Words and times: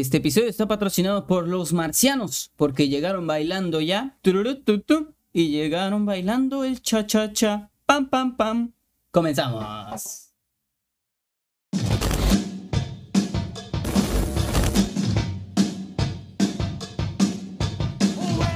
Este 0.00 0.16
episodio 0.16 0.48
está 0.48 0.66
patrocinado 0.66 1.24
por 1.28 1.46
los 1.46 1.72
marcianos, 1.72 2.50
porque 2.56 2.88
llegaron 2.88 3.28
bailando 3.28 3.80
ya. 3.80 4.18
Y 5.32 5.48
llegaron 5.50 6.04
bailando 6.04 6.64
el 6.64 6.82
cha-cha-cha. 6.82 7.70
Pam, 7.86 8.08
pam, 8.08 8.36
pam. 8.36 8.72
Comenzamos. 9.12 10.32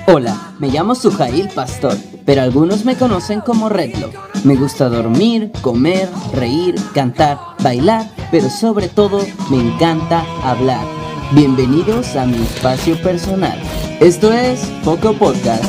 Hola, 0.08 0.56
me 0.58 0.70
llamo 0.70 0.96
Sujail 0.96 1.50
Pastor, 1.50 1.96
pero 2.26 2.42
algunos 2.42 2.84
me 2.84 2.96
conocen 2.96 3.42
como 3.42 3.68
Redlo. 3.68 4.10
Me 4.42 4.56
gusta 4.56 4.88
dormir, 4.88 5.52
comer, 5.62 6.08
reír, 6.32 6.74
cantar, 6.94 7.38
bailar, 7.62 8.10
pero 8.32 8.50
sobre 8.50 8.88
todo 8.88 9.20
me 9.50 9.60
encanta 9.60 10.24
hablar. 10.42 11.07
Bienvenidos 11.32 12.16
a 12.16 12.24
mi 12.24 12.38
espacio 12.38 12.96
personal. 13.02 13.60
Esto 14.00 14.32
es 14.32 14.60
Poco 14.82 15.12
Podcast. 15.12 15.62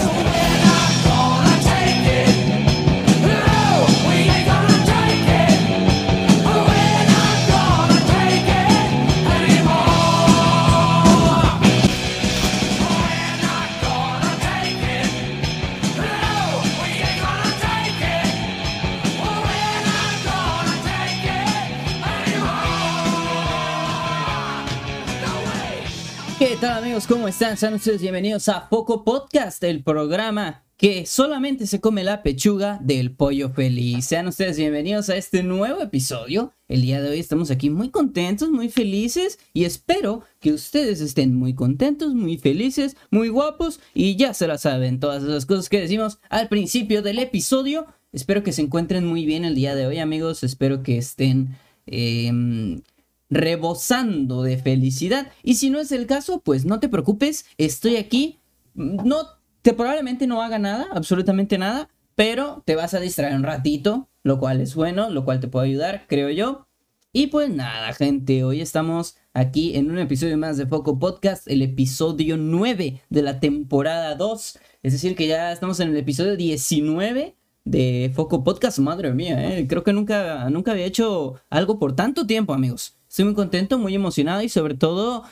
¿Cómo 27.09 27.27
están? 27.27 27.57
Sean 27.57 27.73
ustedes 27.73 28.03
bienvenidos 28.03 28.49
a 28.49 28.69
Poco 28.69 29.03
Podcast, 29.03 29.63
el 29.63 29.81
programa 29.83 30.63
que 30.77 31.07
solamente 31.07 31.65
se 31.65 31.81
come 31.81 32.03
la 32.03 32.21
pechuga 32.21 32.77
del 32.83 33.15
pollo 33.15 33.49
feliz. 33.49 34.05
Sean 34.05 34.27
ustedes 34.27 34.57
bienvenidos 34.57 35.09
a 35.09 35.17
este 35.17 35.41
nuevo 35.41 35.81
episodio. 35.81 36.53
El 36.67 36.83
día 36.83 37.01
de 37.01 37.09
hoy 37.09 37.19
estamos 37.19 37.49
aquí 37.49 37.71
muy 37.71 37.89
contentos, 37.89 38.51
muy 38.51 38.69
felices 38.69 39.39
y 39.53 39.63
espero 39.63 40.21
que 40.39 40.53
ustedes 40.53 41.01
estén 41.01 41.33
muy 41.33 41.55
contentos, 41.55 42.13
muy 42.13 42.37
felices, 42.37 42.95
muy 43.09 43.29
guapos 43.29 43.79
y 43.95 44.15
ya 44.15 44.35
se 44.35 44.45
la 44.45 44.59
saben 44.59 44.99
todas 44.99 45.23
esas 45.23 45.47
cosas 45.47 45.67
que 45.67 45.81
decimos 45.81 46.19
al 46.29 46.47
principio 46.47 47.01
del 47.01 47.17
episodio. 47.17 47.87
Espero 48.11 48.43
que 48.43 48.51
se 48.51 48.61
encuentren 48.61 49.07
muy 49.07 49.25
bien 49.25 49.45
el 49.45 49.55
día 49.55 49.73
de 49.73 49.87
hoy 49.87 49.97
amigos, 49.97 50.43
espero 50.43 50.83
que 50.83 50.99
estén... 50.99 51.57
em, 51.87 52.83
rebosando 53.29 54.43
de 54.43 54.57
felicidad. 54.57 55.31
Y 55.43 55.55
si 55.55 55.69
no 55.69 55.79
es 55.79 55.91
el 55.91 56.05
caso, 56.07 56.41
pues 56.41 56.65
no 56.65 56.79
te 56.79 56.89
preocupes, 56.89 57.45
estoy 57.57 57.97
aquí. 57.97 58.39
No, 58.73 59.17
te 59.61 59.73
probablemente 59.73 60.27
no 60.27 60.41
haga 60.41 60.59
nada, 60.59 60.87
absolutamente 60.91 61.57
nada, 61.57 61.89
pero 62.15 62.63
te 62.65 62.75
vas 62.75 62.93
a 62.93 62.99
distraer 62.99 63.35
un 63.35 63.43
ratito, 63.43 64.09
lo 64.23 64.39
cual 64.39 64.61
es 64.61 64.75
bueno, 64.75 65.09
lo 65.09 65.25
cual 65.25 65.39
te 65.39 65.47
puede 65.47 65.67
ayudar, 65.67 66.05
creo 66.07 66.29
yo. 66.29 66.67
Y 67.11 67.27
pues 67.27 67.49
nada, 67.49 67.91
gente, 67.93 68.43
hoy 68.43 68.61
estamos 68.61 69.15
aquí 69.33 69.75
en 69.75 69.89
un 69.89 69.97
episodio 69.97 70.37
más 70.37 70.57
de 70.57 70.67
Foco 70.67 70.99
Podcast, 70.99 71.47
el 71.47 71.63
episodio 71.63 72.37
9 72.37 73.01
de 73.09 73.21
la 73.21 73.39
temporada 73.39 74.13
2. 74.15 74.59
Es 74.83 74.93
decir, 74.93 75.15
que 75.15 75.27
ya 75.27 75.51
estamos 75.51 75.79
en 75.79 75.89
el 75.89 75.97
episodio 75.97 76.35
19 76.35 77.35
de 77.69 78.11
Foco 78.15 78.43
Podcast. 78.43 78.79
Madre 78.79 79.13
mía, 79.13 79.57
¿eh? 79.57 79.67
creo 79.67 79.83
que 79.83 79.93
nunca, 79.93 80.49
nunca 80.49 80.71
había 80.71 80.85
hecho 80.85 81.35
algo 81.49 81.77
por 81.77 81.95
tanto 81.95 82.25
tiempo, 82.25 82.53
amigos. 82.53 82.97
Estoy 83.07 83.25
muy 83.25 83.35
contento, 83.35 83.77
muy 83.77 83.93
emocionado 83.95 84.41
y 84.41 84.49
sobre 84.49 84.73
todo, 84.73 85.23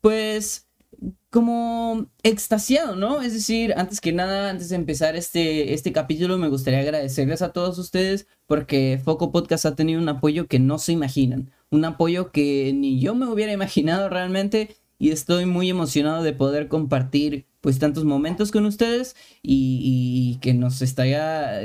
pues, 0.00 0.66
como 1.30 2.06
extasiado, 2.22 2.96
¿no? 2.96 3.20
Es 3.20 3.34
decir, 3.34 3.74
antes 3.76 4.00
que 4.00 4.12
nada, 4.12 4.50
antes 4.50 4.70
de 4.70 4.76
empezar 4.76 5.16
este, 5.16 5.74
este 5.74 5.92
capítulo, 5.92 6.38
me 6.38 6.48
gustaría 6.48 6.80
agradecerles 6.80 7.42
a 7.42 7.52
todos 7.52 7.78
ustedes 7.78 8.26
porque 8.46 9.00
Foco 9.04 9.30
Podcast 9.30 9.66
ha 9.66 9.76
tenido 9.76 10.00
un 10.00 10.08
apoyo 10.08 10.46
que 10.46 10.58
no 10.58 10.78
se 10.78 10.92
imaginan. 10.92 11.50
Un 11.70 11.84
apoyo 11.84 12.30
que 12.30 12.72
ni 12.74 13.00
yo 13.00 13.14
me 13.14 13.26
hubiera 13.26 13.52
imaginado 13.52 14.08
realmente 14.08 14.76
y 14.98 15.10
estoy 15.10 15.44
muy 15.44 15.68
emocionado 15.68 16.22
de 16.22 16.32
poder 16.32 16.68
compartir 16.68 17.46
pues 17.64 17.78
tantos 17.78 18.04
momentos 18.04 18.50
con 18.50 18.66
ustedes 18.66 19.16
y, 19.42 20.36
que 20.42 20.52
nos 20.52 20.82
está 20.82 21.04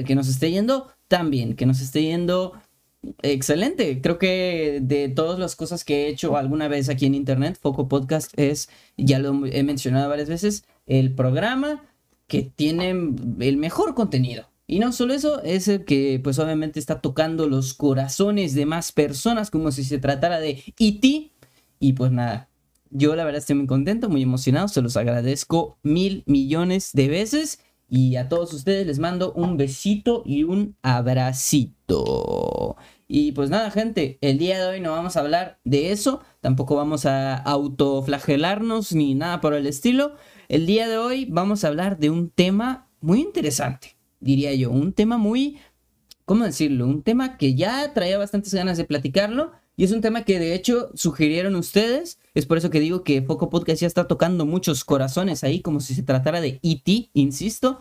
que 0.05 0.15
nos 0.15 0.29
esté 0.29 0.49
yendo 0.49 0.87
tan 1.09 1.29
bien, 1.29 1.57
que 1.57 1.65
nos 1.65 1.81
esté 1.81 2.03
yendo 2.03 2.53
Excelente, 3.21 4.01
creo 4.01 4.17
que 4.17 4.79
de 4.81 5.09
todas 5.09 5.39
las 5.39 5.55
cosas 5.57 5.83
que 5.83 6.03
he 6.03 6.07
hecho 6.09 6.35
alguna 6.37 6.67
vez 6.69 6.89
aquí 6.89 7.05
en 7.05 7.15
internet, 7.15 7.57
Foco 7.61 7.87
Podcast 7.87 8.31
es, 8.37 8.69
ya 8.97 9.19
lo 9.19 9.45
he 9.45 9.63
mencionado 9.63 10.09
varias 10.09 10.27
veces, 10.27 10.65
el 10.85 11.13
programa 11.15 11.83
que 12.27 12.43
tiene 12.43 12.89
el 12.91 13.57
mejor 13.57 13.93
contenido. 13.93 14.49
Y 14.67 14.79
no 14.79 14.91
solo 14.91 15.13
eso, 15.13 15.41
es 15.43 15.67
el 15.69 15.85
que 15.85 16.19
pues 16.23 16.39
obviamente 16.39 16.79
está 16.79 16.99
tocando 16.99 17.47
los 17.47 17.73
corazones 17.73 18.53
de 18.53 18.65
más 18.65 18.91
personas 18.91 19.49
como 19.49 19.71
si 19.71 19.83
se 19.85 19.97
tratara 19.97 20.39
de 20.39 20.61
E.T. 20.77 21.31
Y 21.79 21.93
pues 21.93 22.11
nada, 22.11 22.48
yo 22.91 23.15
la 23.15 23.23
verdad 23.23 23.39
estoy 23.39 23.55
muy 23.55 23.67
contento, 23.67 24.09
muy 24.09 24.23
emocionado, 24.23 24.67
se 24.67 24.81
los 24.81 24.97
agradezco 24.97 25.77
mil 25.83 26.23
millones 26.25 26.91
de 26.93 27.07
veces. 27.07 27.59
Y 27.91 28.17
a 28.17 28.29
todos 28.29 28.53
ustedes 28.53 28.85
les 28.85 28.99
mando 28.99 29.33
un 29.33 29.57
besito 29.57 30.21
y 30.23 30.43
un 30.43 30.75
abracito. 30.83 32.75
Y 33.07 33.31
pues 33.31 33.49
nada, 33.49 33.71
gente, 33.71 34.19
el 34.21 34.37
día 34.37 34.59
de 34.59 34.67
hoy 34.67 34.79
no 34.79 34.91
vamos 34.91 35.17
a 35.17 35.21
hablar 35.21 35.59
de 35.63 35.91
eso, 35.91 36.21
tampoco 36.41 36.75
vamos 36.75 37.07
a 37.07 37.35
autoflagelarnos 37.35 38.93
ni 38.93 39.15
nada 39.15 39.41
por 39.41 39.55
el 39.55 39.65
estilo. 39.65 40.13
El 40.47 40.67
día 40.67 40.87
de 40.87 40.99
hoy 40.99 41.25
vamos 41.25 41.63
a 41.63 41.69
hablar 41.69 41.97
de 41.97 42.11
un 42.11 42.29
tema 42.29 42.87
muy 43.01 43.21
interesante, 43.21 43.97
diría 44.19 44.53
yo, 44.53 44.69
un 44.69 44.93
tema 44.93 45.17
muy, 45.17 45.57
¿cómo 46.25 46.45
decirlo? 46.45 46.85
Un 46.85 47.01
tema 47.01 47.37
que 47.37 47.55
ya 47.55 47.91
traía 47.95 48.19
bastantes 48.19 48.53
ganas 48.53 48.77
de 48.77 48.85
platicarlo 48.85 49.53
y 49.79 49.85
es 49.85 49.93
un 49.93 50.01
tema 50.01 50.25
que 50.25 50.39
de 50.39 50.55
hecho 50.55 50.91
sugirieron 50.93 51.55
ustedes. 51.55 52.19
Es 52.35 52.45
por 52.45 52.57
eso 52.57 52.69
que 52.69 52.81
digo 52.81 53.05
que 53.05 53.21
Foco 53.21 53.49
Podcast 53.49 53.79
ya 53.79 53.87
está 53.87 54.09
tocando 54.09 54.45
muchos 54.45 54.83
corazones 54.83 55.45
ahí, 55.45 55.61
como 55.61 55.79
si 55.79 55.95
se 55.95 56.03
tratara 56.03 56.41
de 56.41 56.59
E.T., 56.61 57.11
insisto. 57.13 57.79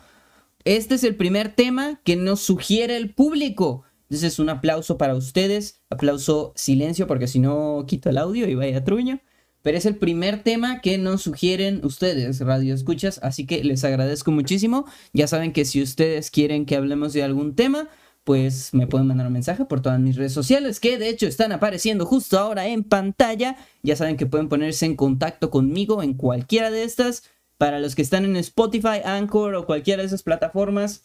Este 0.62 0.94
es 0.94 1.02
el 1.02 1.16
primer 1.16 1.56
tema 1.56 2.00
que 2.04 2.14
nos 2.14 2.38
sugiere 2.38 2.96
el 2.96 3.12
público. 3.12 3.82
Entonces, 4.02 4.38
un 4.38 4.48
aplauso 4.48 4.96
para 4.96 5.16
ustedes. 5.16 5.80
Aplauso 5.90 6.52
silencio, 6.54 7.08
porque 7.08 7.26
si 7.26 7.40
no 7.40 7.84
quito 7.88 8.10
el 8.10 8.18
audio 8.18 8.48
y 8.48 8.54
vaya 8.54 8.84
truño. 8.84 9.18
Pero 9.62 9.76
es 9.76 9.84
el 9.84 9.96
primer 9.96 10.44
tema 10.44 10.80
que 10.80 10.98
nos 10.98 11.22
sugieren 11.22 11.84
ustedes, 11.84 12.38
Radio 12.38 12.76
Escuchas. 12.76 13.18
Así 13.24 13.44
que 13.44 13.64
les 13.64 13.82
agradezco 13.82 14.30
muchísimo. 14.30 14.86
Ya 15.12 15.26
saben 15.26 15.52
que 15.52 15.64
si 15.64 15.82
ustedes 15.82 16.30
quieren 16.30 16.64
que 16.64 16.76
hablemos 16.76 17.12
de 17.12 17.24
algún 17.24 17.56
tema, 17.56 17.88
pues 18.28 18.74
me 18.74 18.86
pueden 18.86 19.06
mandar 19.06 19.26
un 19.26 19.32
mensaje 19.32 19.64
por 19.64 19.80
todas 19.80 19.98
mis 19.98 20.16
redes 20.16 20.34
sociales, 20.34 20.80
que 20.80 20.98
de 20.98 21.08
hecho 21.08 21.26
están 21.26 21.50
apareciendo 21.50 22.04
justo 22.04 22.38
ahora 22.38 22.66
en 22.68 22.84
pantalla. 22.84 23.56
Ya 23.82 23.96
saben 23.96 24.18
que 24.18 24.26
pueden 24.26 24.50
ponerse 24.50 24.84
en 24.84 24.96
contacto 24.96 25.48
conmigo 25.48 26.02
en 26.02 26.12
cualquiera 26.12 26.70
de 26.70 26.82
estas. 26.82 27.22
Para 27.56 27.80
los 27.80 27.94
que 27.94 28.02
están 28.02 28.26
en 28.26 28.36
Spotify, 28.36 29.00
Anchor 29.02 29.54
o 29.54 29.64
cualquiera 29.64 30.02
de 30.02 30.08
esas 30.08 30.22
plataformas 30.22 31.04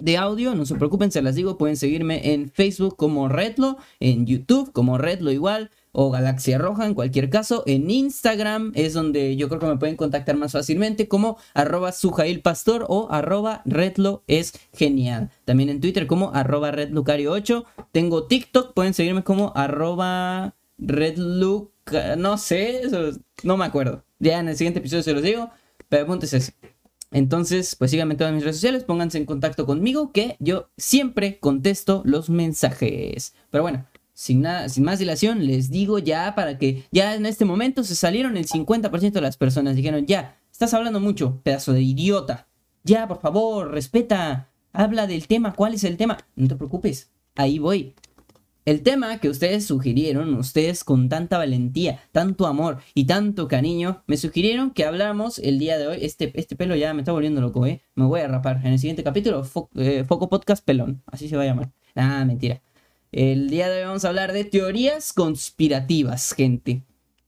de 0.00 0.16
audio, 0.16 0.56
no 0.56 0.66
se 0.66 0.74
preocupen, 0.74 1.12
se 1.12 1.22
las 1.22 1.36
digo, 1.36 1.58
pueden 1.58 1.76
seguirme 1.76 2.32
en 2.32 2.50
Facebook 2.50 2.96
como 2.96 3.28
Redlo, 3.28 3.78
en 4.00 4.26
YouTube 4.26 4.72
como 4.72 4.98
Redlo 4.98 5.30
igual, 5.30 5.70
o 5.94 6.10
Galaxia 6.10 6.58
Roja 6.58 6.84
en 6.84 6.94
cualquier 6.94 7.30
caso. 7.30 7.62
En 7.66 7.90
Instagram 7.90 8.72
es 8.74 8.92
donde 8.92 9.36
yo 9.36 9.48
creo 9.48 9.60
que 9.60 9.66
me 9.66 9.78
pueden 9.78 9.96
contactar 9.96 10.36
más 10.36 10.52
fácilmente 10.52 11.08
como 11.08 11.38
arroba 11.54 11.92
sujailpastor 11.92 12.84
o 12.88 13.08
arroba 13.10 13.62
redlo 13.64 14.24
es 14.26 14.52
genial. 14.74 15.30
También 15.44 15.70
en 15.70 15.80
Twitter 15.80 16.06
como 16.06 16.34
arroba 16.34 16.72
redlucario8. 16.72 17.64
Tengo 17.92 18.26
TikTok, 18.26 18.74
pueden 18.74 18.92
seguirme 18.92 19.24
como 19.24 19.52
arroba 19.54 20.54
redluc... 20.78 21.70
No 22.18 22.38
sé, 22.38 22.82
no 23.42 23.56
me 23.56 23.64
acuerdo. 23.64 24.04
Ya 24.18 24.40
en 24.40 24.48
el 24.48 24.56
siguiente 24.56 24.80
episodio 24.80 25.02
se 25.02 25.12
los 25.12 25.22
digo. 25.22 25.50
Pero 25.88 26.12
el 26.12 26.22
ese. 26.22 26.54
Entonces, 27.12 27.76
pues 27.76 27.92
síganme 27.92 28.14
en 28.14 28.18
todas 28.18 28.32
mis 28.34 28.42
redes 28.42 28.56
sociales, 28.56 28.82
pónganse 28.82 29.18
en 29.18 29.24
contacto 29.24 29.66
conmigo, 29.66 30.10
que 30.10 30.36
yo 30.40 30.70
siempre 30.76 31.38
contesto 31.38 32.02
los 32.04 32.28
mensajes. 32.28 33.34
Pero 33.50 33.62
bueno, 33.62 33.86
sin, 34.14 34.42
nada, 34.42 34.68
sin 34.68 34.84
más 34.84 34.98
dilación, 34.98 35.46
les 35.46 35.70
digo 35.70 35.98
ya 35.98 36.34
para 36.34 36.56
que 36.58 36.84
ya 36.92 37.14
en 37.14 37.26
este 37.26 37.44
momento 37.44 37.84
se 37.84 37.96
salieron 37.96 38.36
el 38.36 38.46
50% 38.46 39.12
de 39.12 39.20
las 39.20 39.36
personas. 39.36 39.76
Dijeron, 39.76 40.06
ya, 40.06 40.38
estás 40.50 40.72
hablando 40.72 41.00
mucho, 41.00 41.40
pedazo 41.42 41.72
de 41.72 41.82
idiota. 41.82 42.48
Ya, 42.84 43.06
por 43.08 43.20
favor, 43.20 43.72
respeta. 43.72 44.50
Habla 44.72 45.06
del 45.06 45.26
tema, 45.26 45.52
¿cuál 45.52 45.74
es 45.74 45.84
el 45.84 45.96
tema? 45.96 46.18
No 46.36 46.48
te 46.48 46.56
preocupes, 46.56 47.10
ahí 47.34 47.58
voy. 47.58 47.94
El 48.64 48.82
tema 48.82 49.18
que 49.18 49.28
ustedes 49.28 49.66
sugirieron, 49.66 50.32
ustedes 50.34 50.84
con 50.84 51.10
tanta 51.10 51.36
valentía, 51.36 52.00
tanto 52.12 52.46
amor 52.46 52.78
y 52.94 53.04
tanto 53.04 53.46
cariño, 53.46 54.02
me 54.06 54.16
sugirieron 54.16 54.70
que 54.70 54.86
habláramos 54.86 55.38
el 55.38 55.58
día 55.58 55.76
de 55.76 55.86
hoy. 55.86 55.98
Este, 56.00 56.32
este 56.40 56.56
pelo 56.56 56.74
ya 56.74 56.94
me 56.94 57.02
está 57.02 57.12
volviendo 57.12 57.42
loco, 57.42 57.66
¿eh? 57.66 57.82
Me 57.94 58.06
voy 58.06 58.22
a 58.22 58.28
rapar. 58.28 58.62
En 58.64 58.72
el 58.72 58.78
siguiente 58.78 59.04
capítulo, 59.04 59.46
eh, 59.74 60.04
Foco 60.08 60.30
Podcast 60.30 60.64
Pelón. 60.64 61.02
Así 61.06 61.28
se 61.28 61.36
va 61.36 61.42
a 61.42 61.46
llamar. 61.46 61.72
Ah, 61.94 62.24
mentira. 62.24 62.62
El 63.16 63.48
día 63.48 63.68
de 63.68 63.78
hoy 63.78 63.84
vamos 63.84 64.04
a 64.04 64.08
hablar 64.08 64.32
de 64.32 64.42
teorías 64.42 65.12
conspirativas, 65.12 66.32
gente. 66.32 66.82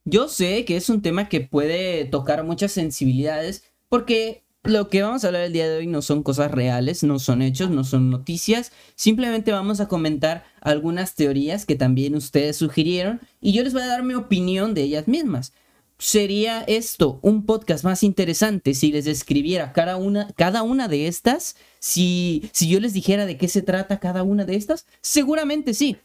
yo 0.04 0.26
sé 0.26 0.64
que 0.64 0.76
es 0.76 0.90
un 0.90 1.00
tema 1.00 1.28
que 1.28 1.42
puede 1.42 2.04
tocar 2.06 2.42
muchas 2.42 2.72
sensibilidades 2.72 3.62
porque 3.88 4.42
lo 4.64 4.88
que 4.88 5.02
vamos 5.02 5.22
a 5.22 5.28
hablar 5.28 5.42
el 5.42 5.52
día 5.52 5.68
de 5.68 5.76
hoy 5.76 5.86
no 5.86 6.02
son 6.02 6.24
cosas 6.24 6.50
reales, 6.50 7.04
no 7.04 7.20
son 7.20 7.40
hechos, 7.40 7.70
no 7.70 7.84
son 7.84 8.10
noticias. 8.10 8.72
Simplemente 8.96 9.52
vamos 9.52 9.78
a 9.78 9.86
comentar 9.86 10.44
algunas 10.60 11.14
teorías 11.14 11.64
que 11.66 11.76
también 11.76 12.16
ustedes 12.16 12.56
sugirieron 12.56 13.20
y 13.40 13.52
yo 13.52 13.62
les 13.62 13.72
voy 13.72 13.82
a 13.82 13.86
dar 13.86 14.02
mi 14.02 14.14
opinión 14.14 14.74
de 14.74 14.82
ellas 14.82 15.06
mismas. 15.06 15.52
¿Sería 15.98 16.62
esto 16.62 17.18
un 17.22 17.46
podcast 17.46 17.82
más 17.82 18.02
interesante 18.02 18.74
si 18.74 18.92
les 18.92 19.06
describiera 19.06 19.72
cada 19.72 19.96
una, 19.96 20.28
cada 20.36 20.62
una 20.62 20.88
de 20.88 21.06
estas? 21.06 21.56
Si, 21.78 22.50
si 22.52 22.68
yo 22.68 22.80
les 22.80 22.92
dijera 22.92 23.24
de 23.24 23.38
qué 23.38 23.48
se 23.48 23.62
trata 23.62 23.98
cada 23.98 24.22
una 24.22 24.44
de 24.44 24.56
estas? 24.56 24.86
Seguramente 25.00 25.72
sí. 25.72 25.96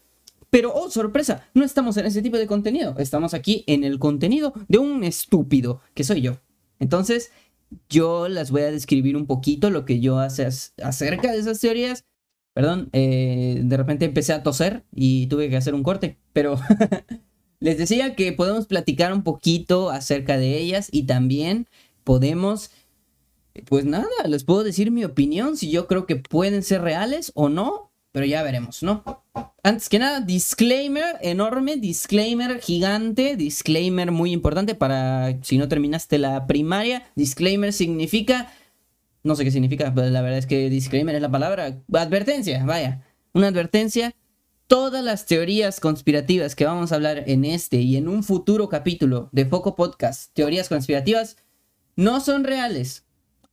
Pero, 0.50 0.74
oh, 0.74 0.90
sorpresa, 0.90 1.50
no 1.54 1.66
estamos 1.66 1.98
en 1.98 2.06
ese 2.06 2.22
tipo 2.22 2.38
de 2.38 2.48
contenido. 2.48 2.96
Estamos 3.00 3.34
aquí 3.34 3.64
en 3.68 3.84
el 3.84 4.00
contenido 4.00 4.54
de 4.68 4.78
un 4.78 5.04
estúpido, 5.04 5.82
que 5.94 6.04
soy 6.04 6.22
yo. 6.22 6.40
Entonces, 6.80 7.32
yo 7.90 8.28
las 8.28 8.52
voy 8.52 8.62
a 8.64 8.72
describir 8.72 9.16
un 9.16 9.28
poquito 9.28 9.70
lo 9.70 9.86
que 9.86 10.00
yo 10.00 10.20
hace 10.20 10.48
acerca 10.84 11.32
de 11.32 11.40
esas 11.40 11.60
teorías. 11.60 12.06
Perdón, 12.54 12.90
eh, 12.92 13.62
de 13.64 13.78
repente 13.78 14.06
empecé 14.06 14.34
a 14.34 14.44
toser 14.44 14.84
y 14.94 15.28
tuve 15.28 15.50
que 15.50 15.58
hacer 15.58 15.74
un 15.74 15.84
corte, 15.84 16.18
pero 16.34 16.60
les 17.62 17.78
decía 17.78 18.16
que 18.16 18.34
podemos 18.34 18.66
platicar 18.66 19.14
un 19.14 19.24
poquito 19.24 19.92
acerca 19.92 20.38
de 20.38 20.58
ellas 20.58 20.90
y 20.92 21.04
también 21.04 21.68
podemos, 22.04 22.72
pues 23.68 23.86
nada, 23.86 24.10
les 24.28 24.44
puedo 24.44 24.64
decir 24.64 24.92
mi 24.92 25.06
opinión 25.06 25.56
si 25.56 25.70
yo 25.70 25.88
creo 25.88 26.06
que 26.08 26.16
pueden 26.18 26.64
ser 26.64 26.82
reales 26.82 27.32
o 27.36 27.50
no, 27.50 27.92
pero 28.12 28.26
ya 28.26 28.42
veremos, 28.44 28.82
¿no? 28.82 29.04
Antes 29.64 29.90
que 29.90 30.00
nada, 30.00 30.22
disclaimer 30.22 31.18
enorme, 31.22 31.78
disclaimer 31.78 32.60
gigante, 32.60 33.36
disclaimer 33.36 34.12
muy 34.12 34.32
importante 34.32 34.74
para 34.74 35.38
si 35.44 35.60
no 35.60 35.68
terminaste 35.68 36.18
la 36.18 36.48
primaria. 36.48 37.06
Disclaimer 37.16 37.72
significa, 37.72 38.52
no 39.24 39.36
sé 39.36 39.44
qué 39.44 39.52
significa, 39.52 39.94
pero 39.94 40.10
la 40.10 40.24
verdad 40.24 40.40
es 40.40 40.48
que 40.48 40.68
disclaimer 40.72 41.14
es 41.14 41.22
la 41.22 41.30
palabra, 41.30 41.78
advertencia, 41.94 42.66
vaya, 42.66 43.06
una 43.34 43.48
advertencia. 43.50 44.16
Todas 44.72 45.04
las 45.04 45.26
teorías 45.26 45.82
conspirativas 45.82 46.56
que 46.56 46.64
vamos 46.64 46.94
a 46.94 46.96
hablar 46.96 47.26
en 47.28 47.44
este 47.44 47.82
y 47.82 47.98
en 47.98 48.08
un 48.08 48.24
futuro 48.24 48.70
capítulo 48.70 49.28
de 49.34 49.46
Foco 49.46 49.76
Podcast, 49.76 50.34
teorías 50.34 50.70
conspirativas, 50.70 51.36
no 51.98 52.22
son 52.22 52.46
reales 52.46 53.04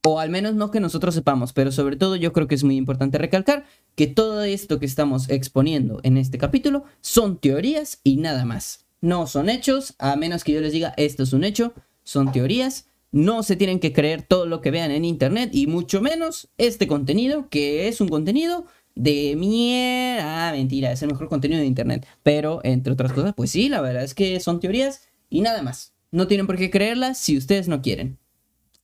o 0.04 0.20
al 0.20 0.30
menos 0.30 0.54
no 0.54 0.70
que 0.70 0.78
nosotros 0.78 1.16
sepamos, 1.16 1.52
pero 1.52 1.72
sobre 1.72 1.96
todo 1.96 2.14
yo 2.14 2.32
creo 2.32 2.46
que 2.46 2.54
es 2.54 2.62
muy 2.62 2.76
importante 2.76 3.18
recalcar 3.18 3.64
que 3.96 4.06
todo 4.06 4.44
esto 4.44 4.78
que 4.78 4.86
estamos 4.86 5.28
exponiendo 5.28 5.98
en 6.04 6.18
este 6.18 6.38
capítulo 6.38 6.84
son 7.00 7.36
teorías 7.38 7.98
y 8.04 8.18
nada 8.18 8.44
más. 8.44 8.86
No 9.00 9.26
son 9.26 9.48
hechos, 9.48 9.96
a 9.98 10.14
menos 10.14 10.44
que 10.44 10.52
yo 10.52 10.60
les 10.60 10.72
diga 10.72 10.94
esto 10.96 11.24
es 11.24 11.32
un 11.32 11.42
hecho, 11.42 11.74
son 12.04 12.30
teorías. 12.30 12.86
No 13.10 13.42
se 13.42 13.56
tienen 13.56 13.80
que 13.80 13.92
creer 13.92 14.22
todo 14.22 14.46
lo 14.46 14.60
que 14.60 14.70
vean 14.70 14.92
en 14.92 15.04
internet 15.04 15.50
y 15.52 15.66
mucho 15.66 16.00
menos 16.00 16.48
este 16.58 16.86
contenido, 16.86 17.48
que 17.48 17.88
es 17.88 18.00
un 18.00 18.08
contenido 18.08 18.66
de 18.98 19.36
mierda. 19.36 20.48
Ah, 20.48 20.52
mentira, 20.52 20.90
es 20.90 21.00
el 21.02 21.08
mejor 21.08 21.28
contenido 21.28 21.60
de 21.60 21.66
internet. 21.66 22.06
Pero 22.22 22.60
entre 22.64 22.92
otras 22.92 23.12
cosas, 23.12 23.32
pues 23.34 23.50
sí, 23.50 23.68
la 23.68 23.80
verdad 23.80 24.02
es 24.02 24.14
que 24.14 24.40
son 24.40 24.60
teorías 24.60 25.08
y 25.30 25.40
nada 25.40 25.62
más. 25.62 25.94
No 26.10 26.26
tienen 26.26 26.46
por 26.46 26.56
qué 26.56 26.70
creerlas 26.70 27.18
si 27.18 27.36
ustedes 27.36 27.68
no 27.68 27.80
quieren. 27.80 28.18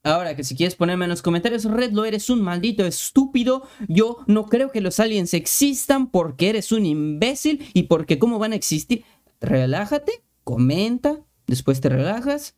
Ahora 0.05 0.37
que 0.37 0.45
si 0.45 0.55
quieres 0.55 0.77
ponerme 0.77 1.07
en 1.07 1.11
los 1.11 1.23
comentarios, 1.23 1.65
Red, 1.65 1.93
lo 1.93 2.05
eres 2.05 2.31
un 2.31 2.43
maldito 2.43 2.85
estúpido. 2.85 3.67
Yo 3.89 4.19
no 4.27 4.47
creo 4.47 4.71
que 4.71 4.83
los 4.83 5.01
aliens 5.01 5.35
existan 5.35 6.11
porque 6.11 6.51
eres 6.51 6.71
un 6.73 6.87
imbécil 6.87 7.67
y 7.73 7.85
porque 7.85 8.19
cómo 8.19 8.39
van 8.39 8.53
a 8.53 8.57
existir. 8.57 9.05
Relájate, 9.41 10.23
comenta, 10.45 11.21
después 11.47 11.81
te 11.81 11.89
relajas 11.89 12.55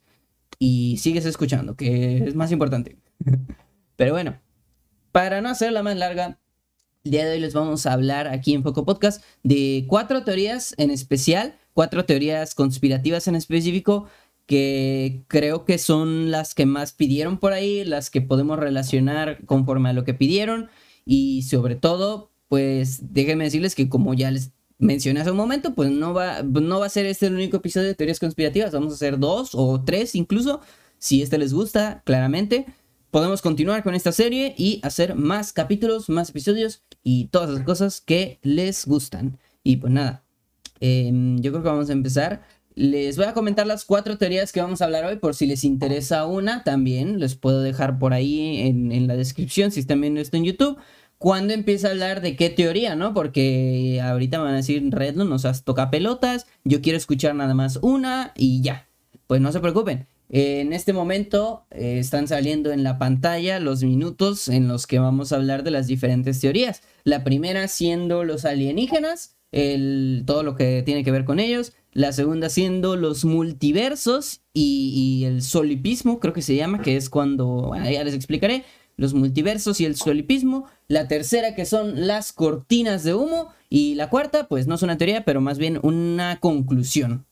y 0.59 0.97
sigues 0.97 1.25
escuchando, 1.25 1.75
que 1.75 2.17
es 2.17 2.35
más 2.35 2.51
importante. 2.51 2.97
Pero 3.95 4.11
bueno, 4.11 4.37
para 5.11 5.41
no 5.41 5.49
hacerla 5.49 5.81
más 5.81 5.95
larga, 5.95 6.37
el 7.07 7.11
día 7.11 7.25
de 7.25 7.35
hoy 7.35 7.39
les 7.39 7.53
vamos 7.53 7.85
a 7.85 7.93
hablar 7.93 8.27
aquí 8.27 8.53
en 8.53 8.63
Foco 8.63 8.83
Podcast 8.83 9.23
de 9.41 9.85
cuatro 9.87 10.25
teorías 10.25 10.75
en 10.77 10.91
especial, 10.91 11.57
cuatro 11.73 12.03
teorías 12.03 12.53
conspirativas 12.53 13.29
en 13.29 13.35
específico 13.35 14.07
que 14.45 15.23
creo 15.29 15.63
que 15.63 15.77
son 15.77 16.31
las 16.31 16.53
que 16.53 16.65
más 16.65 16.91
pidieron 16.91 17.37
por 17.37 17.53
ahí, 17.53 17.85
las 17.85 18.09
que 18.09 18.19
podemos 18.19 18.59
relacionar 18.59 19.45
conforme 19.45 19.87
a 19.87 19.93
lo 19.93 20.03
que 20.03 20.13
pidieron 20.13 20.69
y 21.05 21.43
sobre 21.43 21.75
todo, 21.75 22.29
pues 22.49 23.13
déjenme 23.13 23.45
decirles 23.45 23.73
que 23.73 23.87
como 23.87 24.13
ya 24.13 24.29
les 24.29 24.51
mencioné 24.77 25.21
hace 25.21 25.31
un 25.31 25.37
momento, 25.37 25.75
pues 25.75 25.89
no 25.89 26.13
va, 26.13 26.43
no 26.43 26.81
va 26.81 26.87
a 26.87 26.89
ser 26.89 27.05
este 27.05 27.27
el 27.27 27.35
único 27.35 27.55
episodio 27.55 27.87
de 27.87 27.95
teorías 27.95 28.19
conspirativas, 28.19 28.73
vamos 28.73 28.91
a 28.91 28.95
hacer 28.95 29.17
dos 29.17 29.51
o 29.53 29.81
tres 29.81 30.13
incluso, 30.13 30.59
si 30.97 31.21
este 31.21 31.37
les 31.37 31.53
gusta, 31.53 32.01
claramente. 32.03 32.65
Podemos 33.11 33.41
continuar 33.41 33.83
con 33.83 33.95
esta 33.95 34.11
serie 34.11 34.53
y 34.57 34.81
hacer 34.83 35.15
más 35.15 35.53
capítulos, 35.53 36.09
más 36.09 36.29
episodios 36.29 36.83
y 37.03 37.25
todas 37.27 37.49
las 37.49 37.63
cosas 37.63 38.01
que 38.01 38.37
les 38.41 38.85
gustan. 38.85 39.39
Y 39.63 39.77
pues 39.77 39.93
nada, 39.93 40.25
em, 40.81 41.39
yo 41.39 41.51
creo 41.51 41.63
que 41.63 41.69
vamos 41.69 41.89
a 41.89 41.93
empezar. 41.93 42.43
Les 42.75 43.15
voy 43.15 43.25
a 43.25 43.33
comentar 43.33 43.65
las 43.65 43.85
cuatro 43.85 44.17
teorías 44.17 44.51
que 44.51 44.61
vamos 44.61 44.81
a 44.81 44.85
hablar 44.85 45.05
hoy 45.05 45.15
por 45.17 45.35
si 45.35 45.45
les 45.45 45.63
interesa 45.63 46.25
una 46.25 46.63
también. 46.65 47.19
Les 47.19 47.35
puedo 47.35 47.61
dejar 47.61 47.97
por 47.97 48.13
ahí 48.13 48.59
en, 48.59 49.07
la 49.07 49.15
descripción 49.15 49.71
si 49.71 49.79
están 49.79 50.01
viendo 50.01 50.19
esto 50.19 50.35
en 50.35 50.43
YouTube. 50.43 50.77
Cuando 51.17 51.53
empieza 51.53 51.87
a 51.87 51.91
hablar 51.91 52.21
de 52.21 52.35
qué 52.35 52.49
teoría, 52.49 52.95
¿no? 52.95 53.13
Porque 53.13 54.01
ahorita 54.03 54.37
me 54.37 54.43
van 54.43 54.53
a 54.53 54.57
decir, 54.57 54.83
Red, 54.91 55.15
no 55.15 55.23
nos 55.25 55.63
toca 55.63 55.89
pelotas, 55.89 56.45
yo 56.65 56.81
quiero 56.81 56.97
escuchar 56.97 57.33
nada 57.35 57.53
más 57.53 57.79
una 57.81 58.33
y 58.35 58.61
ya. 58.61 58.87
Pues 59.27 59.41
no 59.41 59.51
se 59.51 59.61
preocupen. 59.61 60.07
En 60.29 60.73
este 60.73 60.91
momento 60.91 61.65
eh, 61.71 61.99
están 61.99 62.27
saliendo 62.27 62.71
en 62.71 62.83
la 62.83 62.97
pantalla 62.97 63.59
los 63.59 63.83
minutos 63.83 64.49
en 64.49 64.67
los 64.67 64.85
que 64.85 64.99
vamos 64.99 65.31
a 65.31 65.37
hablar 65.37 65.63
de 65.63 65.71
las 65.71 65.87
diferentes 65.87 66.41
teorías. 66.41 66.81
La 67.03 67.23
primera 67.23 67.67
siendo 67.67 68.23
los 68.23 68.43
alienígenas, 68.43 69.35
todo 70.25 70.43
lo 70.43 70.55
que 70.55 70.83
tiene 70.83 71.03
que 71.03 71.11
ver 71.11 71.23
con 71.23 71.39
ellos. 71.39 71.73
La 71.93 72.11
segunda 72.11 72.49
siendo 72.49 72.95
los 72.95 73.25
multiversos 73.25 74.41
y, 74.53 75.23
el 75.25 75.41
solipismo, 75.41 76.19
creo 76.19 76.33
que 76.33 76.41
se 76.41 76.55
llama, 76.55 76.81
que 76.81 76.97
es 76.97 77.09
cuando, 77.09 77.45
bueno, 77.67 77.89
ya 77.89 78.03
les 78.03 78.13
explicaré, 78.13 78.65
los 78.97 79.13
multiversos 79.13 79.79
y 79.79 79.85
el 79.85 79.95
solipismo. 79.95 80.65
La 80.87 81.07
tercera 81.07 81.55
que 81.55 81.65
son 81.65 82.07
las 82.07 82.33
cortinas 82.33 83.03
de 83.03 83.13
humo. 83.13 83.49
Y 83.69 83.95
la 83.95 84.09
cuarta, 84.09 84.47
pues 84.47 84.67
no 84.67 84.75
es 84.75 84.81
una 84.81 84.97
teoría, 84.97 85.23
pero 85.23 85.39
más 85.39 85.57
bien 85.57 85.79
una 85.83 86.39
conclusión. 86.39 87.25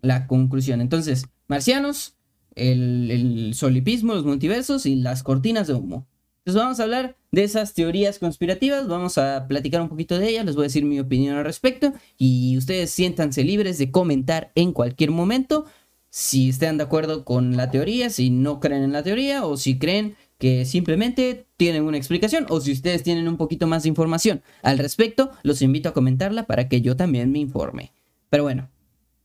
La 0.00 0.26
conclusión. 0.26 0.80
Entonces, 0.80 1.26
marcianos, 1.48 2.17
el, 2.58 3.52
solipismo, 3.54 4.14
los 4.14 4.24
multiversos 4.24 4.86
y 4.86 4.96
las 4.96 5.22
cortinas 5.22 5.66
de 5.66 5.74
humo. 5.74 6.06
Entonces 6.38 6.62
vamos 6.62 6.80
a 6.80 6.84
hablar 6.84 7.16
de 7.30 7.44
esas 7.44 7.74
teorías 7.74 8.18
conspirativas, 8.18 8.88
vamos 8.88 9.18
a 9.18 9.46
platicar 9.48 9.82
un 9.82 9.88
poquito 9.88 10.18
de 10.18 10.30
ellas, 10.30 10.46
les 10.46 10.54
voy 10.54 10.64
a 10.64 10.68
decir 10.68 10.84
mi 10.84 10.98
opinión 10.98 11.36
al 11.36 11.44
respecto 11.44 11.92
y 12.16 12.56
ustedes 12.56 12.90
siéntanse 12.90 13.44
libres 13.44 13.76
de 13.76 13.90
comentar 13.90 14.50
en 14.54 14.72
cualquier 14.72 15.10
momento 15.10 15.66
si 16.10 16.48
estén 16.48 16.78
de 16.78 16.84
acuerdo 16.84 17.24
con 17.24 17.56
la 17.56 17.70
teoría, 17.70 18.08
si 18.08 18.30
no 18.30 18.60
creen 18.60 18.82
en 18.82 18.92
la 18.92 19.02
teoría 19.02 19.44
o 19.44 19.56
si 19.56 19.78
creen 19.78 20.16
que 20.38 20.64
simplemente 20.64 21.46
tienen 21.56 21.82
una 21.82 21.98
explicación 21.98 22.46
o 22.48 22.60
si 22.60 22.72
ustedes 22.72 23.02
tienen 23.02 23.28
un 23.28 23.36
poquito 23.36 23.66
más 23.66 23.82
de 23.82 23.90
información 23.90 24.42
al 24.62 24.78
respecto, 24.78 25.32
los 25.42 25.62
invito 25.62 25.88
a 25.88 25.94
comentarla 25.94 26.46
para 26.46 26.68
que 26.68 26.80
yo 26.80 26.96
también 26.96 27.30
me 27.30 27.40
informe. 27.40 27.92
Pero 28.30 28.44
bueno, 28.44 28.70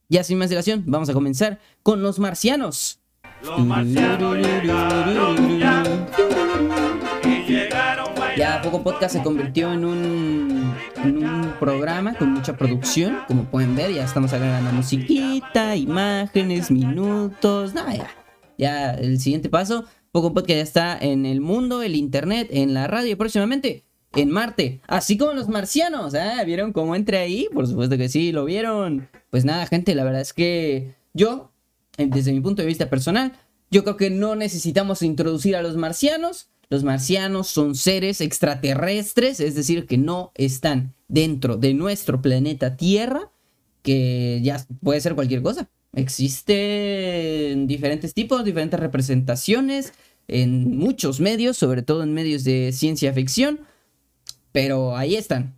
ya 0.09 0.23
sin 0.23 0.37
más 0.37 0.49
dilación, 0.49 0.83
vamos 0.87 1.09
a 1.09 1.13
comenzar 1.13 1.59
con 1.83 2.01
los 2.01 2.19
marcianos. 2.19 2.99
Ya 8.37 8.61
Poco 8.63 8.81
Podcast 8.83 9.15
se 9.15 9.21
convirtió 9.21 9.73
en 9.73 9.83
un, 9.83 10.73
un 11.03 11.53
programa 11.59 12.15
con 12.15 12.31
mucha 12.31 12.55
producción. 12.55 13.19
Como 13.27 13.43
pueden 13.45 13.75
ver, 13.75 13.93
ya 13.93 14.05
estamos 14.05 14.31
agregando 14.33 14.71
musiquita, 14.71 15.75
imágenes, 15.75 16.71
minutos. 16.71 17.73
Nada, 17.73 17.95
ya. 17.95 18.09
Ya 18.57 18.91
el 18.91 19.19
siguiente 19.19 19.49
paso. 19.49 19.85
Poco 20.11 20.33
Podcast 20.33 20.57
ya 20.57 20.61
está 20.61 20.97
en 20.97 21.25
el 21.25 21.41
mundo, 21.41 21.81
el 21.81 21.95
internet, 21.95 22.47
en 22.51 22.73
la 22.73 22.87
radio 22.87 23.11
y 23.11 23.15
próximamente 23.15 23.83
en 24.15 24.31
Marte. 24.31 24.79
Así 24.87 25.17
como 25.17 25.33
los 25.33 25.49
marcianos. 25.49 26.13
¿eh? 26.13 26.31
¿Vieron 26.45 26.71
cómo 26.71 26.95
entré 26.95 27.17
ahí? 27.17 27.47
Por 27.53 27.67
supuesto 27.67 27.97
que 27.97 28.09
sí, 28.09 28.31
lo 28.31 28.45
vieron. 28.45 29.09
Pues 29.29 29.43
nada, 29.43 29.65
gente, 29.65 29.95
la 29.95 30.03
verdad 30.03 30.21
es 30.21 30.33
que 30.33 30.95
yo, 31.13 31.52
desde 31.97 32.31
mi 32.31 32.41
punto 32.41 32.61
de 32.61 32.67
vista 32.67 32.89
personal, 32.89 33.33
yo 33.71 33.83
creo 33.83 33.97
que 33.97 34.09
no 34.09 34.35
necesitamos 34.35 35.01
introducir 35.01 35.55
a 35.55 35.61
los 35.61 35.77
marcianos. 35.77 36.49
Los 36.69 36.83
marcianos 36.83 37.47
son 37.47 37.75
seres 37.75 38.21
extraterrestres, 38.21 39.39
es 39.39 39.55
decir, 39.55 39.85
que 39.85 39.97
no 39.97 40.31
están 40.35 40.93
dentro 41.07 41.57
de 41.57 41.73
nuestro 41.73 42.21
planeta 42.21 42.77
Tierra, 42.77 43.31
que 43.81 44.39
ya 44.43 44.65
puede 44.81 45.01
ser 45.01 45.15
cualquier 45.15 45.41
cosa. 45.41 45.69
Existen 45.93 47.67
diferentes 47.67 48.13
tipos, 48.13 48.43
diferentes 48.43 48.79
representaciones 48.79 49.93
en 50.27 50.77
muchos 50.77 51.19
medios, 51.19 51.57
sobre 51.57 51.81
todo 51.81 52.03
en 52.03 52.13
medios 52.13 52.43
de 52.43 52.71
ciencia 52.71 53.13
ficción, 53.13 53.59
pero 54.51 54.95
ahí 54.95 55.15
están, 55.15 55.55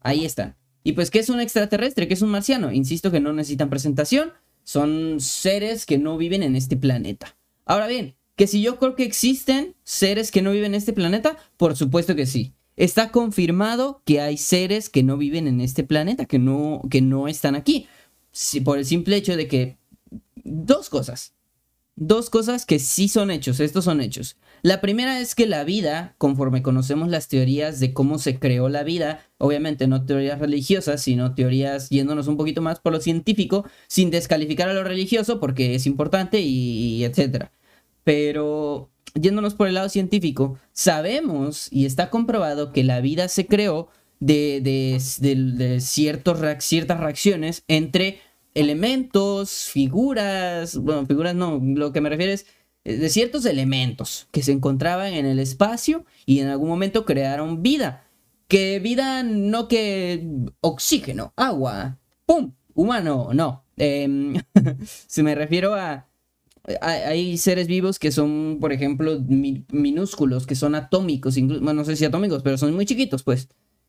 ahí 0.00 0.24
están. 0.24 0.56
Y 0.84 0.92
pues, 0.92 1.10
¿qué 1.10 1.18
es 1.20 1.28
un 1.28 1.40
extraterrestre? 1.40 2.08
¿Qué 2.08 2.14
es 2.14 2.22
un 2.22 2.30
marciano? 2.30 2.72
Insisto 2.72 3.10
que 3.10 3.20
no 3.20 3.32
necesitan 3.32 3.70
presentación, 3.70 4.32
son 4.68 5.18
seres 5.20 5.86
que 5.86 5.96
no 5.96 6.18
viven 6.18 6.42
en 6.42 6.54
este 6.54 6.76
planeta. 6.76 7.38
Ahora 7.64 7.86
bien, 7.86 8.16
que 8.36 8.46
si 8.46 8.60
yo 8.60 8.78
creo 8.78 8.96
que 8.96 9.02
existen 9.02 9.74
seres 9.82 10.30
que 10.30 10.42
no 10.42 10.50
viven 10.50 10.72
en 10.72 10.74
este 10.74 10.92
planeta, 10.92 11.38
por 11.56 11.74
supuesto 11.74 12.14
que 12.14 12.26
sí. 12.26 12.52
Está 12.76 13.10
confirmado 13.10 14.02
que 14.04 14.20
hay 14.20 14.36
seres 14.36 14.90
que 14.90 15.02
no 15.02 15.16
viven 15.16 15.48
en 15.48 15.62
este 15.62 15.84
planeta, 15.84 16.26
que 16.26 16.38
no, 16.38 16.82
que 16.90 17.00
no 17.00 17.28
están 17.28 17.54
aquí. 17.54 17.88
por 18.62 18.76
el 18.76 18.84
simple 18.84 19.16
hecho 19.16 19.38
de 19.38 19.48
que... 19.48 19.78
Dos 20.44 20.90
cosas. 20.90 21.32
Dos 22.00 22.30
cosas 22.30 22.64
que 22.64 22.78
sí 22.78 23.08
son 23.08 23.32
hechos, 23.32 23.58
estos 23.58 23.84
son 23.84 24.00
hechos. 24.00 24.36
La 24.62 24.80
primera 24.80 25.18
es 25.18 25.34
que 25.34 25.48
la 25.48 25.64
vida, 25.64 26.14
conforme 26.16 26.62
conocemos 26.62 27.08
las 27.08 27.26
teorías 27.26 27.80
de 27.80 27.92
cómo 27.92 28.18
se 28.18 28.38
creó 28.38 28.68
la 28.68 28.84
vida, 28.84 29.26
obviamente 29.36 29.88
no 29.88 30.06
teorías 30.06 30.38
religiosas, 30.38 31.02
sino 31.02 31.34
teorías 31.34 31.88
yéndonos 31.88 32.28
un 32.28 32.36
poquito 32.36 32.62
más 32.62 32.78
por 32.78 32.92
lo 32.92 33.00
científico, 33.00 33.64
sin 33.88 34.12
descalificar 34.12 34.68
a 34.68 34.74
lo 34.74 34.84
religioso 34.84 35.40
porque 35.40 35.74
es 35.74 35.86
importante 35.86 36.40
y, 36.40 37.02
etcétera. 37.02 37.50
Pero 38.04 38.90
yéndonos 39.14 39.54
por 39.54 39.66
el 39.66 39.74
lado 39.74 39.88
científico, 39.88 40.56
sabemos 40.70 41.66
y 41.72 41.84
está 41.84 42.10
comprobado 42.10 42.72
que 42.72 42.84
la 42.84 43.00
vida 43.00 43.26
se 43.26 43.48
creó 43.48 43.88
de, 44.20 44.60
de, 44.62 45.80
ciertas 45.80 46.38
reacciones 46.38 47.64
entre 47.66 48.20
elementos, 48.54 49.68
figuras, 49.70 50.76
bueno, 50.76 51.06
figuras 51.06 51.34
no, 51.34 51.60
lo 51.62 51.92
que 51.92 52.00
me 52.00 52.08
refiero 52.08 52.32
es 52.32 52.46
eh, 52.84 52.96
de 52.96 53.08
ciertos 53.10 53.46
elementos 53.46 54.28
que 54.32 54.42
se 54.42 54.52
encontraban 54.52 55.12
en 55.14 55.26
el 55.26 55.38
espacio 55.38 56.04
y 56.26 56.40
en 56.40 56.48
algún 56.48 56.68
momento 56.68 57.04
crearon 57.04 57.62
vida. 57.62 58.04
Que 58.48 58.80
vida 58.80 59.22
no 59.22 59.68
que 59.68 60.26
oxígeno, 60.60 61.32
agua, 61.36 61.98
¡pum! 62.26 62.52
Humano, 62.74 63.30
no. 63.34 63.64
Eh, 63.80 64.34
se 65.06 65.22
me 65.22 65.36
refiero 65.36 65.72
a 65.76 66.08
hay, 66.80 67.36
seres 67.38 67.66
vivos 67.66 67.98
que 67.98 68.12
son, 68.12 68.58
por 68.60 68.72
ejemplo, 68.72 69.20
minúsculos, 69.28 70.46
que 70.46 70.54
son 70.54 70.74
atómicos, 70.74 71.36
bueno, 71.40 71.74
no 71.74 71.84
sé 71.84 71.96
si 71.96 72.04
atómicos, 72.04 72.42
pero 72.42 72.58
son 72.58 72.74
muy 72.74 72.86
chiquitos, 72.86 73.22
pues. 73.22 73.48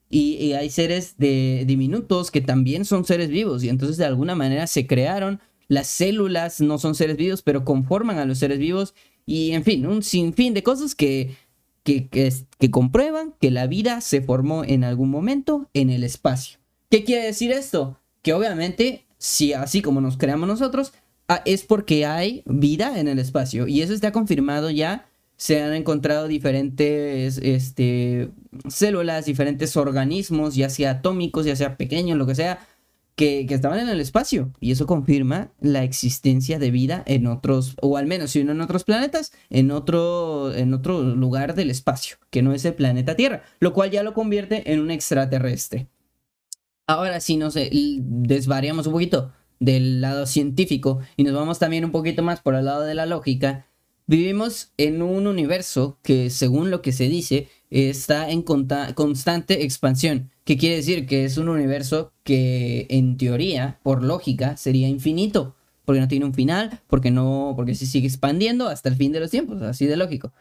Y, 0.10 0.54
hay 0.54 0.70
seres 0.70 1.16
de 1.18 1.64
diminutos 1.68 2.32
que 2.32 2.42
también 2.42 2.84
son 2.84 3.06
seres 3.06 3.30
vivos 3.30 3.64
y 3.64 3.70
entonces 3.70 3.98
de 3.98 4.06
alguna 4.06 4.36
manera 4.36 4.66
se 4.68 4.88
crearon. 4.88 5.40
Las 5.68 5.88
células 5.88 6.62
no 6.62 6.80
son 6.80 6.96
seres 6.96 7.18
vivos, 7.18 7.44
pero 7.44 7.64
conforman 7.64 8.18
a 8.18 8.26
los 8.26 8.40
seres 8.40 8.58
vivos 8.58 8.96
y, 9.26 9.52
en 9.52 9.64
fin, 9.64 9.86
un 9.86 10.02
sinfín 10.02 10.56
de 10.56 10.64
cosas 10.64 10.96
que, 10.96 11.36
que, 11.84 12.08
que, 12.08 12.34
que 12.58 12.72
comprueban 12.72 13.36
que 13.40 13.52
la 13.52 13.68
vida 13.68 14.02
se 14.02 14.22
formó 14.22 14.64
en 14.64 14.84
algún 14.84 15.12
momento 15.12 15.70
en 15.74 15.92
el 15.92 16.04
espacio. 16.04 16.58
¿Qué 16.90 17.04
quiere 17.04 17.26
decir 17.26 17.52
esto? 17.52 18.00
Que 18.24 18.34
obviamente, 18.34 19.06
si 19.20 19.54
así 19.54 19.84
como 19.84 20.02
nos 20.02 20.18
creamos 20.18 20.48
nosotros, 20.48 20.92
Ah, 21.32 21.44
es 21.46 21.64
porque 21.64 22.08
hay 22.08 22.42
vida 22.48 23.00
en 23.00 23.08
el 23.08 23.20
espacio. 23.20 23.68
Y 23.68 23.84
eso 23.84 23.94
está 23.94 24.12
confirmado 24.12 24.72
ya. 24.72 25.08
Se 25.38 25.62
han 25.62 25.74
encontrado 25.74 26.28
diferentes 26.28 27.38
este, 27.38 28.32
células, 28.68 29.26
diferentes 29.26 29.76
organismos, 29.78 30.56
ya 30.56 30.70
sea 30.70 30.92
atómicos, 30.92 31.46
ya 31.46 31.56
sea 31.56 31.78
pequeños, 31.78 32.18
lo 32.18 32.26
que 32.26 32.36
sea, 32.36 32.60
que, 33.16 33.46
estaban 33.50 33.80
en 33.80 33.90
el 33.90 34.00
espacio. 34.00 34.54
Y 34.60 34.72
eso 34.72 34.86
confirma 34.86 35.52
la 35.60 35.84
existencia 35.84 36.58
de 36.60 36.72
vida 36.72 37.04
en 37.06 37.28
otros, 37.28 37.76
o 37.82 37.98
al 37.98 38.08
menos 38.08 38.32
si 38.32 38.44
no 38.44 38.54
en 38.54 38.62
otros 38.62 38.84
planetas, 38.84 39.32
en 39.50 39.72
otro, 39.72 40.54
en 40.54 40.74
otro 40.74 41.02
lugar 41.02 41.56
del 41.56 41.70
espacio, 41.70 42.18
que 42.30 42.42
no 42.42 42.54
es 42.54 42.64
el 42.66 42.76
planeta 42.76 43.16
Tierra, 43.16 43.44
lo 43.60 43.74
cual 43.74 43.92
ya 43.92 44.04
lo 44.04 44.14
convierte 44.14 44.72
en 44.72 44.80
un 44.80 44.92
extraterrestre. 44.92 45.88
Ahora 46.88 47.20
sí, 47.20 47.38
no 47.38 47.52
sé, 47.52 47.70
desvariamos 48.02 48.88
un 48.88 48.94
poquito 48.94 49.32
del 49.60 50.02
lado 50.02 50.26
científico 50.26 51.00
y 51.18 51.24
nos 51.24 51.34
vamos 51.34 51.60
también 51.60 51.86
un 51.86 51.92
poquito 51.92 52.24
más 52.24 52.42
por 52.42 52.56
el 52.56 52.66
lado 52.66 52.84
de 52.84 52.96
la 52.96 53.06
lógica, 53.06 53.68
vivimos 54.08 54.72
en 54.78 55.02
un 55.02 55.28
universo 55.28 56.00
que 56.02 56.30
según 56.30 56.72
lo 56.72 56.82
que 56.82 56.92
se 56.92 57.10
dice 57.10 57.48
está 57.70 58.30
en 58.30 58.42
constante 58.42 59.64
expansión. 59.64 60.32
¿Qué 60.44 60.58
quiere 60.58 60.78
decir? 60.78 61.06
Que 61.06 61.26
es 61.26 61.38
un 61.38 61.50
universo 61.50 62.14
que 62.24 62.88
en 62.90 63.18
teoría, 63.18 63.80
por 63.84 64.04
lógica, 64.04 64.58
sería 64.58 64.88
infinito. 64.88 65.56
Porque 65.86 66.02
no 66.02 66.08
tiene 66.08 66.26
un 66.26 66.34
final, 66.34 66.82
porque 66.88 67.10
no, 67.10 67.54
porque 67.56 67.74
se 67.74 67.88
sigue 67.88 68.08
expandiendo 68.08 68.68
hasta 68.68 68.90
el 68.90 68.96
fin 68.96 69.12
de 69.12 69.20
los 69.20 69.32
tiempos, 69.32 69.62
así 69.64 69.88
de 69.88 69.98
lógico. 69.98 70.32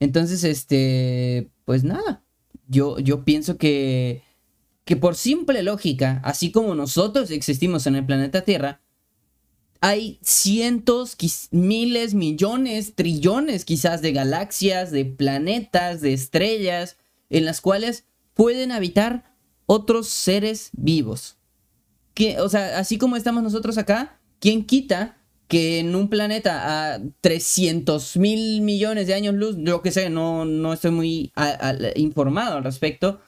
Entonces, 0.00 0.44
este, 0.44 1.50
pues 1.66 1.84
nada, 1.84 2.22
yo, 2.68 2.98
yo 2.98 3.24
pienso 3.24 3.58
que 3.58 4.22
que 4.84 4.96
por 4.96 5.16
simple 5.16 5.62
lógica, 5.62 6.20
así 6.24 6.52
como 6.52 6.74
nosotros 6.74 7.30
existimos 7.30 7.86
en 7.86 7.96
el 7.96 8.04
planeta 8.04 8.42
Tierra, 8.42 8.80
hay 9.86 10.18
cientos, 10.22 11.14
miles, 11.50 12.14
millones, 12.14 12.94
trillones 12.94 13.66
quizás 13.66 14.00
de 14.00 14.12
galaxias, 14.12 14.90
de 14.90 15.04
planetas, 15.04 16.00
de 16.00 16.14
estrellas, 16.14 16.96
en 17.28 17.44
las 17.44 17.60
cuales 17.60 18.06
pueden 18.32 18.72
habitar 18.72 19.36
otros 19.66 20.08
seres 20.08 20.70
vivos. 20.72 21.36
Que, 22.14 22.40
o 22.40 22.48
sea, 22.48 22.78
así 22.78 22.96
como 22.96 23.16
estamos 23.16 23.42
nosotros 23.42 23.76
acá, 23.76 24.18
¿quién 24.38 24.64
quita 24.64 25.18
que 25.48 25.80
en 25.80 25.94
un 25.94 26.08
planeta 26.08 26.94
a 26.94 27.02
300 27.20 28.16
mil 28.16 28.62
millones 28.62 29.06
de 29.06 29.12
años 29.12 29.34
luz, 29.34 29.56
yo 29.58 29.82
que 29.82 29.90
sé, 29.90 30.08
no, 30.08 30.46
no 30.46 30.72
estoy 30.72 30.92
muy 30.92 31.32
informado 31.94 32.56
al 32.56 32.64
respecto, 32.64 33.20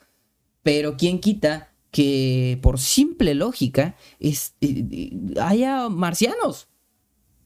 pero 0.63 0.97
¿quién 0.97 1.19
quita 1.19 1.66
que 1.91 2.59
por 2.61 2.79
simple 2.79 3.33
lógica 3.35 3.95
es, 4.19 4.55
eh, 4.61 4.85
eh, 4.91 5.11
haya 5.41 5.89
marcianos? 5.89 6.67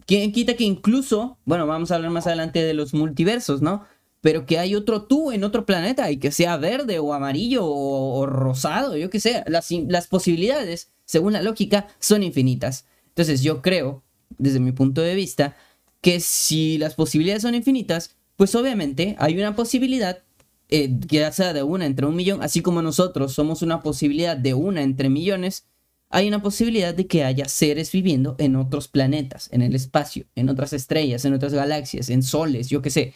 ¿Quién 0.05 0.31
quita 0.31 0.55
que 0.55 0.63
incluso, 0.63 1.37
bueno, 1.45 1.67
vamos 1.67 1.91
a 1.91 1.95
hablar 1.95 2.11
más 2.11 2.27
adelante 2.27 2.63
de 2.63 2.73
los 2.73 2.93
multiversos, 2.93 3.61
¿no? 3.61 3.85
Pero 4.19 4.45
que 4.45 4.59
hay 4.59 4.75
otro 4.75 5.03
tú 5.03 5.31
en 5.31 5.43
otro 5.43 5.65
planeta 5.65 6.11
y 6.11 6.17
que 6.17 6.31
sea 6.31 6.57
verde 6.57 6.99
o 6.99 7.13
amarillo 7.13 7.65
o, 7.65 8.25
rosado, 8.25 8.97
yo 8.97 9.09
qué 9.09 9.19
sé. 9.19 9.43
Las, 9.47 9.71
las 9.71 10.07
posibilidades, 10.07 10.91
según 11.05 11.33
la 11.33 11.41
lógica, 11.41 11.87
son 11.99 12.23
infinitas. 12.23 12.85
Entonces 13.07 13.41
yo 13.41 13.61
creo, 13.61 14.03
desde 14.37 14.59
mi 14.59 14.71
punto 14.71 15.01
de 15.01 15.15
vista, 15.15 15.55
que 16.01 16.19
si 16.19 16.77
las 16.77 16.95
posibilidades 16.95 17.43
son 17.43 17.55
infinitas, 17.55 18.15
pues 18.35 18.55
obviamente 18.55 19.15
hay 19.19 19.37
una 19.37 19.55
posibilidad 19.55 20.23
eh, 20.71 20.89
ya 21.07 21.31
sea 21.31 21.53
de 21.53 21.63
una 21.63 21.85
entre 21.85 22.05
un 22.05 22.15
millón, 22.15 22.41
así 22.41 22.61
como 22.61 22.81
nosotros 22.81 23.33
somos 23.33 23.61
una 23.61 23.81
posibilidad 23.81 24.37
de 24.37 24.53
una 24.53 24.81
entre 24.81 25.09
millones, 25.09 25.67
hay 26.09 26.27
una 26.27 26.41
posibilidad 26.41 26.93
de 26.93 27.07
que 27.07 27.23
haya 27.23 27.45
seres 27.45 27.91
viviendo 27.91 28.35
en 28.39 28.55
otros 28.55 28.87
planetas, 28.87 29.49
en 29.51 29.61
el 29.61 29.75
espacio, 29.75 30.25
en 30.35 30.49
otras 30.49 30.73
estrellas, 30.73 31.25
en 31.25 31.33
otras 31.33 31.53
galaxias, 31.53 32.09
en 32.09 32.23
soles, 32.23 32.69
yo 32.69 32.81
qué 32.81 32.89
sé. 32.89 33.13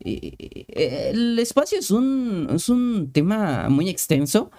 Eh, 0.00 0.66
el 1.12 1.38
espacio 1.38 1.78
es 1.78 1.90
un, 1.90 2.48
es 2.54 2.68
un 2.68 3.12
tema 3.12 3.68
muy 3.68 3.88
extenso, 3.88 4.50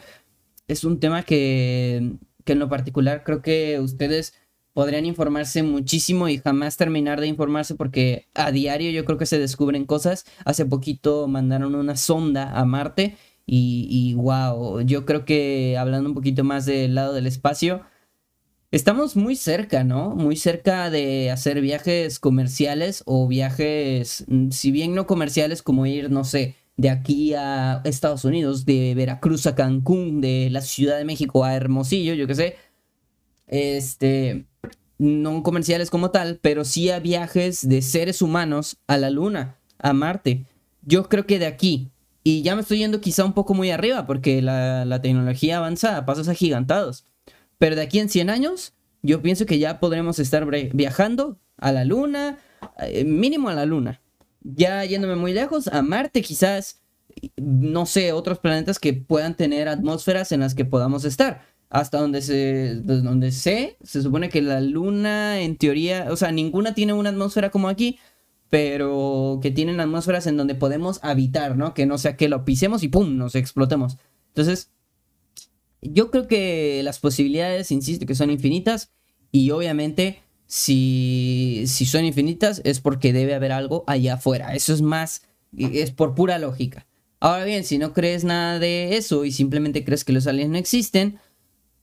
es 0.68 0.84
un 0.84 1.00
tema 1.00 1.24
que, 1.24 2.14
que 2.44 2.54
en 2.54 2.60
lo 2.60 2.70
particular 2.70 3.24
creo 3.24 3.42
que 3.42 3.80
ustedes 3.80 4.34
podrían 4.76 5.06
informarse 5.06 5.64
muchísimo 5.64 6.28
y 6.28 6.38
jamás 6.38 6.76
terminar 6.76 7.22
de 7.22 7.28
informarse 7.28 7.76
porque 7.76 8.28
a 8.34 8.52
diario 8.52 8.92
yo 8.92 9.06
creo 9.06 9.18
que 9.18 9.26
se 9.26 9.40
descubren 9.40 9.86
cosas. 9.86 10.26
Hace 10.44 10.66
poquito 10.66 11.30
mandaron 11.30 11.76
una 11.76 11.96
sonda 11.96 12.52
a 12.52 12.66
Marte 12.66 13.16
y, 13.46 13.88
y 13.90 14.16
wow, 14.16 14.82
yo 14.82 15.06
creo 15.06 15.24
que 15.24 15.78
hablando 15.78 16.10
un 16.10 16.16
poquito 16.16 16.44
más 16.44 16.66
del 16.66 16.94
lado 16.94 17.14
del 17.14 17.26
espacio, 17.26 17.84
estamos 18.70 19.16
muy 19.16 19.38
cerca, 19.38 19.86
¿no? 19.86 20.10
Muy 20.14 20.36
cerca 20.36 20.90
de 20.90 21.32
hacer 21.32 21.62
viajes 21.62 22.20
comerciales 22.20 23.02
o 23.06 23.30
viajes, 23.30 24.26
mm, 24.28 24.50
si 24.52 24.72
bien 24.72 24.94
no 24.94 25.08
comerciales, 25.08 25.62
como 25.64 25.86
ir, 25.86 26.12
no 26.12 26.26
sé, 26.26 26.56
de 26.76 26.90
aquí 26.90 27.34
a 27.34 27.82
Estados 27.86 28.26
Unidos, 28.26 28.66
de 28.66 28.94
Veracruz 28.94 29.48
a 29.48 29.56
Cancún, 29.56 30.20
de 30.20 30.50
la 30.52 30.60
Ciudad 30.60 30.98
de 30.98 31.06
México 31.06 31.46
a 31.46 31.56
Hermosillo, 31.56 32.14
yo 32.14 32.28
qué 32.28 32.36
sé. 32.36 32.58
Este, 33.48 34.46
no 34.98 35.44
comerciales 35.44 35.90
como 35.90 36.12
tal, 36.12 36.40
pero 36.42 36.66
sí 36.66 36.90
a 36.90 37.00
viajes 37.00 37.68
de 37.68 37.82
seres 37.82 38.22
humanos 38.22 38.78
a 38.88 38.98
la 38.98 39.10
Luna, 39.10 39.58
a 39.80 39.94
Marte. 39.94 40.46
Yo 40.84 41.10
creo 41.10 41.26
que 41.26 41.40
de 41.40 41.48
aquí, 41.48 41.92
y 42.24 42.42
ya 42.42 42.56
me 42.56 42.62
estoy 42.62 42.80
yendo 42.80 43.02
quizá 43.02 43.26
un 43.26 43.34
poco 43.34 43.54
muy 43.54 43.72
arriba, 43.72 44.06
porque 44.06 44.42
la, 44.42 45.02
tecnología 45.02 45.58
avanza 45.58 45.98
a 45.98 46.06
pasos 46.06 46.28
agigantados, 46.28 47.06
pero 47.58 47.76
de 47.76 47.82
aquí 47.82 48.00
en 48.00 48.10
100 48.10 48.30
años, 48.30 48.74
yo 49.02 49.22
pienso 49.22 49.46
que 49.46 49.60
ya 49.60 49.80
podremos 49.80 50.20
estar 50.20 50.46
viajando 50.74 51.40
a 51.58 51.72
la 51.72 51.86
Luna, 51.86 52.40
eh, 52.80 53.04
mínimo 53.04 53.50
a 53.50 53.54
la 53.54 53.66
Luna. 53.66 54.02
Ya 54.42 54.84
yéndome 54.86 55.16
muy 55.16 55.34
lejos, 55.34 55.68
a 55.68 55.82
Marte 55.82 56.22
quizás, 56.22 56.82
no 57.38 57.86
sé, 57.86 58.12
otros 58.12 58.40
planetas 58.40 58.80
que 58.80 58.94
puedan 58.94 59.36
tener 59.36 59.68
atmósferas 59.68 60.32
en 60.32 60.42
las 60.42 60.56
que 60.56 60.66
podamos 60.66 61.06
estar 61.06 61.55
hasta 61.70 62.00
donde 62.00 62.22
se 62.22 62.76
donde 62.76 63.32
sé, 63.32 63.78
se 63.84 64.02
supone 64.02 64.30
que 64.30 64.42
la 64.42 64.62
luna 64.62 65.42
en 65.42 65.58
teoría, 65.58 66.08
o 66.12 66.16
sea, 66.16 66.32
ninguna 66.32 66.74
tiene 66.74 66.94
una 66.94 67.10
atmósfera 67.10 67.52
como 67.52 67.70
aquí, 67.70 67.98
pero 68.50 69.40
que 69.42 69.52
tienen 69.52 69.80
atmósferas 69.80 70.28
en 70.28 70.38
donde 70.38 70.56
podemos 70.56 71.00
habitar, 71.04 71.58
¿no? 71.58 71.74
Que 71.74 71.86
no 71.86 71.98
sea 71.98 72.16
que 72.16 72.30
lo 72.30 72.46
pisemos 72.46 72.84
y 72.84 72.88
pum, 72.88 73.18
nos 73.18 73.36
explotemos. 73.36 73.98
Entonces, 74.30 74.72
yo 75.82 76.12
creo 76.12 76.28
que 76.28 76.82
las 76.84 77.00
posibilidades, 77.00 77.72
insisto, 77.72 78.06
que 78.06 78.16
son 78.16 78.32
infinitas 78.32 78.92
y 79.32 79.52
obviamente 79.52 80.22
si, 80.48 81.64
si 81.68 81.86
son 81.86 82.06
infinitas 82.06 82.62
es 82.64 82.80
porque 82.80 83.14
debe 83.14 83.34
haber 83.34 83.52
algo 83.52 83.84
allá 83.88 84.16
afuera. 84.16 84.56
Eso 84.56 84.74
es 84.74 84.82
más, 84.82 85.24
es 85.58 85.92
por 85.92 86.16
pura 86.16 86.40
lógica. 86.40 86.86
Ahora 87.20 87.46
bien, 87.46 87.64
si 87.64 87.78
no 87.78 87.94
crees 87.94 88.24
nada 88.24 88.60
de 88.60 88.98
eso 88.98 89.26
y 89.26 89.32
simplemente 89.32 89.84
crees 89.84 90.04
que 90.04 90.14
los 90.14 90.28
aliens 90.28 90.52
no 90.52 90.58
existen, 90.58 91.20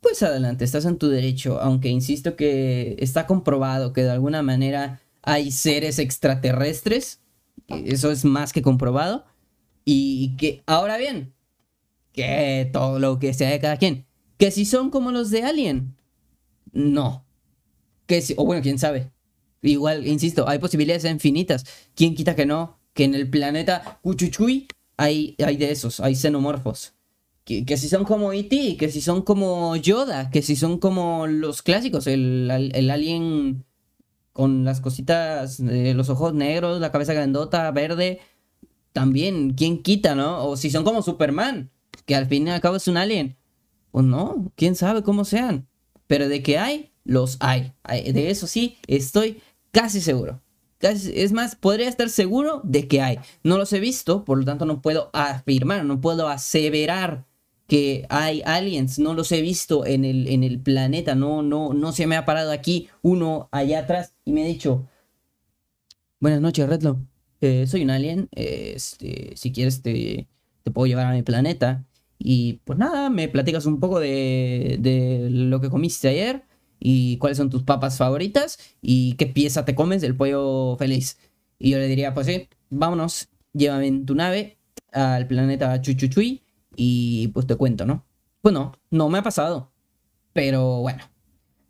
pues 0.02 0.22
adelante, 0.24 0.64
estás 0.64 0.84
en 0.84 0.98
tu 0.98 1.08
derecho, 1.08 1.60
aunque 1.60 1.88
insisto 1.88 2.34
que 2.34 2.96
está 2.98 3.26
comprobado 3.26 3.92
que 3.92 4.02
de 4.02 4.10
alguna 4.10 4.42
manera 4.42 5.00
hay 5.22 5.52
seres 5.52 6.00
extraterrestres, 6.00 7.20
eso 7.68 8.10
es 8.10 8.24
más 8.24 8.52
que 8.52 8.62
comprobado, 8.62 9.24
y 9.84 10.36
que 10.36 10.64
ahora 10.66 10.96
bien, 10.98 11.32
que 12.12 12.68
todo 12.72 12.98
lo 12.98 13.20
que 13.20 13.32
sea 13.32 13.50
de 13.50 13.60
cada 13.60 13.76
quien, 13.76 14.04
que 14.38 14.50
si 14.50 14.64
son 14.64 14.90
como 14.90 15.12
los 15.12 15.30
de 15.30 15.44
Alien, 15.44 15.96
no, 16.72 17.24
que 18.06 18.22
si, 18.22 18.34
o 18.36 18.44
bueno, 18.44 18.60
quién 18.60 18.80
sabe, 18.80 19.12
igual, 19.62 20.04
insisto, 20.06 20.48
hay 20.48 20.58
posibilidades 20.58 21.04
infinitas, 21.04 21.64
quién 21.94 22.16
quita 22.16 22.34
que 22.34 22.44
no, 22.44 22.80
que 22.92 23.04
en 23.04 23.14
el 23.14 23.30
planeta 23.30 24.00
Cuchuchuy 24.02 24.66
hay, 24.96 25.36
hay 25.38 25.56
de 25.56 25.70
esos, 25.70 26.00
hay 26.00 26.16
xenomorfos. 26.16 26.92
Que, 27.44 27.76
si 27.76 27.88
son 27.88 28.04
como 28.04 28.32
E.T., 28.32 28.76
que 28.76 28.90
si 28.90 29.00
son 29.00 29.22
como 29.22 29.74
Yoda, 29.76 30.30
que 30.30 30.42
si 30.42 30.54
son 30.54 30.78
como 30.78 31.26
los 31.26 31.62
clásicos, 31.62 32.06
el, 32.06 32.50
alien 32.50 33.64
con 34.32 34.64
las 34.64 34.80
cositas, 34.80 35.58
los 35.60 36.08
ojos 36.08 36.34
negros, 36.34 36.80
la 36.80 36.92
cabeza 36.92 37.14
grandota, 37.14 37.70
verde, 37.72 38.20
también, 38.92 39.54
¿quién 39.54 39.82
quita, 39.82 40.14
no? 40.14 40.44
O 40.46 40.56
si 40.56 40.70
son 40.70 40.84
como 40.84 41.02
Superman, 41.02 41.70
que 42.06 42.14
al 42.14 42.26
fin 42.26 42.46
y 42.46 42.50
al 42.50 42.60
cabo 42.60 42.76
es 42.76 42.88
un 42.88 42.96
alien. 42.96 43.36
Pues 43.90 44.04
no, 44.04 44.52
quién 44.56 44.74
sabe 44.74 45.02
cómo 45.02 45.24
sean. 45.24 45.68
Pero 46.06 46.28
de 46.28 46.42
que 46.42 46.58
hay, 46.58 46.92
los 47.04 47.36
hay. 47.40 47.72
De 47.88 48.30
eso 48.30 48.46
sí, 48.46 48.78
estoy 48.86 49.40
casi 49.70 50.00
seguro. 50.00 50.40
es 50.80 51.32
más, 51.32 51.56
podría 51.56 51.88
estar 51.88 52.08
seguro 52.08 52.60
de 52.64 52.88
que 52.88 53.02
hay. 53.02 53.18
No 53.42 53.58
los 53.58 53.72
he 53.72 53.80
visto, 53.80 54.24
por 54.24 54.38
lo 54.38 54.44
tanto 54.44 54.64
no 54.64 54.80
puedo 54.82 55.10
afirmar, 55.12 55.84
no 55.84 56.00
puedo 56.00 56.28
aseverar 56.28 57.26
que 57.72 58.04
hay 58.10 58.42
aliens, 58.44 58.98
no 58.98 59.14
los 59.14 59.32
he 59.32 59.40
visto 59.40 59.86
en 59.86 60.04
el, 60.04 60.28
en 60.28 60.44
el 60.44 60.60
planeta, 60.60 61.14
no, 61.14 61.40
no, 61.42 61.72
no 61.72 61.92
se 61.92 62.06
me 62.06 62.16
ha 62.16 62.26
parado 62.26 62.52
aquí 62.52 62.90
uno 63.00 63.48
allá 63.50 63.78
atrás 63.78 64.14
y 64.26 64.32
me 64.34 64.42
ha 64.42 64.46
dicho, 64.46 64.86
buenas 66.20 66.42
noches, 66.42 66.68
Redlo, 66.68 67.00
eh, 67.40 67.66
soy 67.66 67.84
un 67.84 67.88
alien, 67.88 68.28
este, 68.32 69.32
si 69.36 69.52
quieres 69.52 69.80
te, 69.80 70.28
te, 70.62 70.70
puedo 70.70 70.86
llevar 70.86 71.06
a 71.06 71.12
mi 71.12 71.22
planeta. 71.22 71.86
Y 72.18 72.60
pues 72.64 72.78
nada, 72.78 73.08
me 73.08 73.28
platicas 73.28 73.64
un 73.64 73.80
poco 73.80 74.00
de, 74.00 74.76
de 74.78 75.30
lo 75.30 75.62
que 75.62 75.70
comiste 75.70 76.08
ayer 76.08 76.44
y 76.78 77.16
cuáles 77.16 77.38
son 77.38 77.48
tus 77.48 77.62
papas 77.62 77.96
favoritas 77.96 78.58
y 78.82 79.14
qué 79.14 79.24
pieza 79.24 79.64
te 79.64 79.74
comes 79.74 80.02
del 80.02 80.14
pollo 80.14 80.76
feliz. 80.76 81.16
Y 81.58 81.70
yo 81.70 81.78
le 81.78 81.88
diría, 81.88 82.12
pues 82.12 82.26
sí, 82.26 82.50
vámonos, 82.68 83.30
llévame 83.54 83.86
en 83.86 84.04
tu 84.04 84.14
nave 84.14 84.58
al 84.92 85.26
planeta 85.26 85.80
Chuchuchui 85.80 86.41
y 86.76 87.28
pues 87.28 87.46
te 87.46 87.56
cuento, 87.56 87.86
¿no? 87.86 88.06
Pues 88.40 88.54
no, 88.54 89.08
me 89.08 89.18
ha 89.18 89.22
pasado. 89.22 89.72
Pero 90.32 90.80
bueno. 90.80 91.04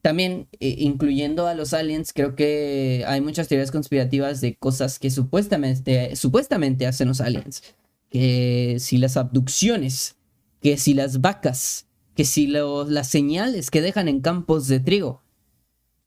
También, 0.00 0.49
eh, 0.59 0.75
incluyendo 0.78 1.47
a 1.47 1.54
los 1.54 1.73
aliens, 1.75 2.12
creo 2.12 2.35
que 2.35 3.04
hay 3.06 3.21
muchas 3.21 3.47
teorías 3.47 3.71
conspirativas 3.71 4.40
de 4.40 4.56
cosas 4.56 4.99
que 4.99 5.11
supuestamente, 5.11 6.16
supuestamente 6.16 6.88
hacen 6.88 7.06
los 7.06 7.21
aliens. 7.21 7.62
Que 8.11 8.78
si 8.80 8.99
las 8.99 9.16
abducciones, 9.16 10.16
que 10.61 10.76
si 10.76 10.94
las 10.94 11.21
vacas, 11.21 11.87
que 12.16 12.25
si 12.25 12.49
las 12.49 13.09
señales 13.09 13.71
que 13.71 13.80
dejan 13.80 14.09
en 14.09 14.21
campos 14.21 14.66
de 14.66 14.80
trigo. 14.80 15.23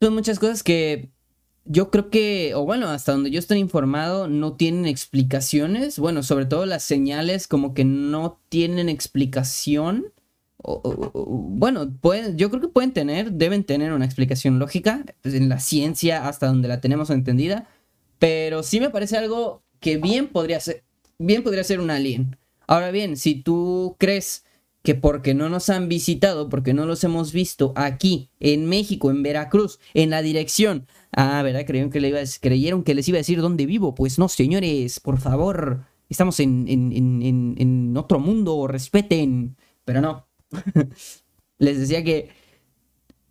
Son 0.01 0.13
muchas 0.13 0.39
cosas 0.39 0.61
que 0.61 1.09
yo 1.65 1.89
creo 1.89 2.09
que, 2.09 2.53
o 2.55 2.63
bueno, 2.63 2.87
hasta 2.89 3.11
donde 3.11 3.31
yo 3.31 3.39
estoy 3.39 3.57
informado, 3.57 4.27
no 4.27 4.53
tienen 4.53 4.85
explicaciones. 4.85 5.99
Bueno, 5.99 6.23
sobre 6.23 6.45
todo 6.45 6.65
las 6.65 6.83
señales 6.83 7.47
como 7.47 7.73
que 7.73 7.83
no 7.85 8.39
tienen 8.49 8.87
explicación. 8.87 10.13
bueno, 10.63 11.91
yo 12.35 12.49
creo 12.49 12.61
que 12.61 12.67
pueden 12.67 12.93
tener, 12.93 13.31
deben 13.33 13.63
tener 13.63 13.93
una 13.93 14.05
explicación 14.05 14.59
lógica 14.59 15.03
pues, 15.21 15.35
en 15.35 15.49
la 15.49 15.59
ciencia 15.59 16.27
hasta 16.27 16.47
donde 16.47 16.67
la 16.67 16.81
tenemos 16.81 17.09
entendida. 17.09 17.67
Pero 18.19 18.63
sí 18.63 18.79
me 18.79 18.91
parece 18.91 19.17
algo 19.17 19.63
que 19.79 19.97
bien 19.97 20.27
podría 20.27 20.59
ser, 20.59 20.83
bien 21.17 21.43
podría 21.43 21.63
ser 21.63 21.79
un 21.79 21.89
alien. 21.89 22.37
Ahora 22.67 22.91
bien, 22.91 23.17
si 23.17 23.35
tú 23.35 23.95
crees 23.99 24.45
que 24.85 24.95
porque 24.95 25.33
no 25.33 25.49
nos 25.49 25.69
han 25.69 25.89
visitado, 25.89 26.47
porque 26.47 26.73
no 26.73 26.85
los 26.85 27.03
hemos 27.03 27.33
visto 27.33 27.73
aquí, 27.75 28.29
en 28.39 28.67
México, 28.67 29.09
en 29.09 29.23
Veracruz, 29.23 29.79
en 29.93 30.11
la 30.11 30.21
dirección. 30.21 30.87
Ah, 31.17 31.41
¿verdad? 31.43 31.65
Creyeron 31.65 31.89
que, 31.89 32.01
le 32.01 32.23
creyeron 32.41 32.83
que 32.83 32.93
les 32.93 33.07
iba 33.07 33.15
a 33.15 33.19
decir 33.19 33.41
dónde 33.41 33.65
vivo. 33.65 33.95
Pues 33.95 34.19
no, 34.19 34.27
señores, 34.27 34.99
por 34.99 35.19
favor. 35.19 35.85
Estamos 36.09 36.39
en 36.39 37.93
otro 37.97 38.19
mundo, 38.19 38.67
respeten. 38.67 39.55
Pero 39.85 40.01
no. 40.01 40.27
les 41.57 41.79
decía 41.79 42.03
que 42.03 42.29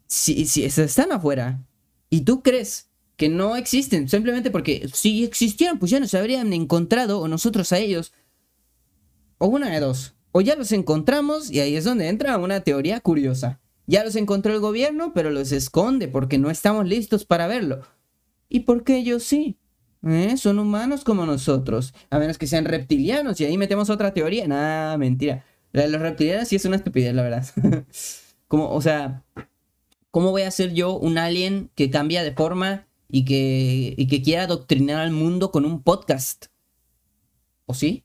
si, 0.07 0.47
si 0.47 0.65
están 0.65 1.13
afuera 1.13 1.63
y 2.09 2.23
tú 2.23 2.43
crees 2.43 2.89
que 3.17 3.29
no 3.29 3.55
existen, 3.55 4.09
simplemente 4.09 4.51
porque 4.51 4.89
si 4.93 5.25
existieran, 5.25 5.79
pues 5.79 5.91
ya 5.91 6.01
nos 6.01 6.15
habrían 6.15 6.53
encontrado 6.53 7.21
o 7.21 7.29
nosotros 7.29 7.71
a 7.73 7.79
ellos. 7.79 8.13
O 9.39 9.47
una 9.47 9.71
de 9.71 9.81
dos 9.81 10.15
o 10.37 10.41
ya 10.41 10.57
los 10.57 10.73
encontramos 10.73 11.49
y 11.49 11.61
ahí 11.61 11.77
es 11.77 11.85
donde 11.85 12.09
entra 12.09 12.37
una 12.39 12.59
teoría 12.59 12.99
curiosa. 12.99 13.61
Ya 13.87 14.05
los 14.05 14.17
encontró 14.17 14.53
el 14.53 14.61
gobierno, 14.61 15.13
pero 15.15 15.31
los 15.31 15.53
esconde 15.53 16.09
porque 16.09 16.39
no 16.39 16.51
estamos 16.51 16.87
listos 16.87 17.25
para 17.25 17.47
verlo. 17.47 17.83
¿Y 18.49 18.61
por 18.61 18.85
qué 18.85 18.97
ellos 18.97 19.25
sí? 19.25 19.59
¿Eh? 20.07 20.37
Son 20.37 20.59
humanos 20.59 21.03
como 21.03 21.25
nosotros, 21.25 21.95
a 22.11 22.19
menos 22.19 22.37
que 22.37 22.47
sean 22.47 22.67
reptilianos 22.67 23.41
y 23.41 23.45
ahí 23.47 23.57
metemos 23.57 23.91
otra 23.91 24.13
teoría. 24.13 24.47
Nah, 24.47 24.97
mentira. 24.97 25.45
Los 25.73 26.01
reptilianos 26.01 26.49
sí 26.49 26.57
es 26.57 26.65
una 26.65 26.77
estupidez, 26.77 27.15
la 27.15 27.23
verdad. 27.23 27.47
como, 28.49 28.71
o 28.71 28.81
sea, 28.81 29.25
¿cómo 30.11 30.31
voy 30.31 30.43
a 30.43 30.51
ser 30.51 30.73
yo 30.73 30.97
un 30.97 31.19
alien 31.19 31.71
que 31.75 31.91
cambia 31.91 32.23
de 32.23 32.33
forma 32.33 32.87
y 33.11 33.25
que, 33.25 33.95
y 33.97 34.07
que 34.07 34.23
quiera 34.23 34.45
adoctrinar 34.45 35.01
al 35.01 35.11
mundo 35.11 35.51
con 35.51 35.65
un 35.65 35.83
podcast? 35.83 36.47
¿O 37.67 37.75
sí? 37.75 38.05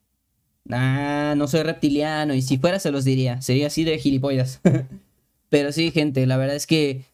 Ah, 0.70 1.34
no 1.36 1.46
soy 1.48 1.62
reptiliano. 1.62 2.34
Y 2.34 2.42
si 2.42 2.58
fuera, 2.58 2.78
se 2.78 2.90
los 2.90 3.04
diría. 3.04 3.40
Sería 3.42 3.68
así 3.68 3.84
de 3.84 3.98
gilipollas. 3.98 4.60
Pero 5.50 5.72
sí, 5.72 5.90
gente, 5.90 6.26
la 6.26 6.36
verdad 6.36 6.56
es 6.56 6.66
que 6.66 7.04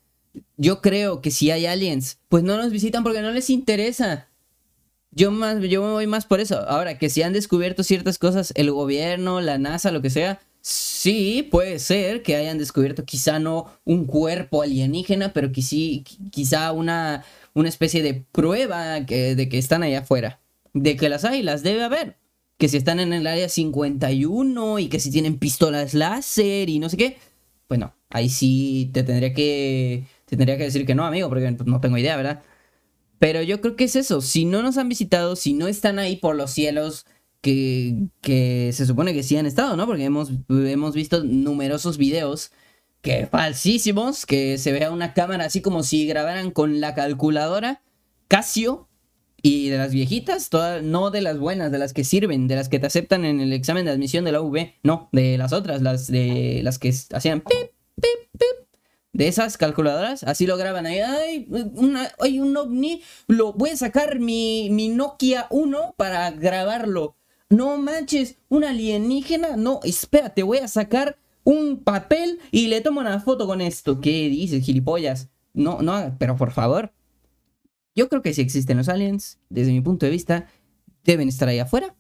yo 0.57 0.81
creo 0.81 1.21
que 1.21 1.31
si 1.31 1.51
hay 1.51 1.67
aliens, 1.67 2.19
pues 2.29 2.45
no 2.45 2.57
nos 2.57 2.71
visitan 2.71 3.03
porque 3.03 3.23
no 3.23 3.33
les 3.33 3.51
interesa. 3.51 4.29
Yo, 5.11 5.31
más, 5.31 5.61
yo 5.63 5.83
me 5.83 5.93
voy 5.93 6.07
más 6.07 6.27
por 6.27 6.41
eso. 6.41 6.61
Ahora, 6.69 6.99
que 6.99 7.09
si 7.09 7.23
han 7.23 7.33
descubierto 7.33 7.83
ciertas 7.83 8.19
cosas, 8.19 8.53
el 8.55 8.71
gobierno, 8.71 9.41
la 9.41 9.59
NASA, 9.59 9.91
lo 9.91 10.03
que 10.03 10.11
sea, 10.11 10.41
sí, 10.61 11.49
puede 11.51 11.79
ser 11.79 12.23
que 12.23 12.37
hayan 12.37 12.59
descubierto 12.59 13.05
quizá 13.05 13.39
no 13.39 13.73
un 13.85 14.05
cuerpo 14.05 14.63
alienígena, 14.63 15.33
pero 15.33 15.51
quizá 15.51 16.73
una, 16.73 17.25
una 17.55 17.69
especie 17.69 18.03
de 18.03 18.15
prueba 18.33 19.01
de 19.01 19.49
que 19.49 19.59
están 19.59 19.83
allá 19.83 20.01
afuera. 20.01 20.41
De 20.75 20.97
que 20.97 21.09
las 21.09 21.25
hay, 21.25 21.43
las 21.43 21.63
debe 21.63 21.83
haber 21.83 22.17
que 22.59 22.69
si 22.69 22.77
están 22.77 23.01
en 23.01 23.13
el 23.13 23.27
área 23.27 23.49
51 23.49 24.79
y 24.79 24.89
que 24.89 25.01
si 25.01 25.11
tienen 25.11 25.39
pistolas 25.39 25.95
láser 25.95 26.69
y 26.69 26.79
no 26.79 26.89
sé 26.89 26.97
qué, 26.97 27.19
pues 27.69 27.79
no, 27.79 27.95
ahí 28.11 28.29
sí 28.29 28.91
te 28.93 29.03
tendría 29.03 29.33
que, 29.35 30.07
te 30.27 30.37
tendría 30.37 30.59
que 30.59 30.65
decir 30.65 30.87
que 30.87 30.95
no, 30.95 31.05
amigo, 31.05 31.29
porque 31.29 31.51
pues, 31.53 31.69
no 31.69 31.81
tengo 31.81 31.99
idea, 31.99 32.17
¿verdad? 32.17 32.43
Pero 33.19 33.43
yo 33.43 33.61
creo 33.61 33.77
que 33.77 33.85
es 33.85 33.97
eso, 33.97 34.21
si 34.21 34.45
no 34.45 34.63
nos 34.63 34.79
han 34.79 34.89
visitado, 34.89 35.37
si 35.37 35.55
no 35.55 35.69
están 35.69 35.99
ahí 35.99 36.17
por 36.17 36.37
los 36.37 36.51
cielos, 36.51 37.07
que, 37.41 38.09
que 38.21 38.71
se 38.73 38.87
supone 38.87 39.15
que 39.15 39.23
sí 39.23 39.37
han 39.37 39.47
estado, 39.47 39.77
¿no? 39.77 39.87
Porque 39.87 40.05
hemos, 40.05 40.33
hemos 40.49 40.95
visto 40.95 41.23
numerosos 41.25 41.97
videos 41.99 42.51
que 43.03 43.27
falsísimos, 43.27 44.27
que 44.27 44.59
se 44.59 44.73
vea 44.73 44.91
una 44.91 45.15
cámara 45.15 45.45
así 45.45 45.61
como 45.61 45.83
si 45.83 46.07
grabaran 46.07 46.51
con 46.51 46.81
la 46.81 46.95
calculadora 46.95 47.83
Casio 48.27 48.89
y 49.43 49.69
de 49.69 49.79
las 49.79 49.93
viejitas, 49.93 50.49
todas, 50.51 50.83
no 50.83 51.11
de 51.13 51.21
las 51.21 51.39
buenas, 51.39 51.71
de 51.71 51.79
las 51.79 51.93
que 51.93 52.03
sirven, 52.03 52.49
de 52.49 52.57
las 52.57 52.69
que 52.69 52.81
te 52.81 52.87
aceptan 52.87 53.25
en 53.25 53.41
el 53.41 53.53
examen 53.53 53.85
de 53.85 53.93
admisión 53.93 54.25
de 54.25 54.33
la 54.33 54.41
UV, 54.41 54.73
no, 54.83 55.09
de 55.13 55.39
las 55.39 55.53
otras, 55.53 55.83
las 55.83 56.09
de 56.09 56.63
las 56.65 56.81
que 56.81 56.93
hacían 57.13 57.43
pip, 57.43 57.71
pip, 57.97 58.31
pip, 58.33 58.67
de 59.13 59.29
esas 59.29 59.57
calculadoras, 59.57 60.23
así 60.25 60.47
lo 60.47 60.57
graban 60.57 60.87
ahí, 60.87 61.01
hay 61.01 62.39
un 62.39 62.57
ovni, 62.57 63.03
lo 63.27 63.55
voy 63.55 63.71
a 63.71 63.77
sacar 63.77 64.19
mi, 64.19 64.69
mi 64.71 64.89
Nokia 64.89 65.47
1 65.51 65.95
para 65.97 66.31
grabarlo. 66.31 67.17
No 67.49 67.79
manches, 67.79 68.39
un 68.49 68.65
alienígena, 68.65 69.57
no, 69.57 69.81
espérate, 69.85 70.43
voy 70.43 70.59
a 70.59 70.69
sacar 70.69 71.17
un 71.45 71.83
papel 71.85 72.41
y 72.51 72.67
le 72.67 72.81
tomo 72.81 73.01
una 73.01 73.21
foto 73.21 73.47
con 73.47 73.61
esto. 73.61 74.01
¿Qué 74.01 74.29
dices, 74.29 74.65
gilipollas? 74.65 75.31
No, 75.55 75.81
no, 75.81 76.17
pero 76.19 76.37
por 76.37 76.51
favor, 76.51 76.93
yo 77.95 78.09
creo 78.09 78.21
que 78.21 78.35
si 78.35 78.43
existen 78.43 78.77
los 78.77 78.89
aliens, 78.89 79.39
desde 79.49 79.73
mi 79.73 79.81
punto 79.81 80.05
de 80.05 80.13
vista, 80.13 80.49
deben 81.05 81.29
estar 81.29 81.49
ahí 81.49 81.59
afuera. 81.59 81.97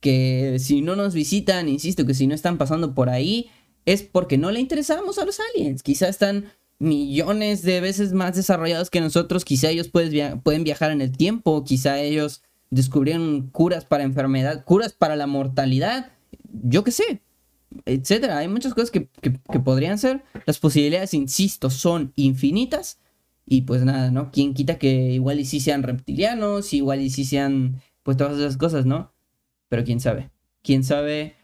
Que 0.00 0.56
si 0.58 0.82
no 0.82 0.96
nos 0.96 1.14
visitan, 1.14 1.68
insisto, 1.68 2.04
que 2.04 2.14
si 2.14 2.26
no 2.26 2.34
están 2.34 2.58
pasando 2.58 2.94
por 2.94 3.08
ahí, 3.08 3.50
es 3.86 4.02
porque 4.02 4.38
no 4.38 4.50
le 4.50 4.60
interesamos 4.60 5.18
a 5.18 5.24
los 5.24 5.38
aliens. 5.40 5.82
Quizá 5.82 6.08
están 6.08 6.52
millones 6.78 7.62
de 7.62 7.80
veces 7.80 8.12
más 8.12 8.36
desarrollados 8.36 8.90
que 8.90 9.00
nosotros. 9.00 9.44
Quizá 9.44 9.70
ellos 9.70 9.88
pueden 9.88 10.64
viajar 10.64 10.90
en 10.90 11.00
el 11.00 11.16
tiempo, 11.16 11.64
quizá 11.64 12.00
ellos 12.00 12.42
descubrieron 12.70 13.50
curas 13.50 13.84
para 13.84 14.04
enfermedad, 14.04 14.64
curas 14.64 14.92
para 14.92 15.16
la 15.16 15.26
mortalidad, 15.26 16.12
yo 16.52 16.82
qué 16.82 16.90
sé, 16.90 17.22
etcétera. 17.84 18.38
Hay 18.38 18.48
muchas 18.48 18.74
cosas 18.74 18.90
que, 18.90 19.08
podrían 19.64 19.98
ser. 19.98 20.24
Las 20.46 20.58
posibilidades, 20.58 21.14
insisto, 21.14 21.70
son 21.70 22.12
infinitas. 22.16 22.98
Y 23.46 23.62
pues 23.62 23.84
nada, 23.84 24.10
¿no? 24.10 24.30
¿Quién 24.30 24.54
quita 24.54 24.78
que 24.78 25.12
igual 25.12 25.38
y 25.38 25.44
sí 25.44 25.60
sean 25.60 25.82
reptilianos, 25.82 26.72
igual 26.72 27.00
y 27.00 27.10
sí 27.10 27.24
sean, 27.24 27.82
pues 28.02 28.16
todas 28.16 28.38
esas 28.38 28.56
cosas, 28.56 28.86
¿no? 28.86 29.12
Pero 29.68 29.84
quién 29.84 30.00
sabe. 30.00 30.30
Quién 30.62 30.82
sabe. 30.82 31.36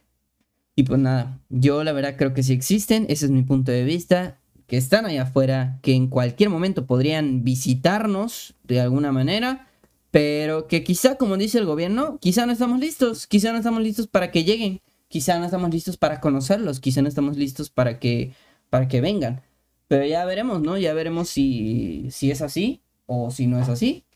Y 0.80 0.82
pues 0.82 0.98
nada, 0.98 1.38
yo 1.50 1.84
la 1.84 1.92
verdad 1.92 2.14
creo 2.16 2.32
que 2.32 2.42
sí 2.42 2.54
existen, 2.54 3.04
ese 3.10 3.26
es 3.26 3.30
mi 3.30 3.42
punto 3.42 3.70
de 3.70 3.84
vista 3.84 4.38
que 4.66 4.78
están 4.78 5.04
allá 5.04 5.24
afuera, 5.24 5.78
que 5.82 5.92
en 5.92 6.06
cualquier 6.06 6.48
momento 6.48 6.86
podrían 6.86 7.44
visitarnos 7.44 8.54
de 8.64 8.80
alguna 8.80 9.12
manera, 9.12 9.68
pero 10.10 10.68
que 10.68 10.82
quizá, 10.82 11.16
como 11.16 11.36
dice 11.36 11.58
el 11.58 11.66
gobierno, 11.66 12.16
quizá 12.18 12.46
no 12.46 12.52
estamos 12.52 12.80
listos, 12.80 13.26
quizá 13.26 13.52
no 13.52 13.58
estamos 13.58 13.82
listos 13.82 14.06
para 14.06 14.30
que 14.30 14.42
lleguen, 14.42 14.80
quizá 15.08 15.38
no 15.38 15.44
estamos 15.44 15.70
listos 15.70 15.98
para 15.98 16.18
conocerlos, 16.18 16.80
quizá 16.80 17.02
no 17.02 17.08
estamos 17.08 17.36
listos 17.36 17.68
para 17.68 17.98
que, 17.98 18.32
para 18.70 18.88
que 18.88 19.02
vengan. 19.02 19.42
Pero 19.86 20.06
ya 20.06 20.24
veremos, 20.24 20.62
¿no? 20.62 20.78
Ya 20.78 20.94
veremos 20.94 21.28
si, 21.28 22.06
si 22.10 22.30
es 22.30 22.40
así 22.40 22.80
o 23.04 23.30
si 23.30 23.46
no 23.46 23.60
es 23.60 23.68
así. 23.68 24.06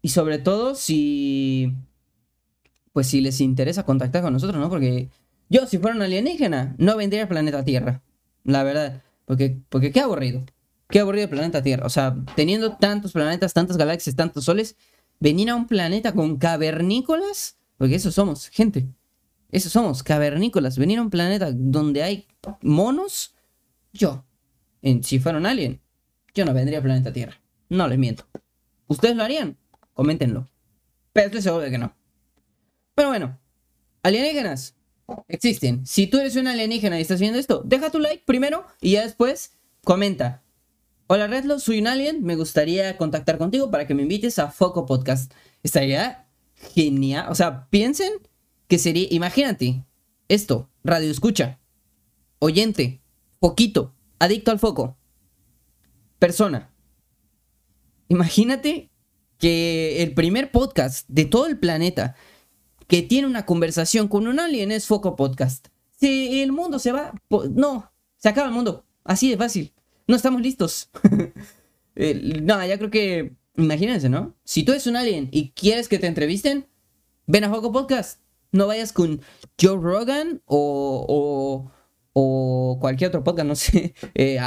Y 0.00 0.08
sobre 0.08 0.38
todo 0.38 0.74
si, 0.74 1.74
pues 2.94 3.08
si 3.08 3.20
les 3.20 3.42
interesa 3.42 3.84
contactar 3.84 4.22
con 4.22 4.32
nosotros, 4.32 4.58
¿no? 4.58 4.70
Porque 4.70 5.10
yo, 5.52 5.66
si 5.66 5.76
fuera 5.76 5.94
un 5.94 6.00
alienígena, 6.00 6.74
no 6.78 6.96
vendría 6.96 7.22
al 7.22 7.28
planeta 7.28 7.62
Tierra, 7.62 8.02
la 8.42 8.62
verdad. 8.62 9.02
Porque, 9.26 9.60
porque 9.68 9.92
qué 9.92 10.00
aburrido. 10.00 10.46
Qué 10.88 11.00
aburrido 11.00 11.24
el 11.24 11.30
planeta 11.30 11.62
Tierra. 11.62 11.84
O 11.84 11.90
sea, 11.90 12.16
teniendo 12.34 12.78
tantos 12.78 13.12
planetas, 13.12 13.52
tantas 13.52 13.76
galaxias, 13.76 14.16
tantos 14.16 14.44
soles, 14.44 14.76
venir 15.20 15.50
a 15.50 15.54
un 15.54 15.66
planeta 15.66 16.14
con 16.14 16.38
cavernícolas. 16.38 17.58
Porque 17.76 17.96
eso 17.96 18.10
somos, 18.10 18.48
gente. 18.48 18.88
Eso 19.50 19.68
somos, 19.68 20.02
cavernícolas. 20.02 20.78
Venir 20.78 20.98
a 20.98 21.02
un 21.02 21.10
planeta 21.10 21.52
donde 21.52 22.02
hay 22.02 22.26
monos. 22.62 23.34
Yo, 23.92 24.24
en, 24.80 25.04
si 25.04 25.18
fuera 25.18 25.36
un 25.36 25.44
alien, 25.44 25.82
yo 26.34 26.46
no 26.46 26.54
vendría 26.54 26.78
al 26.78 26.84
planeta 26.84 27.12
Tierra. 27.12 27.38
No 27.68 27.86
les 27.88 27.98
miento. 27.98 28.24
¿Ustedes 28.86 29.16
lo 29.16 29.22
harían? 29.22 29.58
Coméntenlo. 29.92 30.48
Pero 31.12 31.26
estoy 31.26 31.42
seguro 31.42 31.64
de 31.64 31.70
que 31.70 31.78
no. 31.78 31.94
Pero 32.94 33.08
bueno, 33.08 33.38
alienígenas, 34.02 34.76
existen. 35.28 35.86
Si 35.86 36.06
tú 36.06 36.18
eres 36.18 36.36
un 36.36 36.46
alienígena 36.46 36.98
y 36.98 37.02
estás 37.02 37.20
viendo 37.20 37.38
esto, 37.38 37.62
deja 37.64 37.90
tu 37.90 37.98
like 37.98 38.24
primero 38.26 38.66
y 38.80 38.92
ya 38.92 39.02
después 39.02 39.52
comenta. 39.84 40.42
Hola 41.06 41.26
Redlo, 41.26 41.58
soy 41.58 41.80
un 41.80 41.88
alien, 41.88 42.22
me 42.22 42.36
gustaría 42.36 42.96
contactar 42.96 43.38
contigo 43.38 43.70
para 43.70 43.86
que 43.86 43.94
me 43.94 44.02
invites 44.02 44.38
a 44.38 44.50
Foco 44.50 44.86
Podcast. 44.86 45.32
Estaría 45.62 46.26
genial. 46.74 47.26
O 47.30 47.34
sea, 47.34 47.68
piensen 47.68 48.12
que 48.68 48.78
sería, 48.78 49.06
imagínate, 49.10 49.84
esto, 50.28 50.70
radio 50.82 51.10
escucha, 51.10 51.60
oyente, 52.38 53.02
poquito, 53.38 53.94
adicto 54.18 54.50
al 54.50 54.58
foco, 54.58 54.96
persona. 56.18 56.72
Imagínate 58.08 58.90
que 59.38 60.02
el 60.02 60.14
primer 60.14 60.50
podcast 60.52 61.08
de 61.08 61.24
todo 61.24 61.46
el 61.46 61.58
planeta 61.58 62.14
que 62.92 63.00
tiene 63.00 63.26
una 63.26 63.46
conversación 63.46 64.06
con 64.06 64.26
un 64.26 64.38
alien 64.38 64.70
es 64.70 64.86
Foco 64.86 65.16
Podcast. 65.16 65.68
Si 65.98 66.42
el 66.42 66.52
mundo 66.52 66.78
se 66.78 66.92
va, 66.92 67.14
no, 67.54 67.90
se 68.18 68.28
acaba 68.28 68.48
el 68.48 68.52
mundo. 68.52 68.84
Así 69.02 69.30
de 69.30 69.38
fácil. 69.38 69.72
No 70.06 70.14
estamos 70.14 70.42
listos. 70.42 70.90
no, 71.94 72.66
ya 72.66 72.76
creo 72.76 72.90
que, 72.90 73.32
imagínense, 73.56 74.10
¿no? 74.10 74.36
Si 74.44 74.62
tú 74.62 74.72
eres 74.72 74.86
un 74.86 74.96
alien 74.96 75.30
y 75.32 75.52
quieres 75.52 75.88
que 75.88 75.98
te 75.98 76.06
entrevisten, 76.06 76.66
ven 77.26 77.44
a 77.44 77.48
Foco 77.48 77.72
Podcast. 77.72 78.20
No 78.50 78.66
vayas 78.66 78.92
con 78.92 79.22
Joe 79.58 79.78
Rogan 79.80 80.42
o, 80.44 81.70
o, 82.12 82.78
cualquier 82.78 83.08
otro 83.08 83.24
podcast, 83.24 83.48
no 83.48 83.54
sé, 83.56 83.94
eh, 84.14 84.38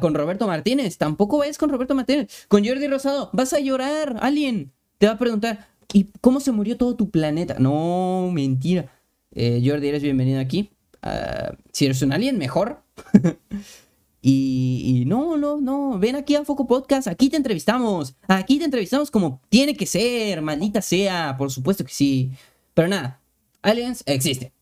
con 0.00 0.14
Roberto 0.14 0.46
Martínez. 0.46 0.96
Tampoco 0.96 1.36
vayas 1.36 1.58
con 1.58 1.68
Roberto 1.68 1.94
Martínez. 1.94 2.46
Con 2.48 2.64
Jordi 2.64 2.88
Rosado, 2.88 3.28
vas 3.34 3.52
a 3.52 3.60
llorar, 3.60 4.16
alien. 4.22 4.72
Te 4.96 5.06
va 5.06 5.12
a 5.12 5.18
preguntar, 5.18 5.68
¿Y 5.92 6.10
cómo 6.20 6.40
se 6.40 6.52
murió 6.52 6.76
todo 6.76 6.96
tu 6.96 7.10
planeta? 7.10 7.56
No, 7.58 8.30
mentira. 8.32 8.92
Eh, 9.32 9.62
Jordi, 9.64 9.88
eres 9.88 10.02
bienvenido 10.02 10.40
aquí. 10.40 10.70
Ah, 11.02 11.56
si 11.72 11.86
eres 11.86 12.02
un 12.02 12.12
alien, 12.12 12.38
mejor. 12.38 12.82
y, 14.22 15.04
no, 15.06 15.36
no, 15.36 15.60
no. 15.60 15.98
Ven 15.98 16.16
aquí 16.16 16.36
a 16.36 16.44
Foco 16.44 16.66
Podcast. 16.66 17.08
Aquí 17.08 17.28
te 17.28 17.36
entrevistamos. 17.36 18.14
Aquí 18.28 18.58
te 18.58 18.64
entrevistamos 18.64 19.10
como 19.10 19.40
tiene 19.48 19.76
que 19.76 19.86
ser, 19.86 20.42
maldita 20.42 20.82
sea. 20.82 21.36
Por 21.36 21.50
supuesto 21.50 21.84
que 21.84 21.92
sí. 21.92 22.30
Pero 22.74 22.88
nada, 22.88 23.20
aliens 23.62 24.02
existen. 24.06 24.52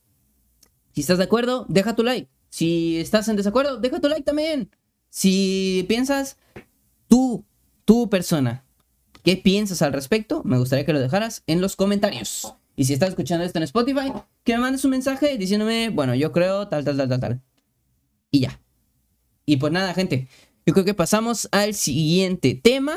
Si 0.94 1.02
estás 1.02 1.18
de 1.18 1.24
acuerdo, 1.24 1.66
deja 1.68 1.94
tu 1.94 2.02
like. 2.02 2.28
Si 2.48 2.98
estás 2.98 3.28
en 3.28 3.36
desacuerdo, 3.36 3.76
deja 3.76 4.00
tu 4.00 4.08
like 4.08 4.24
también. 4.24 4.70
Si 5.10 5.84
piensas, 5.88 6.38
tú, 7.06 7.44
tu 7.84 8.08
persona, 8.08 8.64
¿Qué 9.28 9.36
piensas 9.36 9.82
al 9.82 9.92
respecto? 9.92 10.40
Me 10.46 10.56
gustaría 10.56 10.86
que 10.86 10.94
lo 10.94 11.00
dejaras 11.00 11.42
en 11.46 11.60
los 11.60 11.76
comentarios. 11.76 12.54
Y 12.76 12.84
si 12.84 12.94
estás 12.94 13.10
escuchando 13.10 13.44
esto 13.44 13.58
en 13.58 13.64
Spotify, 13.64 14.10
que 14.42 14.54
me 14.54 14.60
mandes 14.60 14.86
un 14.86 14.92
mensaje 14.92 15.36
diciéndome, 15.36 15.90
bueno, 15.90 16.14
yo 16.14 16.32
creo 16.32 16.66
tal, 16.68 16.82
tal, 16.82 16.96
tal, 16.96 17.10
tal, 17.10 17.20
tal. 17.20 17.42
Y 18.30 18.40
ya. 18.40 18.58
Y 19.44 19.58
pues 19.58 19.70
nada, 19.70 19.92
gente. 19.92 20.28
Yo 20.64 20.72
creo 20.72 20.86
que 20.86 20.94
pasamos 20.94 21.46
al 21.52 21.74
siguiente 21.74 22.54
tema, 22.54 22.96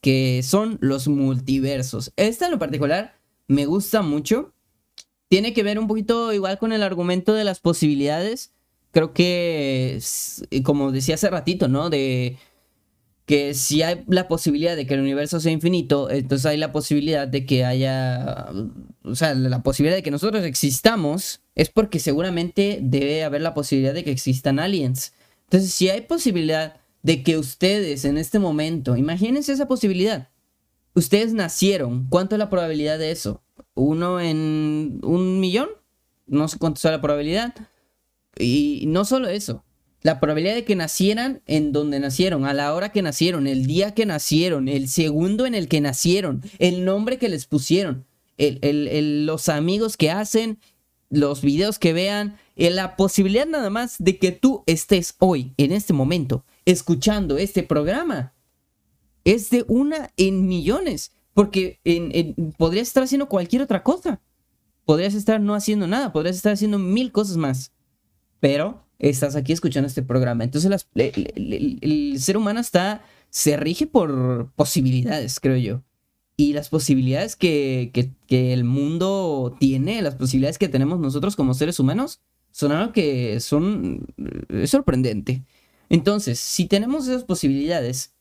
que 0.00 0.44
son 0.44 0.78
los 0.80 1.08
multiversos. 1.08 2.12
Esta 2.14 2.44
en 2.44 2.52
lo 2.52 2.60
particular 2.60 3.18
me 3.48 3.66
gusta 3.66 4.02
mucho. 4.02 4.54
Tiene 5.26 5.52
que 5.52 5.64
ver 5.64 5.80
un 5.80 5.88
poquito 5.88 6.32
igual 6.32 6.60
con 6.60 6.72
el 6.72 6.84
argumento 6.84 7.34
de 7.34 7.42
las 7.42 7.58
posibilidades. 7.58 8.52
Creo 8.92 9.12
que, 9.12 10.00
como 10.62 10.92
decía 10.92 11.16
hace 11.16 11.28
ratito, 11.28 11.66
¿no? 11.66 11.90
De 11.90 12.38
que 13.32 13.54
si 13.54 13.80
hay 13.82 14.04
la 14.08 14.28
posibilidad 14.28 14.76
de 14.76 14.86
que 14.86 14.92
el 14.92 15.00
universo 15.00 15.40
sea 15.40 15.52
infinito, 15.52 16.10
entonces 16.10 16.44
hay 16.44 16.58
la 16.58 16.70
posibilidad 16.70 17.26
de 17.26 17.46
que 17.46 17.64
haya, 17.64 18.46
o 19.04 19.14
sea, 19.14 19.32
la 19.32 19.62
posibilidad 19.62 19.96
de 19.96 20.02
que 20.02 20.10
nosotros 20.10 20.44
existamos 20.44 21.40
es 21.54 21.70
porque 21.70 21.98
seguramente 21.98 22.80
debe 22.82 23.24
haber 23.24 23.40
la 23.40 23.54
posibilidad 23.54 23.94
de 23.94 24.04
que 24.04 24.10
existan 24.10 24.58
aliens. 24.58 25.14
Entonces, 25.44 25.72
si 25.72 25.88
hay 25.88 26.02
posibilidad 26.02 26.76
de 27.02 27.22
que 27.22 27.38
ustedes 27.38 28.04
en 28.04 28.18
este 28.18 28.38
momento, 28.38 28.98
imagínense 28.98 29.54
esa 29.54 29.66
posibilidad, 29.66 30.28
ustedes 30.92 31.32
nacieron, 31.32 32.08
¿cuánto 32.10 32.34
es 32.34 32.38
la 32.38 32.50
probabilidad 32.50 32.98
de 32.98 33.12
eso? 33.12 33.42
¿Uno 33.72 34.20
en 34.20 35.00
un 35.02 35.40
millón? 35.40 35.70
No 36.26 36.48
sé 36.48 36.58
cuánto 36.58 36.80
es 36.80 36.84
la 36.84 37.00
probabilidad. 37.00 37.54
Y 38.38 38.84
no 38.88 39.06
solo 39.06 39.28
eso, 39.28 39.64
la 40.02 40.20
probabilidad 40.20 40.54
de 40.54 40.64
que 40.64 40.76
nacieran 40.76 41.42
en 41.46 41.72
donde 41.72 42.00
nacieron, 42.00 42.44
a 42.44 42.52
la 42.52 42.74
hora 42.74 42.90
que 42.90 43.02
nacieron, 43.02 43.46
el 43.46 43.66
día 43.66 43.94
que 43.94 44.06
nacieron, 44.06 44.68
el 44.68 44.88
segundo 44.88 45.46
en 45.46 45.54
el 45.54 45.68
que 45.68 45.80
nacieron, 45.80 46.42
el 46.58 46.84
nombre 46.84 47.18
que 47.18 47.28
les 47.28 47.46
pusieron, 47.46 48.04
los 48.38 49.48
amigos 49.48 49.96
que 49.96 50.10
hacen, 50.10 50.58
los 51.10 51.42
videos 51.42 51.78
que 51.78 51.92
vean, 51.92 52.36
eh, 52.56 52.70
la 52.70 52.96
posibilidad 52.96 53.46
nada 53.46 53.70
más 53.70 53.96
de 53.98 54.18
que 54.18 54.32
tú 54.32 54.64
estés 54.66 55.14
hoy, 55.18 55.52
en 55.56 55.72
este 55.72 55.92
momento, 55.92 56.44
escuchando 56.64 57.36
este 57.38 57.62
programa, 57.62 58.32
es 59.24 59.50
de 59.50 59.64
una 59.68 60.10
en 60.16 60.48
millones, 60.48 61.12
porque 61.34 61.78
podrías 62.56 62.88
estar 62.88 63.04
haciendo 63.04 63.28
cualquier 63.28 63.62
otra 63.62 63.82
cosa, 63.82 64.20
podrías 64.84 65.14
estar 65.14 65.40
no 65.40 65.54
haciendo 65.54 65.86
nada, 65.86 66.12
podrías 66.12 66.36
estar 66.36 66.54
haciendo 66.54 66.78
mil 66.78 67.12
cosas 67.12 67.36
más, 67.36 67.72
pero 68.40 68.82
estás 69.02 69.36
aquí 69.36 69.52
escuchando 69.52 69.88
este 69.88 70.02
programa. 70.02 70.44
Entonces 70.44 70.86
el, 70.94 72.14
ser 72.18 72.36
humano 72.36 72.60
está, 72.60 73.04
se 73.28 73.56
rige 73.56 73.86
por 73.86 74.50
posibilidades, 74.54 75.40
creo 75.40 75.56
yo. 75.56 75.82
Y 76.36 76.54
las 76.54 76.70
posibilidades 76.70 77.36
que, 77.36 77.90
que, 78.26 78.52
el 78.52 78.64
mundo 78.64 79.54
tiene, 79.60 80.00
las 80.00 80.14
posibilidades 80.14 80.56
que 80.56 80.68
tenemos 80.68 80.98
nosotros 80.98 81.36
como 81.36 81.52
seres 81.52 81.78
humanos, 81.78 82.20
son 82.52 82.72
algo 82.72 82.92
que 82.92 83.40
son 83.40 84.06
es 84.48 84.70
sorprendente. 84.70 85.42
Entonces, 85.88 86.38
si 86.38 86.66
tenemos 86.66 87.06
esas 87.06 87.24
posibilidades, 87.24 88.14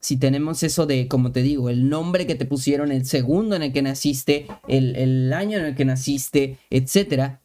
si 0.00 0.16
tenemos 0.16 0.62
eso 0.62 0.86
de, 0.86 1.08
como 1.08 1.32
te 1.32 1.42
digo, 1.42 1.70
el 1.70 1.88
nombre 1.88 2.26
que 2.26 2.34
te 2.36 2.44
pusieron, 2.44 2.92
el 2.92 3.04
segundo 3.04 3.56
en 3.56 3.62
el 3.62 3.72
que 3.72 3.82
naciste, 3.82 4.46
el, 4.68 4.94
el 4.96 5.32
año 5.32 5.58
en 5.58 5.64
el 5.64 5.74
que 5.74 5.84
naciste, 5.84 6.58
etcétera, 6.70 7.40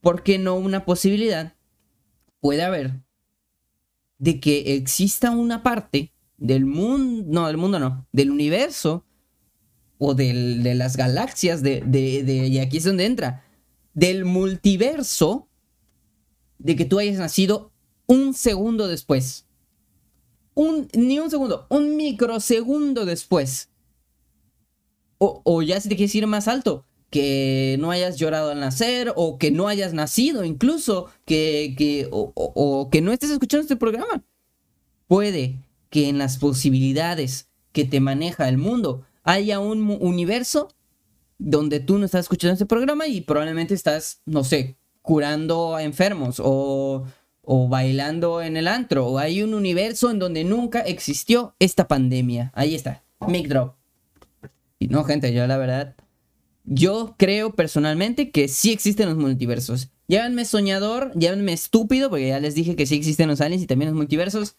¿por 0.00 0.22
qué 0.22 0.38
no 0.38 0.56
una 0.56 0.84
posibilidad 0.84 1.54
puede 2.42 2.62
haber 2.62 3.00
de 4.18 4.40
que 4.40 4.74
exista 4.74 5.30
una 5.30 5.62
parte 5.62 6.12
del 6.36 6.66
mundo, 6.66 7.24
no, 7.28 7.46
del 7.46 7.56
mundo 7.56 7.78
no, 7.78 8.06
del 8.12 8.30
universo 8.30 9.06
o 9.96 10.14
de 10.14 10.74
las 10.74 10.96
galaxias, 10.96 11.62
de, 11.62 11.80
de, 11.80 12.48
y 12.48 12.58
aquí 12.58 12.78
es 12.78 12.84
donde 12.84 13.06
entra, 13.06 13.44
del 13.94 14.24
multiverso, 14.24 15.48
de 16.58 16.74
que 16.74 16.84
tú 16.84 16.98
hayas 16.98 17.18
nacido 17.18 17.72
un 18.06 18.34
segundo 18.34 18.88
después. 18.88 19.46
un, 20.54 20.88
ni 20.94 21.20
un 21.20 21.30
segundo, 21.30 21.66
un 21.70 21.96
microsegundo 21.96 23.04
después. 23.04 23.70
O, 25.18 25.62
ya 25.62 25.80
si 25.80 25.88
te 25.88 25.94
quieres 25.94 26.14
ir 26.16 26.26
más 26.26 26.48
alto, 26.48 26.84
que 27.12 27.76
no 27.78 27.90
hayas 27.90 28.16
llorado 28.16 28.52
al 28.52 28.60
nacer, 28.60 29.12
o 29.16 29.36
que 29.36 29.50
no 29.50 29.68
hayas 29.68 29.92
nacido 29.92 30.44
incluso, 30.44 31.10
que, 31.26 31.74
que 31.76 32.08
o, 32.10 32.88
que 32.90 33.02
no 33.02 33.12
estés 33.12 33.28
escuchando 33.28 33.60
este 33.60 33.76
programa. 33.76 34.24
Puede 35.08 35.58
que 35.90 36.08
en 36.08 36.16
las 36.16 36.38
posibilidades 36.38 37.50
que 37.72 37.84
te 37.84 38.00
maneja 38.00 38.48
el 38.48 38.56
mundo 38.56 39.02
haya 39.24 39.60
un 39.60 39.98
universo 40.00 40.68
donde 41.36 41.80
tú 41.80 41.98
no 41.98 42.06
estás 42.06 42.22
escuchando 42.22 42.54
este 42.54 42.64
programa 42.64 43.06
y 43.06 43.20
probablemente 43.20 43.74
estás, 43.74 44.22
no 44.24 44.42
sé, 44.42 44.78
curando 45.02 45.76
a 45.76 45.82
enfermos 45.82 46.40
o, 46.42 47.04
o 47.42 47.68
bailando 47.68 48.40
en 48.40 48.56
el 48.56 48.68
antro. 48.68 49.06
O 49.08 49.18
hay 49.18 49.42
un 49.42 49.52
universo 49.52 50.10
en 50.10 50.18
donde 50.18 50.44
nunca 50.44 50.80
existió 50.80 51.54
esta 51.58 51.86
pandemia. 51.88 52.52
Ahí 52.54 52.74
está, 52.74 53.04
mic 53.28 53.48
drop. 53.48 53.74
Y 54.78 54.88
no, 54.88 55.04
gente, 55.04 55.34
yo 55.34 55.46
la 55.46 55.58
verdad, 55.58 55.94
yo 56.64 57.16
creo 57.18 57.54
personalmente 57.54 58.30
que 58.30 58.48
sí 58.48 58.72
existen 58.72 59.08
los 59.08 59.18
multiversos. 59.18 59.90
Llámenme 60.08 60.44
soñador, 60.44 61.12
llámenme 61.14 61.52
estúpido, 61.52 62.10
porque 62.10 62.28
ya 62.28 62.40
les 62.40 62.54
dije 62.54 62.76
que 62.76 62.86
sí 62.86 62.96
existen 62.96 63.28
los 63.28 63.40
aliens 63.40 63.62
y 63.62 63.66
también 63.66 63.90
los 63.90 63.96
multiversos. 63.96 64.56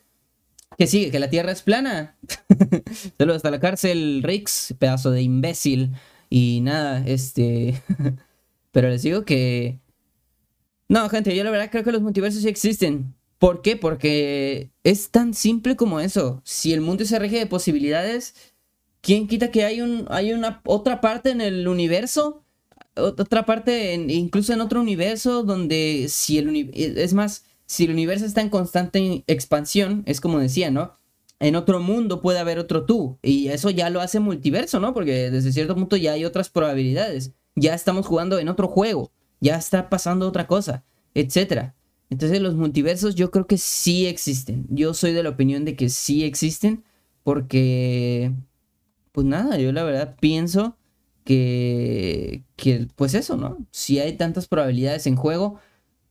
Que 0.78 0.88
sigue, 0.88 1.12
que 1.12 1.20
la 1.20 1.30
Tierra 1.30 1.52
es 1.52 1.62
plana. 1.62 2.18
Saludos 3.18 3.38
hasta 3.38 3.52
la 3.52 3.60
cárcel, 3.60 4.22
Rix, 4.24 4.74
pedazo 4.80 5.12
de 5.12 5.22
imbécil. 5.22 5.92
Y 6.30 6.62
nada, 6.62 7.04
este... 7.06 7.82
Pero 8.72 8.90
les 8.90 9.04
digo 9.04 9.24
que... 9.24 9.80
No, 10.90 11.08
gente, 11.10 11.36
yo 11.36 11.44
la 11.44 11.52
verdad 11.52 11.70
creo 11.72 11.84
que 11.84 11.92
los 11.92 12.02
multiversos 12.02 12.42
sí 12.42 12.50
existen. 12.50 13.14
¿Por 13.38 13.62
qué? 13.62 13.76
Porque 13.76 14.72
es 14.84 15.10
tan 15.10 15.34
simple 15.34 15.76
como 15.76 16.00
eso. 16.00 16.42
Si 16.44 16.74
el 16.74 16.82
mundo 16.82 17.06
se 17.06 17.20
rige 17.20 17.38
de 17.38 17.46
posibilidades, 17.46 18.53
¿quién 19.04 19.28
quita 19.28 19.52
que 19.52 19.66
hay, 19.66 19.82
un, 19.82 20.06
hay 20.10 20.34
una 20.34 20.62
otra 20.66 21.02
parte 21.02 21.30
en 21.30 21.42
el 21.42 21.68
universo? 21.68 22.44
Otra 22.96 23.46
parte, 23.46 23.94
incluso 23.94 24.54
en 24.54 24.62
otro 24.62 24.80
universo, 24.82 25.44
donde 25.44 26.08
si 26.10 26.38
el 26.38 26.72
es 26.74 27.14
más, 27.14 27.46
si 27.66 27.86
el 27.86 27.92
universo 27.92 28.26
está 28.26 28.42
en 28.42 28.50
constante 28.50 29.24
expansión, 29.28 30.04
es 30.06 30.22
como 30.22 30.40
decía, 30.40 30.72
¿no? 30.72 30.94
En 31.40 31.56
otro 31.56 31.80
mundo 31.82 32.22
puede 32.22 32.40
haber 32.40 32.60
otro 32.60 32.86
tú. 32.86 33.20
Y 33.22 33.50
eso 33.50 33.70
ya 33.70 33.90
lo 33.90 34.00
hace 34.00 34.20
multiverso, 34.20 34.80
¿no? 34.80 34.94
Porque 34.94 35.30
desde 35.30 35.52
cierto 35.52 35.76
punto 35.76 35.98
ya 35.98 36.14
hay 36.14 36.24
otras 36.24 36.50
probabilidades. 36.50 37.34
Ya 37.56 37.74
estamos 37.74 38.06
jugando 38.06 38.40
en 38.40 38.48
otro 38.48 38.68
juego. 38.68 39.12
Ya 39.42 39.58
está 39.58 39.90
pasando 39.90 40.28
otra 40.28 40.48
cosa, 40.48 40.86
etc. 41.16 41.74
Entonces 42.10 42.40
los 42.42 42.56
multiversos 42.56 43.16
yo 43.16 43.32
creo 43.32 43.48
que 43.48 43.58
sí 43.58 44.06
existen. 44.06 44.66
Yo 44.70 44.94
soy 44.94 45.12
de 45.12 45.24
la 45.24 45.30
opinión 45.30 45.66
de 45.66 45.76
que 45.76 45.90
sí 45.90 46.24
existen. 46.24 46.84
Porque, 47.24 48.32
pues 49.14 49.26
nada, 49.26 49.58
yo 49.58 49.72
la 49.72 49.84
verdad 49.84 50.18
pienso 50.20 50.76
que, 51.24 52.44
pues 52.96 53.14
eso, 53.14 53.38
¿no? 53.38 53.66
Si 53.72 54.00
hay 54.00 54.18
tantas 54.18 54.48
probabilidades 54.48 55.08
en 55.08 55.16
juego, 55.16 55.60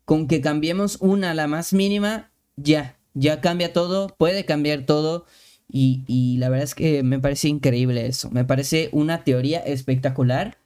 con 0.05 0.29
que 0.29 0.41
cambiemos 0.41 0.99
una 1.01 1.33
a 1.33 1.35
la 1.35 1.49
más 1.49 1.73
mínima, 1.73 2.31
ya, 2.57 2.99
ya 3.13 3.41
cambia 3.41 3.73
todo, 3.73 4.09
puede 4.17 4.45
cambiar 4.45 4.87
todo. 4.87 5.27
Y, 5.69 6.37
la 6.39 6.49
verdad 6.49 6.65
es 6.65 6.75
que 6.75 7.03
me 7.03 7.19
parece 7.19 7.49
increíble 7.49 8.07
eso. 8.07 8.31
Me 8.31 8.45
parece 8.45 8.89
una 8.93 9.25
teoría 9.25 9.59
espectacular. 9.59 10.59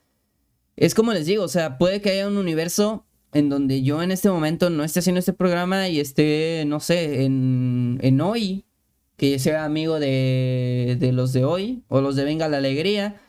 Es 0.77 0.95
como 0.95 1.13
les 1.13 1.27
digo, 1.27 1.45
o 1.45 1.49
sea, 1.49 1.79
puede 1.79 2.03
que 2.03 2.11
haya 2.11 2.29
un 2.29 2.37
universo 2.37 3.07
en 3.33 3.49
donde 3.49 3.83
yo 3.83 4.03
en 4.03 4.11
este 4.11 4.29
momento 4.29 4.69
no 4.69 4.85
esté 4.85 5.01
haciendo 5.01 5.21
este 5.21 5.33
programa 5.33 5.89
y 5.89 6.01
esté, 6.01 6.65
no 6.67 6.81
sé, 6.81 7.25
en, 7.25 7.99
en 8.03 8.21
hoy, 8.21 8.66
que 9.17 9.39
sea 9.39 9.65
amigo 9.65 9.99
de, 9.99 10.97
de 10.99 11.13
los 11.13 11.33
de 11.33 11.45
hoy 11.45 11.83
o 11.89 12.01
los 12.01 12.17
de 12.17 12.25
Venga 12.25 12.49
la 12.49 12.59
Alegría, 12.59 13.21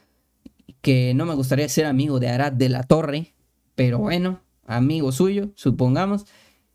que 0.81 1.13
no 1.13 1.25
me 1.25 1.35
gustaría 1.35 1.67
ser 1.69 1.85
amigo 1.85 2.19
de 2.19 2.29
Arad 2.29 2.51
de 2.53 2.69
la 2.69 2.83
Torre, 2.83 3.33
pero 3.75 3.99
bueno, 3.99 4.41
amigo 4.65 5.11
suyo, 5.11 5.51
supongamos, 5.55 6.25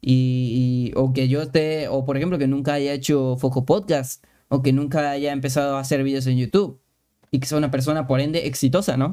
y, 0.01 0.93
o 0.97 1.13
que 1.13 1.29
yo 1.29 1.43
esté, 1.43 1.89
o 1.89 2.05
por 2.05 2.17
ejemplo 2.17 2.39
que 2.39 2.49
nunca 2.49 2.75
haya 2.75 2.93
hecho 2.93 3.37
Foco 3.39 3.65
Podcast, 3.65 4.25
o 4.49 4.63
que 4.63 4.73
nunca 4.73 5.11
haya 5.11 5.33
empezado 5.33 5.77
a 5.77 5.81
hacer 5.81 6.03
videos 6.03 6.27
en 6.27 6.39
YouTube, 6.39 6.81
y 7.31 7.39
que 7.39 7.47
sea 7.47 7.59
una 7.59 7.71
persona 7.71 8.07
por 8.07 8.21
ende 8.21 8.47
exitosa, 8.47 8.97
¿no? 8.97 9.13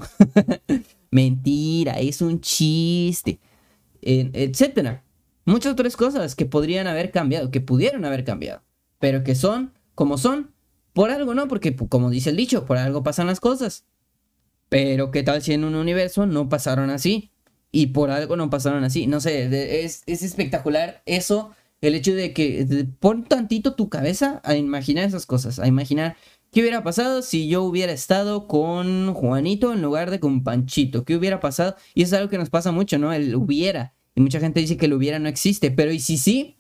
Mentira, 1.11 1.99
es 1.99 2.21
un 2.21 2.41
chiste, 2.41 3.39
etcétera. 4.01 5.03
Muchas 5.45 5.73
otras 5.73 5.95
cosas 5.95 6.35
que 6.35 6.45
podrían 6.45 6.87
haber 6.87 7.11
cambiado, 7.11 7.51
que 7.51 7.61
pudieron 7.61 8.05
haber 8.05 8.23
cambiado, 8.23 8.61
pero 8.99 9.23
que 9.23 9.35
son 9.35 9.71
como 9.99 10.17
son, 10.17 10.53
por 10.93 11.11
algo, 11.11 11.35
¿no? 11.35 11.49
Porque 11.49 11.75
como 11.75 12.09
dice 12.09 12.29
el 12.29 12.37
dicho, 12.37 12.65
por 12.65 12.77
algo 12.77 13.03
pasan 13.03 13.27
las 13.27 13.41
cosas. 13.41 13.83
Pero 14.69 15.11
qué 15.11 15.23
tal 15.23 15.41
si 15.41 15.51
en 15.51 15.65
un 15.65 15.75
universo 15.75 16.25
no 16.25 16.47
pasaron 16.47 16.89
así 16.89 17.33
y 17.69 17.87
por 17.87 18.09
algo 18.09 18.37
no 18.37 18.49
pasaron 18.49 18.85
así. 18.85 19.07
No 19.07 19.19
sé, 19.19 19.83
es, 19.83 20.03
espectacular 20.07 21.03
eso, 21.05 21.51
el 21.81 21.95
hecho 21.95 22.13
de 22.13 22.31
que 22.31 22.87
pon 23.01 23.25
tantito 23.25 23.75
tu 23.75 23.89
cabeza 23.89 24.39
a 24.45 24.55
imaginar 24.55 25.03
esas 25.03 25.25
cosas, 25.25 25.59
a 25.59 25.67
imaginar 25.67 26.15
qué 26.53 26.61
hubiera 26.61 26.81
pasado 26.81 27.21
si 27.21 27.49
yo 27.49 27.63
hubiera 27.63 27.91
estado 27.91 28.47
con 28.47 29.13
Juanito 29.13 29.73
en 29.73 29.81
lugar 29.81 30.11
de 30.11 30.21
con 30.21 30.45
Panchito, 30.45 31.03
qué 31.03 31.17
hubiera 31.17 31.41
pasado. 31.41 31.75
Y 31.93 32.03
es 32.03 32.13
algo 32.13 32.29
que 32.29 32.37
nos 32.37 32.49
pasa 32.49 32.71
mucho, 32.71 32.97
¿no? 32.99 33.11
El 33.11 33.35
hubiera. 33.35 33.95
Y 34.15 34.21
mucha 34.21 34.39
gente 34.39 34.61
dice 34.61 34.77
que 34.77 34.85
el 34.85 34.93
hubiera 34.93 35.19
no 35.19 35.27
existe, 35.27 35.71
pero 35.71 35.91
¿y 35.91 35.99
si 35.99 36.17
sí? 36.17 36.55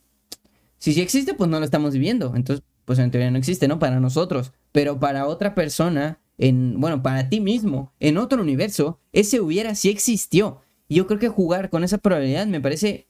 Si 0.77 0.93
sí 0.93 0.99
existe, 0.99 1.33
pues 1.33 1.49
no 1.49 1.59
lo 1.59 1.63
estamos 1.63 1.93
viviendo. 1.93 2.35
Entonces, 2.35 2.65
pues 2.89 2.97
en 2.97 3.11
teoría 3.11 3.29
no 3.29 3.37
existe, 3.37 3.67
¿no? 3.67 3.77
Para 3.77 3.99
nosotros. 3.99 4.51
Pero 4.71 4.99
para 4.99 5.27
otra 5.27 5.53
persona, 5.53 6.19
en, 6.39 6.81
bueno, 6.81 7.03
para 7.03 7.29
ti 7.29 7.39
mismo, 7.39 7.93
en 7.99 8.17
otro 8.17 8.41
universo, 8.41 8.99
ese 9.13 9.41
hubiera 9.41 9.75
sí 9.75 9.89
existió. 9.89 10.61
Y 10.87 10.95
yo 10.95 11.05
creo 11.05 11.19
que 11.19 11.29
jugar 11.29 11.69
con 11.69 11.83
esa 11.83 11.99
probabilidad 11.99 12.47
me 12.47 12.61
parece 12.61 13.07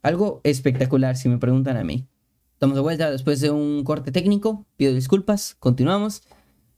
algo 0.00 0.40
espectacular, 0.44 1.18
si 1.18 1.28
me 1.28 1.36
preguntan 1.36 1.76
a 1.76 1.84
mí. 1.84 2.06
Estamos 2.54 2.74
de 2.74 2.80
vuelta 2.80 3.10
después 3.10 3.42
de 3.42 3.50
un 3.50 3.84
corte 3.84 4.12
técnico. 4.12 4.64
Pido 4.78 4.94
disculpas. 4.94 5.56
Continuamos. 5.58 6.22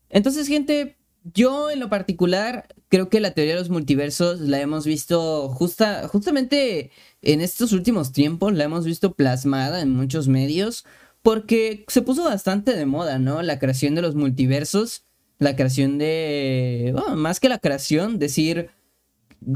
Entonces, 0.09 0.49
gente, 0.49 0.97
yo 1.23 1.71
en 1.71 1.79
lo 1.79 1.89
particular 1.89 2.67
creo 2.89 3.09
que 3.11 3.21
la 3.21 3.31
teoría 3.31 3.55
de 3.55 3.61
los 3.61 3.71
multiversos 3.71 4.41
la 4.41 4.61
hemos 4.61 4.87
visto 4.87 5.51
justa, 5.51 6.09
justamente 6.09 6.91
en 7.23 7.43
estos 7.43 7.71
últimos 7.71 8.11
tiempos, 8.11 8.53
la 8.55 8.65
hemos 8.65 8.87
visto 8.87 9.15
plasmada 9.15 9.83
en 9.83 9.95
muchos 9.95 10.27
medios 10.27 10.85
porque 11.23 11.85
se 11.89 12.03
puso 12.03 12.25
bastante 12.25 12.75
de 12.75 12.87
moda, 12.87 13.19
¿no? 13.19 13.43
La 13.43 13.59
creación 13.59 13.95
de 13.95 14.03
los 14.03 14.15
multiversos, 14.15 15.05
la 15.39 15.57
creación 15.57 15.99
de... 15.99 16.93
Bueno, 16.95 17.17
más 17.17 17.41
que 17.41 17.49
la 17.49 17.59
creación, 17.59 18.19
decir 18.19 18.71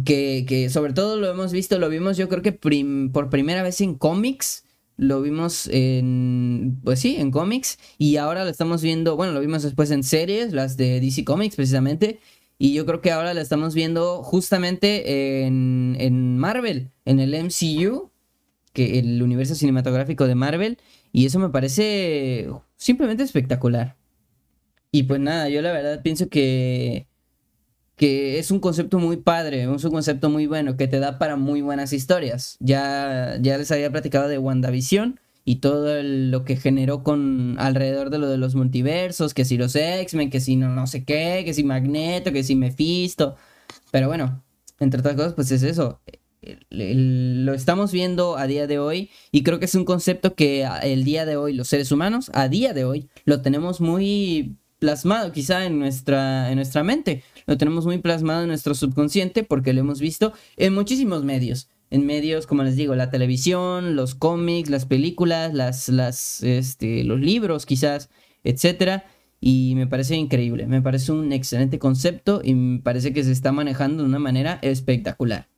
que, 0.04 0.68
sobre 0.70 0.92
todo 0.92 1.16
lo 1.16 1.30
hemos 1.30 1.52
visto, 1.52 1.78
lo 1.78 1.88
vimos 1.88 2.16
yo 2.16 2.28
creo 2.28 2.42
que 2.42 2.52
por 2.52 3.30
primera 3.30 3.62
vez 3.62 3.80
en 3.80 3.94
cómics, 3.94 4.64
lo 4.96 5.22
vimos 5.22 5.68
en, 5.70 6.80
pues 6.84 7.00
sí, 7.00 7.16
en 7.16 7.30
cómics, 7.30 7.78
y 7.98 8.16
ahora 8.16 8.44
lo 8.44 8.50
estamos 8.50 8.82
viendo, 8.82 9.16
bueno, 9.16 9.32
lo 9.32 9.40
vimos 9.40 9.62
después 9.62 9.90
en 9.90 10.02
series, 10.02 10.52
las 10.52 10.76
de 10.76 11.00
DC 11.00 11.24
Comics 11.24 11.56
precisamente, 11.56 12.20
y 12.58 12.72
yo 12.72 12.86
creo 12.86 13.00
que 13.00 13.10
ahora 13.10 13.34
lo 13.34 13.40
estamos 13.40 13.74
viendo 13.74 14.22
justamente 14.22 15.44
en, 15.44 15.96
en 15.98 16.38
Marvel, 16.38 16.90
en 17.04 17.20
el 17.20 17.34
MCU, 17.34 18.10
que 18.72 18.98
el 18.98 19.22
universo 19.22 19.54
cinematográfico 19.54 20.26
de 20.26 20.34
Marvel, 20.34 20.78
y 21.14 21.26
eso 21.26 21.38
me 21.38 21.48
parece 21.48 22.48
simplemente 22.76 23.22
espectacular. 23.22 23.96
Y 24.90 25.04
pues 25.04 25.20
nada, 25.20 25.48
yo 25.48 25.62
la 25.62 25.70
verdad 25.72 26.02
pienso 26.02 26.28
que 26.28 27.06
que 27.96 28.40
es 28.40 28.50
un 28.50 28.58
concepto 28.58 28.98
muy 28.98 29.18
padre, 29.18 29.62
es 29.62 29.84
un 29.84 29.90
concepto 29.92 30.28
muy 30.28 30.46
bueno, 30.46 30.76
que 30.76 30.88
te 30.88 30.98
da 30.98 31.18
para 31.18 31.36
muy 31.36 31.62
buenas 31.62 31.92
historias. 31.92 32.56
Ya, 32.58 33.38
ya 33.40 33.56
les 33.56 33.70
había 33.70 33.92
platicado 33.92 34.26
de 34.28 34.38
WandaVision 34.38 35.20
y 35.44 35.56
todo 35.56 36.02
lo 36.02 36.44
que 36.44 36.56
generó 36.56 37.04
con 37.04 37.56
alrededor 37.60 38.10
de 38.10 38.18
lo 38.18 38.28
de 38.28 38.38
los 38.38 38.56
multiversos, 38.56 39.34
que 39.34 39.44
si 39.44 39.56
los 39.56 39.76
X-Men, 39.76 40.30
que 40.30 40.40
si 40.40 40.56
no, 40.56 40.70
no 40.70 40.88
sé 40.88 41.04
qué, 41.04 41.42
que 41.44 41.54
si 41.54 41.62
Magneto, 41.62 42.32
que 42.32 42.42
si 42.42 42.56
Mephisto. 42.56 43.36
Pero 43.92 44.08
bueno, 44.08 44.42
entre 44.80 45.00
otras 45.00 45.14
cosas, 45.14 45.34
pues 45.34 45.52
es 45.52 45.62
eso. 45.62 46.00
Lo 46.70 47.54
estamos 47.54 47.92
viendo 47.92 48.36
a 48.36 48.46
día 48.46 48.66
de 48.66 48.78
hoy 48.78 49.10
y 49.32 49.42
creo 49.42 49.58
que 49.58 49.64
es 49.66 49.74
un 49.74 49.84
concepto 49.84 50.34
que 50.34 50.68
el 50.82 51.04
día 51.04 51.26
de 51.26 51.36
hoy 51.36 51.52
los 51.52 51.68
seres 51.68 51.92
humanos, 51.92 52.30
a 52.34 52.48
día 52.48 52.72
de 52.72 52.84
hoy, 52.84 53.08
lo 53.24 53.42
tenemos 53.42 53.80
muy 53.80 54.56
plasmado 54.78 55.32
quizá 55.32 55.64
en 55.64 55.78
nuestra, 55.78 56.50
en 56.50 56.56
nuestra 56.56 56.84
mente 56.84 57.22
lo 57.46 57.56
tenemos 57.56 57.86
muy 57.86 57.98
plasmado 57.98 58.42
en 58.42 58.48
nuestro 58.48 58.74
subconsciente 58.74 59.42
porque 59.42 59.72
lo 59.72 59.80
hemos 59.80 60.00
visto 60.00 60.32
en 60.56 60.74
muchísimos 60.74 61.24
medios. 61.24 61.68
En 61.90 62.06
medios, 62.06 62.46
como 62.46 62.64
les 62.64 62.76
digo, 62.76 62.94
la 62.94 63.10
televisión, 63.10 63.94
los 63.94 64.14
cómics, 64.14 64.68
las 64.68 64.86
películas, 64.86 65.54
las, 65.54 65.88
las, 65.88 66.42
este, 66.42 67.04
los 67.04 67.20
libros 67.20 67.66
quizás, 67.66 68.10
etcétera. 68.42 69.04
Y 69.40 69.74
me 69.76 69.86
parece 69.86 70.16
increíble, 70.16 70.66
me 70.66 70.82
parece 70.82 71.12
un 71.12 71.32
excelente 71.32 71.78
concepto 71.78 72.40
y 72.42 72.54
me 72.54 72.80
parece 72.80 73.12
que 73.12 73.22
se 73.22 73.32
está 73.32 73.52
manejando 73.52 74.02
de 74.02 74.08
una 74.08 74.18
manera 74.18 74.58
espectacular. 74.62 75.48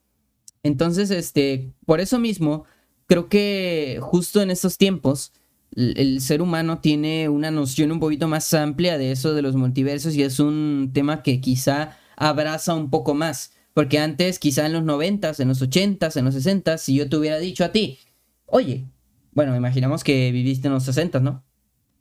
Entonces, 0.66 1.10
este, 1.10 1.72
por 1.84 2.00
eso 2.00 2.18
mismo, 2.18 2.64
creo 3.06 3.28
que 3.28 3.98
justo 4.02 4.42
en 4.42 4.50
estos 4.50 4.78
tiempos 4.78 5.32
el 5.74 6.20
ser 6.20 6.42
humano 6.42 6.80
tiene 6.80 7.28
una 7.28 7.50
noción 7.50 7.92
un 7.92 8.00
poquito 8.00 8.28
más 8.28 8.52
amplia 8.54 8.98
de 8.98 9.12
eso 9.12 9.34
de 9.34 9.42
los 9.42 9.56
multiversos 9.56 10.14
y 10.14 10.22
es 10.22 10.40
un 10.40 10.90
tema 10.94 11.22
que 11.22 11.40
quizá 11.40 11.98
abraza 12.16 12.74
un 12.74 12.90
poco 12.90 13.14
más. 13.14 13.52
Porque 13.74 13.98
antes, 13.98 14.38
quizá 14.38 14.64
en 14.66 14.72
los 14.72 14.84
90, 14.84 15.32
en 15.38 15.48
los 15.48 15.60
80, 15.60 16.08
en 16.14 16.24
los 16.24 16.34
60, 16.34 16.78
si 16.78 16.94
yo 16.94 17.08
te 17.08 17.16
hubiera 17.16 17.38
dicho 17.38 17.62
a 17.62 17.72
ti, 17.72 17.98
oye, 18.46 18.86
bueno, 19.32 19.54
imaginamos 19.54 20.02
que 20.02 20.32
viviste 20.32 20.68
en 20.68 20.74
los 20.74 20.84
60, 20.84 21.20
¿no? 21.20 21.44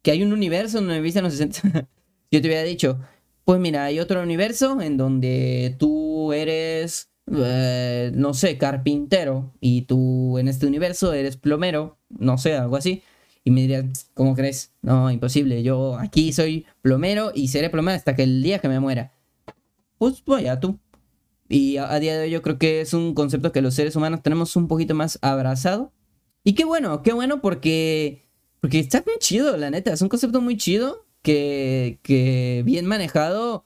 Que 0.02 0.12
hay 0.12 0.24
un 0.24 0.32
universo 0.32 0.78
donde 0.78 0.96
viviste 0.96 1.20
en 1.20 1.26
los 1.26 1.34
60. 1.34 1.90
yo 2.32 2.42
te 2.42 2.48
hubiera 2.48 2.64
dicho, 2.64 3.00
pues 3.44 3.60
mira, 3.60 3.84
hay 3.84 4.00
otro 4.00 4.24
universo 4.24 4.80
en 4.82 4.96
donde 4.96 5.76
tú 5.78 6.32
eres, 6.32 7.10
eh, 7.32 8.12
no 8.14 8.34
sé, 8.34 8.58
carpintero 8.58 9.54
y 9.60 9.84
tú 9.84 10.38
en 10.38 10.48
este 10.48 10.68
universo 10.68 11.14
eres 11.14 11.38
plomero, 11.38 11.98
no 12.10 12.38
sé, 12.38 12.56
algo 12.56 12.76
así. 12.76 13.04
Y 13.44 13.52
me 13.52 13.62
dirías, 13.62 14.10
¿cómo 14.14 14.36
crees? 14.36 14.74
No, 14.82 15.12
imposible. 15.12 15.62
Yo 15.62 15.98
aquí 16.00 16.34
soy 16.34 16.66
plomero 16.82 17.32
y 17.34 17.50
seré 17.50 17.70
plomero 17.70 17.96
hasta 17.96 18.16
que 18.16 18.24
el 18.24 18.42
día 18.42 18.60
que 18.60 18.68
me 18.68 18.80
muera. 18.80 19.14
Pues 19.98 20.24
vaya 20.26 20.60
tú. 20.60 20.80
Y 21.48 21.78
a, 21.78 22.00
día 22.00 22.18
de 22.18 22.24
hoy 22.24 22.32
yo 22.32 22.42
creo 22.42 22.58
que 22.58 22.82
es 22.82 22.94
un 22.94 23.14
concepto 23.14 23.52
que 23.52 23.62
los 23.62 23.76
seres 23.76 23.96
humanos 23.96 24.24
tenemos 24.24 24.56
un 24.56 24.68
poquito 24.68 24.96
más 24.96 25.20
abrazado. 25.22 25.94
Y 26.44 26.54
qué 26.56 26.66
bueno, 26.66 27.04
qué 27.04 27.14
bueno 27.14 27.42
porque, 27.42 28.28
porque 28.62 28.80
está 28.80 29.04
muy 29.06 29.18
chido, 29.20 29.58
la 29.58 29.70
neta. 29.70 29.94
Es 29.94 30.02
un 30.02 30.10
concepto 30.10 30.42
muy 30.42 30.58
chido 30.58 31.06
que, 31.22 32.00
que 32.02 32.64
bien 32.66 32.86
manejado, 32.88 33.64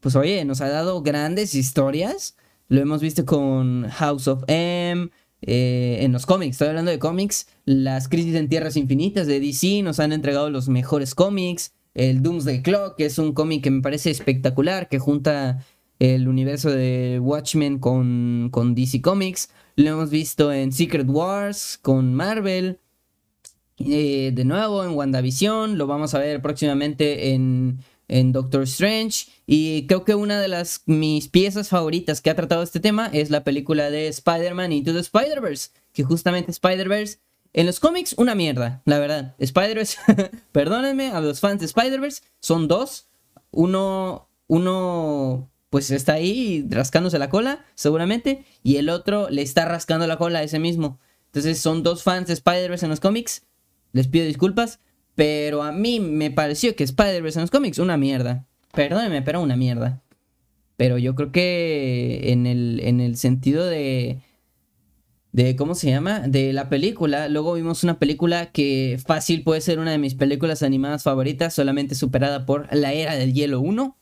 pues 0.00 0.14
oye, 0.14 0.44
nos 0.44 0.60
ha 0.60 0.68
dado 0.68 1.02
grandes 1.02 1.54
historias. 1.54 2.36
Lo 2.72 2.80
hemos 2.80 3.02
visto 3.02 3.26
con 3.26 3.86
House 3.90 4.28
of 4.28 4.44
M, 4.46 5.10
eh, 5.42 5.98
en 6.00 6.10
los 6.10 6.24
cómics, 6.24 6.52
estoy 6.52 6.68
hablando 6.68 6.90
de 6.90 6.98
cómics, 6.98 7.46
las 7.66 8.08
crisis 8.08 8.34
en 8.34 8.48
tierras 8.48 8.78
infinitas 8.78 9.26
de 9.26 9.40
DC 9.40 9.82
nos 9.82 10.00
han 10.00 10.10
entregado 10.10 10.48
los 10.48 10.70
mejores 10.70 11.14
cómics, 11.14 11.74
el 11.92 12.22
Doomsday 12.22 12.62
Clock, 12.62 12.96
que 12.96 13.04
es 13.04 13.18
un 13.18 13.34
cómic 13.34 13.62
que 13.62 13.70
me 13.70 13.82
parece 13.82 14.10
espectacular, 14.10 14.88
que 14.88 14.98
junta 14.98 15.62
el 15.98 16.26
universo 16.28 16.70
de 16.70 17.20
Watchmen 17.20 17.78
con, 17.78 18.48
con 18.50 18.74
DC 18.74 19.02
Comics, 19.02 19.50
lo 19.76 19.90
hemos 19.90 20.08
visto 20.08 20.50
en 20.50 20.72
Secret 20.72 21.10
Wars 21.10 21.78
con 21.82 22.14
Marvel, 22.14 22.78
eh, 23.76 24.30
de 24.32 24.44
nuevo 24.46 24.82
en 24.82 24.92
WandaVision, 24.92 25.76
lo 25.76 25.86
vamos 25.86 26.14
a 26.14 26.20
ver 26.20 26.40
próximamente 26.40 27.34
en 27.34 27.80
en 28.12 28.32
Doctor 28.32 28.62
Strange. 28.64 29.26
Y 29.46 29.86
creo 29.86 30.04
que 30.04 30.14
una 30.14 30.40
de 30.40 30.48
las 30.48 30.82
mis 30.86 31.28
piezas 31.28 31.70
favoritas 31.70 32.20
que 32.20 32.30
ha 32.30 32.36
tratado 32.36 32.62
este 32.62 32.78
tema 32.78 33.08
es 33.12 33.30
la 33.30 33.42
película 33.42 33.90
de 33.90 34.08
Spider-Man 34.08 34.72
Into 34.72 34.92
the 34.92 35.00
Spider-Verse. 35.00 35.70
Que 35.92 36.04
justamente 36.04 36.50
Spider-Verse 36.50 37.18
en 37.54 37.66
los 37.66 37.80
cómics, 37.80 38.14
una 38.16 38.34
mierda, 38.34 38.82
la 38.84 38.98
verdad. 38.98 39.34
Spider-Verse, 39.38 39.98
perdónenme 40.52 41.08
a 41.12 41.20
los 41.20 41.40
fans 41.40 41.60
de 41.60 41.66
Spider-Verse, 41.66 42.22
son 42.40 42.68
dos. 42.68 43.08
Uno, 43.50 44.28
uno, 44.46 45.50
pues 45.68 45.90
está 45.90 46.14
ahí 46.14 46.66
rascándose 46.70 47.18
la 47.18 47.30
cola, 47.30 47.64
seguramente. 47.74 48.44
Y 48.62 48.76
el 48.76 48.88
otro 48.90 49.28
le 49.30 49.42
está 49.42 49.64
rascando 49.64 50.06
la 50.06 50.18
cola 50.18 50.40
a 50.40 50.42
ese 50.42 50.58
mismo. 50.58 50.98
Entonces 51.26 51.58
son 51.58 51.82
dos 51.82 52.02
fans 52.02 52.28
de 52.28 52.34
Spider-Verse 52.34 52.86
en 52.86 52.90
los 52.90 53.00
cómics. 53.00 53.42
Les 53.92 54.06
pido 54.06 54.26
disculpas. 54.26 54.80
Pero 55.14 55.62
a 55.62 55.72
mí 55.72 56.00
me 56.00 56.30
pareció 56.30 56.74
que 56.74 56.84
Spider-Verse 56.84 57.38
en 57.40 57.48
los 57.52 57.78
una 57.78 57.96
mierda. 57.96 58.46
Perdóneme, 58.72 59.22
pero 59.22 59.42
una 59.42 59.56
mierda. 59.56 60.02
Pero 60.76 60.98
yo 60.98 61.14
creo 61.14 61.32
que 61.32 62.32
en 62.32 62.46
el, 62.46 62.80
en 62.82 63.00
el 63.00 63.16
sentido 63.16 63.66
de, 63.66 64.20
de. 65.32 65.54
¿Cómo 65.56 65.74
se 65.74 65.90
llama? 65.90 66.20
De 66.20 66.52
la 66.52 66.68
película. 66.70 67.28
Luego 67.28 67.54
vimos 67.54 67.84
una 67.84 67.98
película 67.98 68.52
que 68.52 68.98
fácil 69.04 69.44
puede 69.44 69.60
ser 69.60 69.78
una 69.78 69.92
de 69.92 69.98
mis 69.98 70.14
películas 70.14 70.62
animadas 70.62 71.02
favoritas, 71.02 71.54
solamente 71.54 71.94
superada 71.94 72.46
por 72.46 72.74
La 72.74 72.92
Era 72.92 73.14
del 73.14 73.34
Hielo 73.34 73.60
1. 73.60 73.98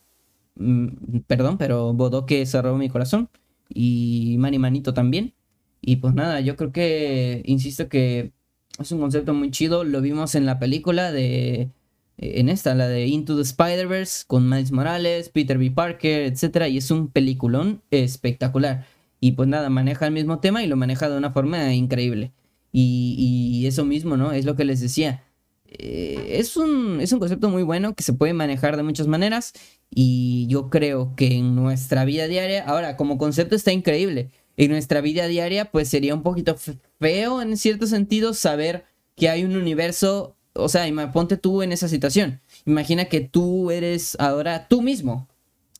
Mm, 0.56 1.18
perdón, 1.26 1.58
pero 1.58 1.92
Bodoque 1.92 2.46
cerró 2.46 2.76
mi 2.76 2.88
corazón. 2.88 3.28
Y 3.68 4.36
Manny 4.38 4.58
Manito 4.58 4.94
también. 4.94 5.34
Y 5.80 5.96
pues 5.96 6.14
nada, 6.14 6.40
yo 6.40 6.56
creo 6.56 6.72
que. 6.72 7.42
Insisto 7.46 7.88
que 7.88 8.32
es 8.80 8.92
un 8.92 9.00
concepto 9.00 9.34
muy 9.34 9.50
chido. 9.50 9.84
Lo 9.84 10.00
vimos 10.00 10.34
en 10.34 10.46
la 10.46 10.58
película 10.58 11.12
de. 11.12 11.70
En 12.16 12.50
esta, 12.50 12.74
la 12.74 12.86
de 12.86 13.06
Into 13.06 13.34
the 13.36 13.42
Spider-Verse, 13.42 14.24
con 14.26 14.48
Miles 14.48 14.72
Morales, 14.72 15.30
Peter 15.30 15.56
B. 15.56 15.70
Parker, 15.70 16.22
etc. 16.22 16.68
Y 16.68 16.76
es 16.76 16.90
un 16.90 17.08
peliculón 17.08 17.82
espectacular. 17.90 18.86
Y 19.20 19.32
pues 19.32 19.48
nada, 19.48 19.70
maneja 19.70 20.06
el 20.06 20.12
mismo 20.12 20.38
tema 20.38 20.62
y 20.62 20.66
lo 20.66 20.76
maneja 20.76 21.08
de 21.08 21.16
una 21.16 21.32
forma 21.32 21.72
increíble. 21.74 22.32
Y, 22.72 23.64
eso 23.66 23.84
mismo, 23.84 24.16
¿no? 24.16 24.32
Es 24.32 24.44
lo 24.44 24.54
que 24.54 24.64
les 24.64 24.80
decía. 24.80 25.24
Eh, 25.66 26.36
es, 26.38 26.56
un, 26.56 27.00
es 27.00 27.12
un 27.12 27.20
concepto 27.20 27.48
muy 27.48 27.62
bueno 27.62 27.94
que 27.94 28.02
se 28.02 28.12
puede 28.12 28.34
manejar 28.34 28.76
de 28.76 28.82
muchas 28.82 29.06
maneras. 29.06 29.54
Y 29.88 30.46
yo 30.48 30.68
creo 30.68 31.14
que 31.16 31.38
en 31.38 31.54
nuestra 31.54 32.04
vida 32.04 32.26
diaria, 32.26 32.64
ahora, 32.64 32.96
como 32.96 33.16
concepto 33.16 33.56
está 33.56 33.72
increíble 33.72 34.30
en 34.60 34.70
nuestra 34.70 35.00
vida 35.00 35.26
diaria, 35.26 35.70
pues 35.70 35.88
sería 35.88 36.14
un 36.14 36.22
poquito 36.22 36.54
feo 36.98 37.40
en 37.40 37.56
cierto 37.56 37.86
sentido 37.86 38.34
saber 38.34 38.84
que 39.16 39.30
hay 39.30 39.42
un 39.42 39.56
universo, 39.56 40.36
o 40.52 40.68
sea, 40.68 40.84
ponte 41.14 41.38
tú 41.38 41.62
en 41.62 41.72
esa 41.72 41.88
situación. 41.88 42.42
Imagina 42.66 43.06
que 43.06 43.22
tú 43.22 43.70
eres 43.70 44.18
ahora 44.20 44.68
tú 44.68 44.82
mismo 44.82 45.28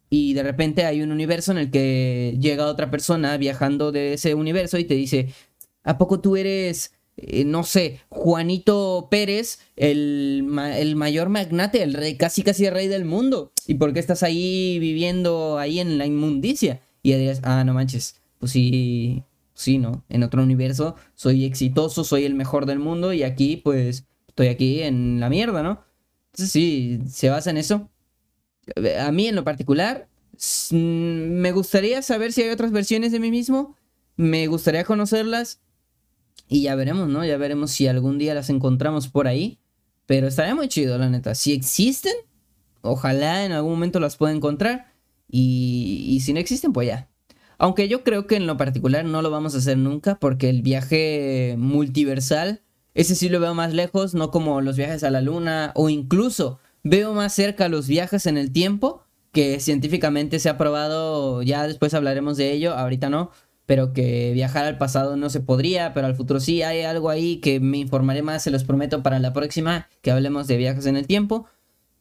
y 0.08 0.32
de 0.32 0.42
repente 0.42 0.86
hay 0.86 1.02
un 1.02 1.12
universo 1.12 1.52
en 1.52 1.58
el 1.58 1.70
que 1.70 2.38
llega 2.40 2.68
otra 2.68 2.90
persona 2.90 3.36
viajando 3.36 3.92
de 3.92 4.14
ese 4.14 4.34
universo 4.34 4.78
y 4.78 4.84
te 4.84 4.94
dice, 4.94 5.28
¿a 5.84 5.98
poco 5.98 6.20
tú 6.20 6.36
eres, 6.36 6.94
eh, 7.18 7.44
no 7.44 7.64
sé, 7.64 8.00
Juanito 8.08 9.08
Pérez, 9.10 9.58
el, 9.76 10.58
el, 10.74 10.96
mayor 10.96 11.28
magnate, 11.28 11.82
el 11.82 11.92
rey, 11.92 12.16
casi 12.16 12.42
casi 12.42 12.64
el 12.64 12.72
rey 12.72 12.88
del 12.88 13.04
mundo? 13.04 13.52
¿Y 13.66 13.74
por 13.74 13.92
qué 13.92 14.00
estás 14.00 14.22
ahí 14.22 14.78
viviendo 14.78 15.58
ahí 15.58 15.80
en 15.80 15.98
la 15.98 16.06
inmundicia? 16.06 16.80
Y 17.02 17.12
dirías, 17.12 17.40
ah, 17.44 17.62
no 17.64 17.74
manches, 17.74 18.20
pues 18.40 18.52
sí, 18.52 19.22
sí, 19.54 19.78
¿no? 19.78 20.04
En 20.08 20.24
otro 20.24 20.42
universo 20.42 20.96
soy 21.14 21.44
exitoso, 21.44 22.02
soy 22.02 22.24
el 22.24 22.34
mejor 22.34 22.66
del 22.66 22.80
mundo 22.80 23.12
y 23.12 23.22
aquí 23.22 23.58
pues 23.58 24.06
estoy 24.26 24.48
aquí 24.48 24.82
en 24.82 25.20
la 25.20 25.28
mierda, 25.28 25.62
¿no? 25.62 25.84
Entonces 26.32 26.50
sí, 26.50 27.00
se 27.06 27.30
basa 27.30 27.50
en 27.50 27.58
eso. 27.58 27.90
A 28.98 29.12
mí 29.12 29.26
en 29.26 29.36
lo 29.36 29.44
particular, 29.44 30.08
me 30.72 31.52
gustaría 31.52 32.02
saber 32.02 32.32
si 32.32 32.42
hay 32.42 32.50
otras 32.50 32.72
versiones 32.72 33.12
de 33.12 33.20
mí 33.20 33.30
mismo, 33.30 33.76
me 34.16 34.46
gustaría 34.46 34.84
conocerlas 34.84 35.60
y 36.48 36.62
ya 36.62 36.74
veremos, 36.74 37.08
¿no? 37.08 37.24
Ya 37.24 37.36
veremos 37.36 37.70
si 37.70 37.86
algún 37.86 38.18
día 38.18 38.34
las 38.34 38.50
encontramos 38.50 39.08
por 39.08 39.28
ahí. 39.28 39.60
Pero 40.06 40.26
estaría 40.26 40.54
muy 40.56 40.68
chido, 40.68 40.98
la 40.98 41.08
neta. 41.08 41.36
Si 41.36 41.52
existen, 41.52 42.14
ojalá 42.80 43.44
en 43.44 43.52
algún 43.52 43.72
momento 43.72 44.00
las 44.00 44.16
pueda 44.16 44.34
encontrar. 44.34 44.92
Y, 45.28 46.06
y 46.08 46.20
si 46.20 46.32
no 46.32 46.40
existen, 46.40 46.72
pues 46.72 46.88
ya, 46.88 47.09
aunque 47.60 47.88
yo 47.88 48.02
creo 48.02 48.26
que 48.26 48.36
en 48.36 48.46
lo 48.46 48.56
particular 48.56 49.04
no 49.04 49.20
lo 49.20 49.30
vamos 49.30 49.54
a 49.54 49.58
hacer 49.58 49.76
nunca 49.76 50.18
porque 50.18 50.48
el 50.48 50.62
viaje 50.62 51.56
multiversal, 51.58 52.62
ese 52.94 53.14
sí 53.14 53.28
lo 53.28 53.38
veo 53.38 53.54
más 53.54 53.74
lejos, 53.74 54.14
no 54.14 54.30
como 54.30 54.62
los 54.62 54.78
viajes 54.78 55.04
a 55.04 55.10
la 55.10 55.20
luna 55.20 55.72
o 55.74 55.90
incluso 55.90 56.58
veo 56.82 57.12
más 57.12 57.34
cerca 57.34 57.68
los 57.68 57.86
viajes 57.86 58.24
en 58.24 58.38
el 58.38 58.50
tiempo 58.50 59.04
que 59.30 59.60
científicamente 59.60 60.38
se 60.38 60.48
ha 60.48 60.56
probado, 60.56 61.42
ya 61.42 61.66
después 61.66 61.92
hablaremos 61.92 62.38
de 62.38 62.50
ello, 62.50 62.72
ahorita 62.74 63.10
no, 63.10 63.30
pero 63.66 63.92
que 63.92 64.32
viajar 64.32 64.64
al 64.64 64.78
pasado 64.78 65.16
no 65.16 65.28
se 65.28 65.40
podría, 65.40 65.92
pero 65.92 66.06
al 66.06 66.16
futuro 66.16 66.40
sí 66.40 66.62
hay 66.62 66.80
algo 66.80 67.10
ahí 67.10 67.36
que 67.36 67.60
me 67.60 67.76
informaré 67.76 68.22
más, 68.22 68.42
se 68.42 68.50
los 68.50 68.64
prometo 68.64 69.02
para 69.02 69.18
la 69.18 69.34
próxima 69.34 69.86
que 70.00 70.10
hablemos 70.10 70.46
de 70.46 70.56
viajes 70.56 70.86
en 70.86 70.96
el 70.96 71.06
tiempo. 71.06 71.46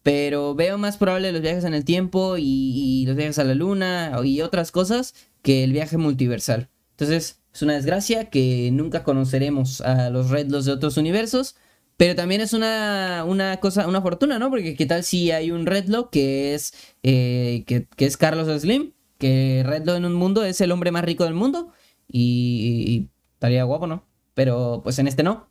Pero 0.04 0.56
veo 0.56 0.78
más 0.78 0.98
probable 0.98 1.32
los 1.32 1.42
viajes 1.42 1.66
en 1.66 1.74
el 1.74 1.86
tiempo 1.86 2.38
y, 2.38 2.44
y 2.44 3.06
los 3.06 3.16
viajes 3.16 3.40
a 3.40 3.44
la 3.44 3.54
luna 3.54 4.20
y 4.24 4.42
otras 4.42 4.72
cosas 4.72 5.14
que 5.42 5.64
el 5.64 5.74
viaje 5.74 5.98
multiversal. 5.98 6.70
Entonces, 6.92 7.40
es 7.54 7.62
una 7.62 7.74
desgracia 7.74 8.30
que 8.30 8.70
nunca 8.72 9.04
conoceremos 9.04 9.82
a 9.82 10.10
los 10.10 10.30
Redlos 10.30 10.66
de 10.66 10.72
otros 10.72 10.98
universos. 10.98 11.56
Pero 11.98 12.16
también 12.16 12.40
es 12.40 12.54
una, 12.54 13.26
una 13.28 13.58
cosa, 13.58 13.86
una 13.86 14.02
fortuna, 14.02 14.39
¿no? 14.39 14.50
Porque 14.50 14.76
qué 14.76 14.86
tal 14.86 15.04
si 15.04 15.32
hay 15.32 15.52
un 15.52 15.66
Redlo 15.66 16.10
que 16.10 16.56
es, 16.56 16.74
eh, 17.04 17.66
que, 17.68 17.88
es 17.97 18.16
Carlos 18.16 18.47
Slim, 18.62 18.93
que 19.18 19.64
Redlo 19.66 19.97
en 19.97 20.06
un 20.06 20.14
mundo 20.14 20.45
es 20.45 20.62
el 20.62 20.72
hombre 20.72 20.91
más 20.91 21.04
rico 21.04 21.26
del 21.26 21.34
mundo 21.34 21.74
y, 22.08 23.10
estaría 23.34 23.66
guapo, 23.66 23.86
¿no? 23.86 24.06
Pero 24.34 24.80
pues 24.82 24.97
en 25.00 25.08
este 25.10 25.24
no. 25.24 25.50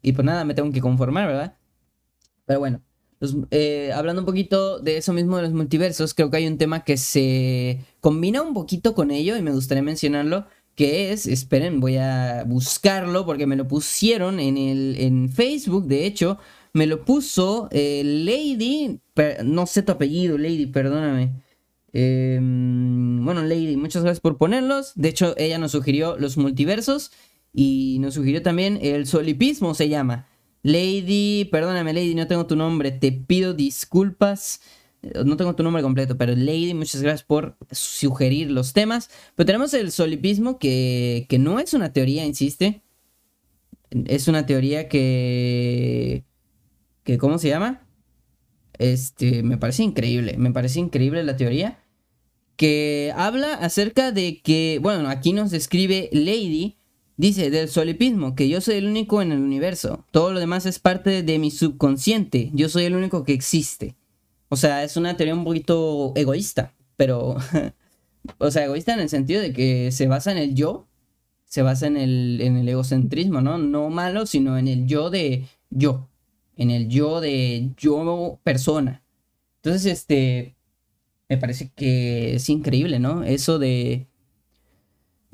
Y 0.00 0.12
pues 0.12 0.24
nada, 0.24 0.46
me 0.46 0.54
tengo 0.54 0.72
que 0.72 0.80
conformar, 0.80 1.26
¿verdad? 1.26 1.56
Pero 2.46 2.60
bueno, 2.60 2.80
eh, 3.50 3.90
hablando 3.94 4.22
un 4.22 4.26
poquito 4.26 4.80
de 4.80 4.96
eso 4.96 5.12
mismo 5.12 5.36
de 5.36 5.42
los 5.42 5.52
multiversos, 5.52 6.14
creo 6.14 6.30
que 6.30 6.38
hay 6.38 6.46
un 6.46 6.58
tema 6.58 6.84
que 6.84 6.96
se 6.96 7.80
combina 8.00 8.42
un 8.42 8.54
poquito 8.54 8.94
con 8.94 9.10
ello 9.10 9.36
y 9.36 9.42
me 9.42 9.52
gustaría 9.52 9.82
mencionarlo, 9.82 10.46
que 10.74 11.12
es, 11.12 11.26
esperen, 11.26 11.80
voy 11.80 11.96
a 11.96 12.44
buscarlo 12.46 13.24
porque 13.26 13.46
me 13.46 13.56
lo 13.56 13.68
pusieron 13.68 14.40
en, 14.40 14.56
el, 14.56 14.96
en 14.98 15.28
Facebook, 15.28 15.86
de 15.86 16.06
hecho, 16.06 16.38
me 16.72 16.86
lo 16.86 17.04
puso 17.04 17.68
eh, 17.70 18.02
Lady, 18.04 19.00
no 19.44 19.66
sé 19.66 19.82
tu 19.82 19.92
apellido, 19.92 20.38
Lady, 20.38 20.66
perdóname. 20.66 21.42
Em, 21.92 23.22
bueno, 23.24 23.42
Lady, 23.42 23.76
muchas 23.76 24.02
gracias 24.02 24.20
por 24.20 24.38
ponerlos. 24.38 24.92
De 24.94 25.10
hecho, 25.10 25.34
ella 25.36 25.58
nos 25.58 25.72
sugirió 25.72 26.16
los 26.18 26.36
multiversos 26.38 27.12
y 27.52 27.98
nos 28.00 28.14
sugirió 28.14 28.42
también 28.42 28.78
el 28.82 29.06
solipismo, 29.06 29.74
se 29.74 29.88
llama. 29.88 30.26
Lady, 30.62 31.48
perdóname 31.50 31.92
Lady, 31.92 32.14
no 32.14 32.26
tengo 32.26 32.46
tu 32.46 32.56
nombre, 32.56 32.92
te 32.92 33.12
pido 33.12 33.52
disculpas. 33.54 34.60
Eh, 35.02 35.22
no 35.24 35.36
tengo 35.36 35.54
tu 35.56 35.62
nombre 35.62 35.82
completo, 35.82 36.16
pero 36.16 36.34
Lady, 36.36 36.74
muchas 36.74 37.02
gracias 37.02 37.24
por 37.24 37.56
sugerir 37.70 38.50
los 38.50 38.72
temas. 38.72 39.10
Pero 39.34 39.46
tenemos 39.46 39.74
el 39.74 39.90
solipismo, 39.90 40.58
que, 40.58 41.26
que 41.28 41.38
no 41.38 41.58
es 41.58 41.74
una 41.74 41.92
teoría, 41.92 42.24
insiste. 42.24 42.82
Es 43.90 44.28
una 44.28 44.46
teoría 44.46 44.88
que... 44.88 46.24
que 47.04 47.18
¿Cómo 47.18 47.38
se 47.38 47.48
llama? 47.48 47.86
Este, 48.78 49.42
me 49.42 49.58
parece 49.58 49.82
increíble, 49.82 50.36
me 50.38 50.52
parece 50.52 50.80
increíble 50.80 51.24
la 51.24 51.36
teoría. 51.36 51.78
Que 52.56 53.12
habla 53.16 53.54
acerca 53.54 54.12
de 54.12 54.40
que, 54.42 54.78
bueno, 54.80 55.08
aquí 55.08 55.32
nos 55.32 55.50
describe 55.50 56.08
Lady, 56.12 56.78
dice 57.16 57.50
del 57.50 57.68
solipismo, 57.68 58.34
que 58.34 58.48
yo 58.48 58.60
soy 58.60 58.76
el 58.76 58.86
único 58.86 59.22
en 59.22 59.32
el 59.32 59.40
universo. 59.40 60.06
Todo 60.10 60.32
lo 60.32 60.40
demás 60.40 60.66
es 60.66 60.78
parte 60.78 61.22
de 61.22 61.38
mi 61.38 61.50
subconsciente. 61.50 62.50
Yo 62.54 62.68
soy 62.68 62.84
el 62.84 62.96
único 62.96 63.24
que 63.24 63.32
existe. 63.32 63.96
O 64.48 64.56
sea, 64.56 64.84
es 64.84 64.96
una 64.96 65.16
teoría 65.16 65.34
un 65.34 65.44
poquito 65.44 66.12
egoísta, 66.16 66.74
pero... 66.96 67.36
o 68.38 68.50
sea, 68.50 68.64
egoísta 68.64 68.94
en 68.94 69.00
el 69.00 69.08
sentido 69.08 69.40
de 69.40 69.52
que 69.52 69.90
se 69.92 70.08
basa 70.08 70.32
en 70.32 70.38
el 70.38 70.54
yo, 70.54 70.86
se 71.44 71.62
basa 71.62 71.86
en 71.86 71.96
el, 71.96 72.40
en 72.40 72.56
el 72.56 72.68
egocentrismo, 72.68 73.40
¿no? 73.40 73.58
No 73.58 73.90
malo, 73.90 74.26
sino 74.26 74.58
en 74.58 74.68
el 74.68 74.86
yo 74.86 75.10
de 75.10 75.46
yo, 75.70 76.08
en 76.56 76.70
el 76.70 76.88
yo 76.88 77.20
de 77.20 77.70
yo 77.76 78.40
persona. 78.42 79.02
Entonces, 79.56 79.86
este, 79.86 80.56
me 81.28 81.38
parece 81.38 81.70
que 81.74 82.36
es 82.36 82.48
increíble, 82.48 82.98
¿no? 82.98 83.22
Eso 83.24 83.58
de 83.58 84.06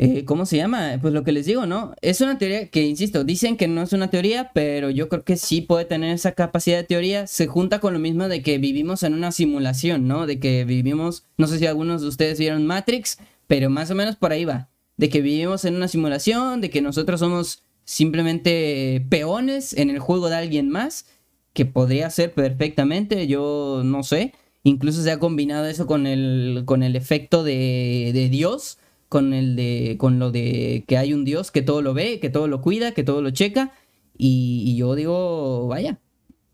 eh, 0.01 0.25
¿Cómo 0.25 0.47
se 0.47 0.57
llama? 0.57 0.97
Pues 1.03 1.13
lo 1.13 1.25
que 1.25 1.33
les 1.33 1.47
digo, 1.47 1.67
¿no? 1.67 1.93
Es 2.03 2.21
una 2.21 2.39
teoría 2.39 2.69
que, 2.69 2.87
insisto, 2.87 3.25
dicen 3.25 3.57
que 3.57 3.67
no 3.67 3.83
es 3.83 3.93
una 3.93 4.09
teoría, 4.11 4.53
pero 4.55 4.91
yo 4.91 5.09
creo 5.09 5.25
que 5.25 5.37
sí 5.37 5.61
puede 5.61 5.87
tener 5.87 6.15
esa 6.15 6.33
capacidad 6.33 6.77
de 6.77 6.85
teoría. 6.85 7.27
Se 7.27 7.49
junta 7.49 7.81
con 7.81 7.95
lo 7.95 7.99
mismo 7.99 8.29
de 8.29 8.41
que 8.41 8.59
vivimos 8.59 9.03
en 9.03 9.13
una 9.13 9.33
simulación, 9.33 10.07
¿no? 10.07 10.29
De 10.29 10.39
que 10.39 10.65
vivimos, 10.65 11.25
no 11.37 11.49
sé 11.49 11.59
si 11.59 11.67
algunos 11.67 12.03
de 12.03 12.09
ustedes 12.09 12.39
vieron 12.39 12.65
Matrix, 12.65 13.19
pero 13.49 13.71
más 13.71 13.91
o 13.91 13.97
menos 13.97 14.15
por 14.15 14.31
ahí 14.31 14.45
va. 14.45 14.69
De 14.97 15.09
que 15.09 15.21
vivimos 15.21 15.65
en 15.65 15.75
una 15.75 15.89
simulación, 15.89 16.61
de 16.61 16.71
que 16.71 16.81
nosotros 16.81 17.19
somos 17.19 17.65
simplemente 17.85 19.05
peones 19.11 19.73
en 19.73 19.91
el 19.91 19.99
juego 19.99 20.29
de 20.29 20.37
alguien 20.37 20.71
más, 20.71 21.07
que 21.55 21.67
podría 21.67 22.09
ser 22.11 22.33
perfectamente, 22.35 23.27
yo 23.27 23.83
no 23.85 24.05
sé. 24.05 24.33
Incluso 24.63 25.03
se 25.03 25.11
ha 25.11 25.19
combinado 25.19 25.67
eso 25.67 25.89
con 25.89 26.07
el, 26.07 26.63
con 26.67 26.85
el 26.85 26.95
efecto 26.95 27.43
de, 27.43 28.13
de 28.15 28.29
Dios 28.29 28.79
con 29.09 29.33
el 29.33 29.57
de 29.57 29.97
con 29.99 30.19
lo 30.19 30.31
de 30.31 30.85
que 30.87 30.99
hay 30.99 31.15
un 31.15 31.25
Dios 31.25 31.51
que 31.51 31.63
todo 31.63 31.83
lo 31.83 31.95
ve, 31.95 32.21
que 32.21 32.31
todo 32.31 32.49
lo 32.49 32.61
cuida, 32.61 32.93
que 32.93 33.05
todo 33.05 33.23
lo 33.23 33.31
checa 33.31 33.73
y, 34.19 34.77
yo 34.77 34.97
digo, 34.97 35.69
vaya, 35.69 36.01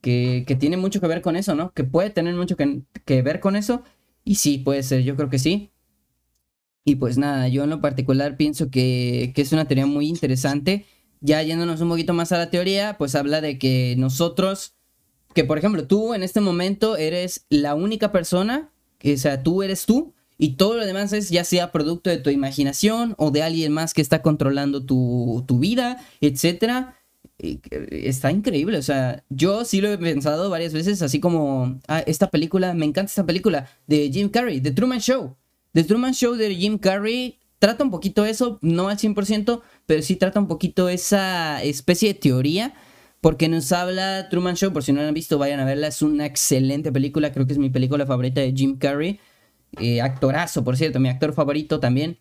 que, 0.02 0.44
tiene 0.60 0.76
mucho 0.76 1.00
que 1.00 1.06
ver 1.06 1.22
con 1.22 1.34
eso, 1.34 1.54
¿no? 1.54 1.72
Que 1.72 1.82
puede 1.82 2.10
tener 2.10 2.34
mucho 2.34 2.56
que, 2.56 3.22
ver 3.22 3.40
con 3.40 3.56
eso 3.56 3.82
y 4.22 4.36
sí, 4.36 4.58
puede 4.58 4.82
ser, 4.82 5.02
yo 5.02 5.16
creo 5.16 5.30
que 5.30 5.38
sí. 5.38 5.70
Y 6.84 6.96
pues 6.96 7.16
nada, 7.16 7.48
yo 7.48 7.64
en 7.64 7.70
lo 7.70 7.80
particular 7.80 8.36
pienso 8.36 8.70
que, 8.70 9.32
que 9.34 9.40
es 9.42 9.52
una 9.52 9.64
teoría 9.64 9.86
muy 9.86 10.06
interesante. 10.06 10.84
Ya 11.20 11.42
yéndonos 11.42 11.80
un 11.80 11.88
poquito 11.88 12.12
más 12.12 12.32
a 12.32 12.38
la 12.38 12.50
teoría, 12.50 12.96
pues 12.98 13.14
habla 13.14 13.40
de 13.40 13.58
que 13.58 13.94
nosotros, 13.96 14.74
que 15.32 15.44
por 15.44 15.56
ejemplo 15.56 15.86
tú 15.86 16.12
en 16.12 16.22
este 16.22 16.42
momento 16.42 16.98
eres 16.98 17.46
la 17.48 17.74
única 17.74 18.12
persona, 18.12 18.70
o 19.02 19.16
sea, 19.16 19.42
tú 19.42 19.62
eres 19.62 19.86
tú, 19.86 20.14
y 20.38 20.56
todo 20.56 20.76
lo 20.76 20.84
demás 20.84 21.12
es 21.12 21.30
ya 21.30 21.44
sea 21.44 21.72
producto 21.72 22.10
de 22.10 22.18
tu 22.18 22.30
imaginación 22.30 23.14
o 23.18 23.30
de 23.30 23.42
alguien 23.42 23.72
más 23.72 23.94
que 23.94 24.02
está 24.02 24.22
controlando 24.22 24.84
tu, 24.84 25.44
vida, 25.58 26.04
etc. 26.20 26.94
Está 27.38 28.30
increíble, 28.30 28.78
o 28.78 28.82
sea, 28.82 29.24
yo 29.28 29.64
sí 29.64 29.80
lo 29.80 29.92
he 29.92 29.98
pensado 29.98 30.50
varias 30.50 30.72
veces, 30.72 31.02
así 31.02 31.20
como 31.20 31.80
ah, 31.88 32.00
esta 32.06 32.30
película, 32.30 32.74
me 32.74 32.84
encanta 32.84 33.10
esta 33.10 33.26
película 33.26 33.68
de 33.86 34.10
Jim 34.12 34.28
Carrey, 34.28 34.60
The 34.60 34.72
Truman 34.72 35.00
Show. 35.00 35.36
The 35.72 35.84
Truman 35.84 36.14
Show 36.14 36.34
de 36.34 36.54
Jim 36.54 36.78
Carrey 36.78 37.38
trata 37.58 37.84
un 37.84 37.90
poquito 37.90 38.24
eso, 38.24 38.58
no 38.62 38.88
al 38.88 38.98
100%, 38.98 39.62
pero 39.86 40.02
sí 40.02 40.16
trata 40.16 40.40
un 40.40 40.48
poquito 40.48 40.88
esa 40.88 41.62
especie 41.62 42.12
de 42.12 42.18
teoría, 42.18 42.74
porque 43.20 43.48
nos 43.48 43.72
habla 43.72 44.28
Truman 44.28 44.54
Show, 44.54 44.72
por 44.72 44.82
si 44.84 44.92
no 44.92 45.00
la 45.00 45.08
han 45.08 45.14
visto, 45.14 45.38
vayan 45.38 45.60
a 45.60 45.64
verla, 45.64 45.86
es 45.88 46.02
una 46.02 46.26
excelente 46.26 46.92
película, 46.92 47.32
creo 47.32 47.46
que 47.46 47.54
es 47.54 47.58
mi 47.58 47.70
película 47.70 48.04
favorita 48.04 48.40
de 48.40 48.52
Jim 48.52 48.76
Carrey. 48.76 49.18
Eh, 49.80 50.00
actorazo, 50.00 50.64
por 50.64 50.76
cierto, 50.76 51.00
mi 51.00 51.08
actor 51.08 51.32
favorito 51.32 51.80
también. 51.80 52.18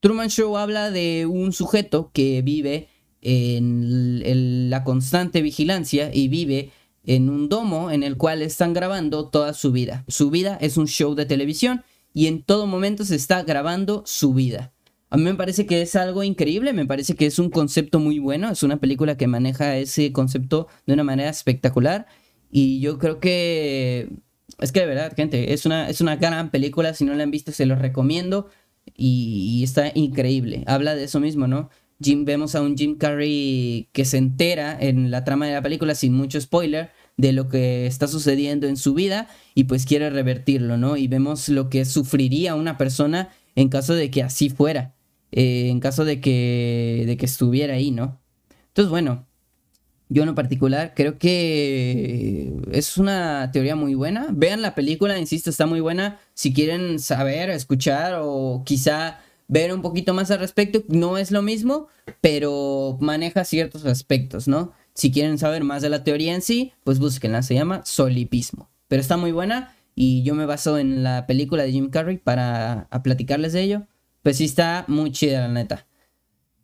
Truman 0.00 0.30
Show 0.30 0.56
habla 0.56 0.90
de 0.90 1.26
un 1.26 1.52
sujeto 1.52 2.10
que 2.12 2.42
vive 2.42 2.88
en, 3.20 4.70
la 4.70 4.84
constante 4.84 5.42
vigilancia 5.42 6.10
y 6.14 6.28
vive 6.28 6.70
en 7.04 7.28
un 7.28 7.48
domo 7.48 7.90
en 7.90 8.02
el 8.02 8.16
cual 8.16 8.42
están 8.42 8.72
grabando 8.74 9.28
toda 9.28 9.54
su 9.54 9.72
vida. 9.72 10.04
Su 10.08 10.30
vida 10.30 10.58
es 10.60 10.76
un 10.76 10.86
show 10.86 11.14
de 11.14 11.26
televisión 11.26 11.82
y 12.12 12.26
en 12.26 12.42
todo 12.42 12.66
momento 12.66 13.04
se 13.04 13.16
está 13.16 13.42
grabando 13.42 14.02
su 14.06 14.34
vida. 14.34 14.72
A 15.10 15.16
mí 15.16 15.24
me 15.24 15.34
parece 15.34 15.64
que 15.66 15.80
es 15.80 15.96
algo 15.96 16.22
increíble, 16.22 16.72
me 16.74 16.84
parece 16.84 17.14
que 17.14 17.26
es 17.26 17.38
un 17.38 17.48
concepto 17.48 17.98
muy 17.98 18.18
bueno, 18.18 18.50
es 18.50 18.62
una 18.62 18.76
película 18.76 19.16
que 19.16 19.26
maneja 19.26 19.76
ese 19.78 20.12
concepto 20.12 20.68
de 20.86 20.94
una 20.94 21.04
manera 21.04 21.30
espectacular 21.30 22.06
y 22.50 22.80
yo 22.80 22.98
creo 22.98 23.18
que 23.18 24.10
es 24.58 24.72
que 24.72 24.80
de 24.80 24.86
verdad, 24.86 25.12
gente, 25.14 25.52
es 25.52 25.66
una, 25.66 25.88
es 25.88 26.00
una 26.00 26.16
gran 26.16 26.50
película. 26.50 26.94
Si 26.94 27.04
no 27.04 27.14
la 27.14 27.22
han 27.22 27.30
visto, 27.30 27.52
se 27.52 27.66
los 27.66 27.78
recomiendo. 27.78 28.48
Y, 28.96 29.62
está 29.62 29.92
increíble. 29.94 30.64
Habla 30.66 30.94
de 30.94 31.04
eso 31.04 31.20
mismo, 31.20 31.46
¿no? 31.46 31.70
Jim, 32.00 32.24
vemos 32.24 32.54
a 32.54 32.62
un 32.62 32.76
Jim 32.76 32.96
Carrey 32.96 33.88
que 33.92 34.04
se 34.04 34.18
entera 34.18 34.76
en 34.80 35.10
la 35.10 35.24
trama 35.24 35.46
de 35.46 35.54
la 35.54 35.62
película, 35.62 35.94
sin 35.94 36.14
mucho 36.14 36.40
spoiler, 36.40 36.90
de 37.16 37.32
lo 37.32 37.48
que 37.48 37.86
está 37.86 38.06
sucediendo 38.06 38.68
en 38.68 38.76
su 38.76 38.94
vida 38.94 39.28
y 39.54 39.64
pues 39.64 39.84
quiere 39.84 40.08
revertirlo, 40.08 40.76
¿no? 40.76 40.96
Y 40.96 41.08
vemos 41.08 41.48
lo 41.48 41.68
que 41.68 41.84
sufriría 41.84 42.54
una 42.54 42.78
persona 42.78 43.30
en 43.56 43.68
caso 43.68 43.94
de 43.94 44.10
que 44.10 44.22
así 44.22 44.48
fuera, 44.50 44.94
eh, 45.32 45.68
en 45.68 45.80
caso 45.80 46.04
de 46.04 46.20
que, 46.20 47.02
de 47.06 47.16
que 47.16 47.26
estuviera 47.26 47.74
ahí, 47.74 47.90
¿no? 47.90 48.20
Entonces, 48.68 48.90
bueno, 48.90 49.27
yo 50.08 50.22
en 50.22 50.34
particular 50.34 50.92
creo 50.96 51.18
que 51.18 52.52
es 52.72 52.96
una 52.96 53.50
teoría 53.52 53.76
muy 53.76 53.94
buena. 53.94 54.28
Vean 54.30 54.62
la 54.62 54.74
película, 54.74 55.18
insisto, 55.18 55.50
está 55.50 55.66
muy 55.66 55.80
buena. 55.80 56.18
Si 56.34 56.52
quieren 56.52 56.98
saber, 56.98 57.50
escuchar 57.50 58.18
o 58.20 58.62
quizá 58.64 59.20
ver 59.48 59.72
un 59.72 59.82
poquito 59.82 60.14
más 60.14 60.30
al 60.30 60.38
respecto, 60.38 60.82
no 60.88 61.18
es 61.18 61.30
lo 61.30 61.42
mismo, 61.42 61.88
pero 62.20 62.98
maneja 63.00 63.44
ciertos 63.44 63.84
aspectos, 63.84 64.48
¿no? 64.48 64.72
Si 64.94 65.10
quieren 65.10 65.38
saber 65.38 65.64
más 65.64 65.82
de 65.82 65.88
la 65.90 66.04
teoría 66.04 66.34
en 66.34 66.42
sí, 66.42 66.72
pues 66.84 66.98
búsquenla, 66.98 67.42
se 67.42 67.54
llama 67.54 67.82
solipismo. 67.84 68.70
Pero 68.88 69.00
está 69.00 69.16
muy 69.16 69.32
buena 69.32 69.74
y 69.94 70.22
yo 70.22 70.34
me 70.34 70.46
baso 70.46 70.78
en 70.78 71.02
la 71.02 71.26
película 71.26 71.62
de 71.62 71.72
Jim 71.72 71.90
Carrey 71.90 72.18
para 72.18 72.88
platicarles 73.04 73.52
de 73.52 73.62
ello. 73.62 73.86
Pues 74.22 74.38
sí 74.38 74.44
está 74.44 74.84
muy 74.88 75.12
chida 75.12 75.40
la 75.40 75.48
neta. 75.48 75.86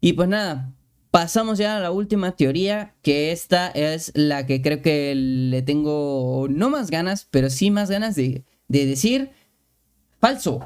Y 0.00 0.14
pues 0.14 0.28
nada, 0.28 0.72
Pasamos 1.14 1.58
ya 1.58 1.76
a 1.76 1.80
la 1.80 1.92
última 1.92 2.34
teoría, 2.34 2.96
que 3.00 3.30
esta 3.30 3.68
es 3.68 4.10
la 4.16 4.46
que 4.46 4.60
creo 4.60 4.82
que 4.82 5.14
le 5.14 5.62
tengo 5.62 6.48
no 6.50 6.70
más 6.70 6.90
ganas, 6.90 7.28
pero 7.30 7.50
sí 7.50 7.70
más 7.70 7.88
ganas 7.88 8.16
de, 8.16 8.42
decir 8.66 9.30
falso. 10.18 10.58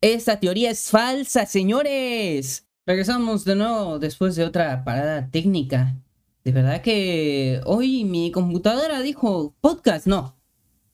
Esta 0.00 0.40
teoría 0.40 0.70
es 0.70 0.88
falsa, 0.88 1.44
señores. 1.44 2.68
Regresamos 2.86 3.44
de 3.44 3.54
nuevo 3.54 3.98
después 3.98 4.34
de 4.34 4.44
otra 4.44 4.82
parada 4.82 5.28
técnica. 5.30 5.98
De 6.42 6.50
verdad 6.50 6.80
que 6.80 7.60
hoy 7.66 8.04
mi 8.04 8.32
computadora 8.32 9.02
dijo 9.02 9.54
podcast, 9.60 10.06
no. 10.06 10.38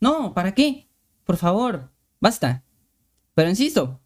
No, 0.01 0.35
¿para 0.35 0.57
qué? 0.57 0.89
Por 1.23 1.37
favor, 1.37 1.93
basta. 2.19 2.65
Pero 3.37 3.49
insisto, 3.49 4.01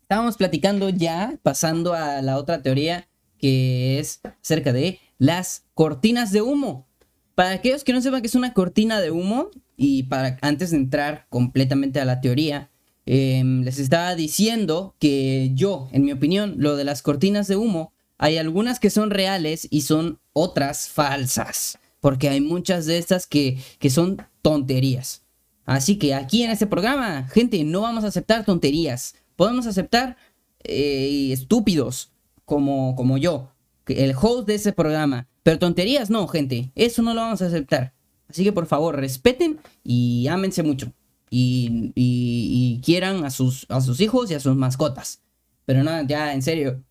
estábamos 0.00 0.36
platicando 0.36 0.88
ya, 0.88 1.38
pasando 1.44 1.94
a 1.94 2.20
la 2.20 2.36
otra 2.36 2.62
teoría 2.62 3.06
que 3.42 3.98
es 3.98 4.20
acerca 4.40 4.72
de 4.72 5.00
las 5.18 5.64
cortinas 5.74 6.30
de 6.30 6.42
humo. 6.42 6.86
Para 7.34 7.50
aquellos 7.50 7.82
que 7.82 7.92
no 7.92 8.00
sepan 8.00 8.22
qué 8.22 8.28
es 8.28 8.36
una 8.36 8.54
cortina 8.54 9.00
de 9.00 9.10
humo, 9.10 9.50
y 9.76 10.04
para 10.04 10.38
antes 10.42 10.70
de 10.70 10.76
entrar 10.76 11.26
completamente 11.28 11.98
a 11.98 12.04
la 12.04 12.20
teoría, 12.20 12.70
em, 13.04 13.62
les 13.64 13.80
estaba 13.80 14.14
diciendo 14.14 14.94
que 15.00 15.50
yo, 15.54 15.88
en 15.92 16.04
mi 16.04 16.12
opinión, 16.12 16.54
lo 16.58 16.76
de 16.76 16.84
las 16.84 17.02
cortinas 17.02 17.48
de 17.48 17.56
humo, 17.56 17.92
hay 18.16 18.38
algunas 18.38 18.78
que 18.78 18.90
son 18.90 19.10
reales 19.10 19.66
y 19.70 19.80
son 19.80 20.20
otras 20.32 20.88
falsas. 20.88 21.78
Porque 21.98 22.28
hay 22.28 22.40
muchas 22.40 22.86
de 22.86 22.98
estas 22.98 23.26
que, 23.26 23.58
que 23.80 23.90
son 23.90 24.18
tonterías. 24.40 25.22
Así 25.64 25.96
que 25.96 26.14
aquí 26.14 26.44
en 26.44 26.52
este 26.52 26.66
programa, 26.68 27.28
gente, 27.28 27.64
no 27.64 27.80
vamos 27.80 28.04
a 28.04 28.08
aceptar 28.08 28.44
tonterías. 28.44 29.16
Podemos 29.34 29.66
aceptar 29.66 30.16
eh, 30.62 31.30
estúpidos, 31.32 32.11
como, 32.44 32.94
como 32.96 33.18
yo, 33.18 33.52
el 33.86 34.14
host 34.20 34.46
de 34.46 34.54
ese 34.54 34.72
programa. 34.72 35.28
Pero 35.42 35.58
tonterías 35.58 36.10
no, 36.10 36.26
gente. 36.28 36.70
Eso 36.74 37.02
no 37.02 37.14
lo 37.14 37.20
vamos 37.20 37.42
a 37.42 37.46
aceptar. 37.46 37.94
Así 38.28 38.44
que 38.44 38.52
por 38.52 38.66
favor, 38.66 38.96
respeten 38.96 39.60
y 39.84 40.26
ámense 40.28 40.62
mucho. 40.62 40.92
Y, 41.30 41.92
y, 41.94 42.80
quieran 42.84 43.24
a 43.24 43.30
sus, 43.30 43.66
a 43.70 43.80
sus 43.80 44.00
hijos 44.00 44.30
y 44.30 44.34
a 44.34 44.40
sus 44.40 44.54
mascotas. 44.54 45.22
Pero 45.64 45.82
nada, 45.82 46.02
ya 46.02 46.34
en 46.34 46.42
serio. 46.42 46.82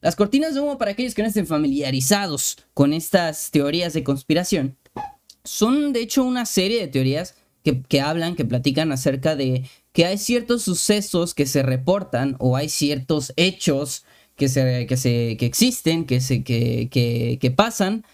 Las 0.00 0.16
cortinas 0.16 0.54
de 0.54 0.60
humo, 0.60 0.78
para 0.78 0.92
aquellos 0.92 1.14
que 1.14 1.22
no 1.22 1.28
estén 1.28 1.46
familiarizados 1.46 2.56
con 2.72 2.94
estas 2.94 3.50
teorías 3.50 3.92
de 3.92 4.02
conspiración, 4.02 4.78
son 5.44 5.92
de 5.92 6.00
hecho 6.00 6.24
una 6.24 6.46
serie 6.46 6.80
de 6.80 6.88
teorías 6.88 7.34
que, 7.62 8.00
hablan, 8.00 8.36
que 8.36 8.44
platican 8.44 8.92
acerca 8.92 9.36
de 9.36 9.68
que 9.92 10.06
hay 10.06 10.18
ciertos 10.18 10.62
sucesos 10.62 11.34
que 11.34 11.46
se 11.46 11.62
reportan 11.62 12.36
o 12.38 12.56
hay 12.56 12.68
ciertos 12.68 13.32
hechos 13.36 14.04
que, 14.40 14.48
se, 14.48 14.86
que, 14.86 14.96
se, 14.96 15.36
que 15.36 15.44
existen, 15.44 16.06
que, 16.06 16.22
se, 16.22 16.42
que, 16.42 16.88
que 17.38 17.50
pasan 17.50 18.06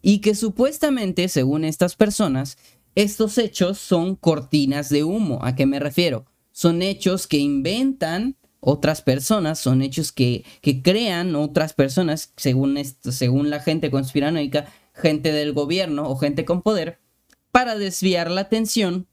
y 0.00 0.20
que 0.20 0.34
supuestamente, 0.34 1.28
según 1.28 1.62
estas 1.62 1.94
personas, 1.94 2.56
estos 2.94 3.36
hechos 3.36 3.76
son 3.76 4.16
cortinas 4.16 4.88
de 4.88 5.04
humo. 5.04 5.40
¿A 5.42 5.54
qué 5.54 5.66
me 5.66 5.80
refiero? 5.80 6.24
Son 6.52 6.80
hechos 6.80 7.26
que 7.26 7.36
inventan 7.36 8.36
otras 8.60 9.02
personas, 9.02 9.58
son 9.58 9.82
hechos 9.82 10.10
que, 10.10 10.46
que 10.62 10.80
crean 10.80 11.36
otras 11.36 11.74
personas, 11.74 12.32
según, 12.38 12.78
esto, 12.78 13.12
según 13.12 13.50
la 13.50 13.60
gente 13.60 13.90
conspiranoica, 13.90 14.72
gente 14.94 15.32
del 15.32 15.52
gobierno 15.52 16.08
o 16.08 16.16
gente 16.16 16.46
con 16.46 16.62
poder, 16.62 16.98
para 17.50 17.76
desviar 17.76 18.30
la 18.30 18.40
atención 18.40 19.06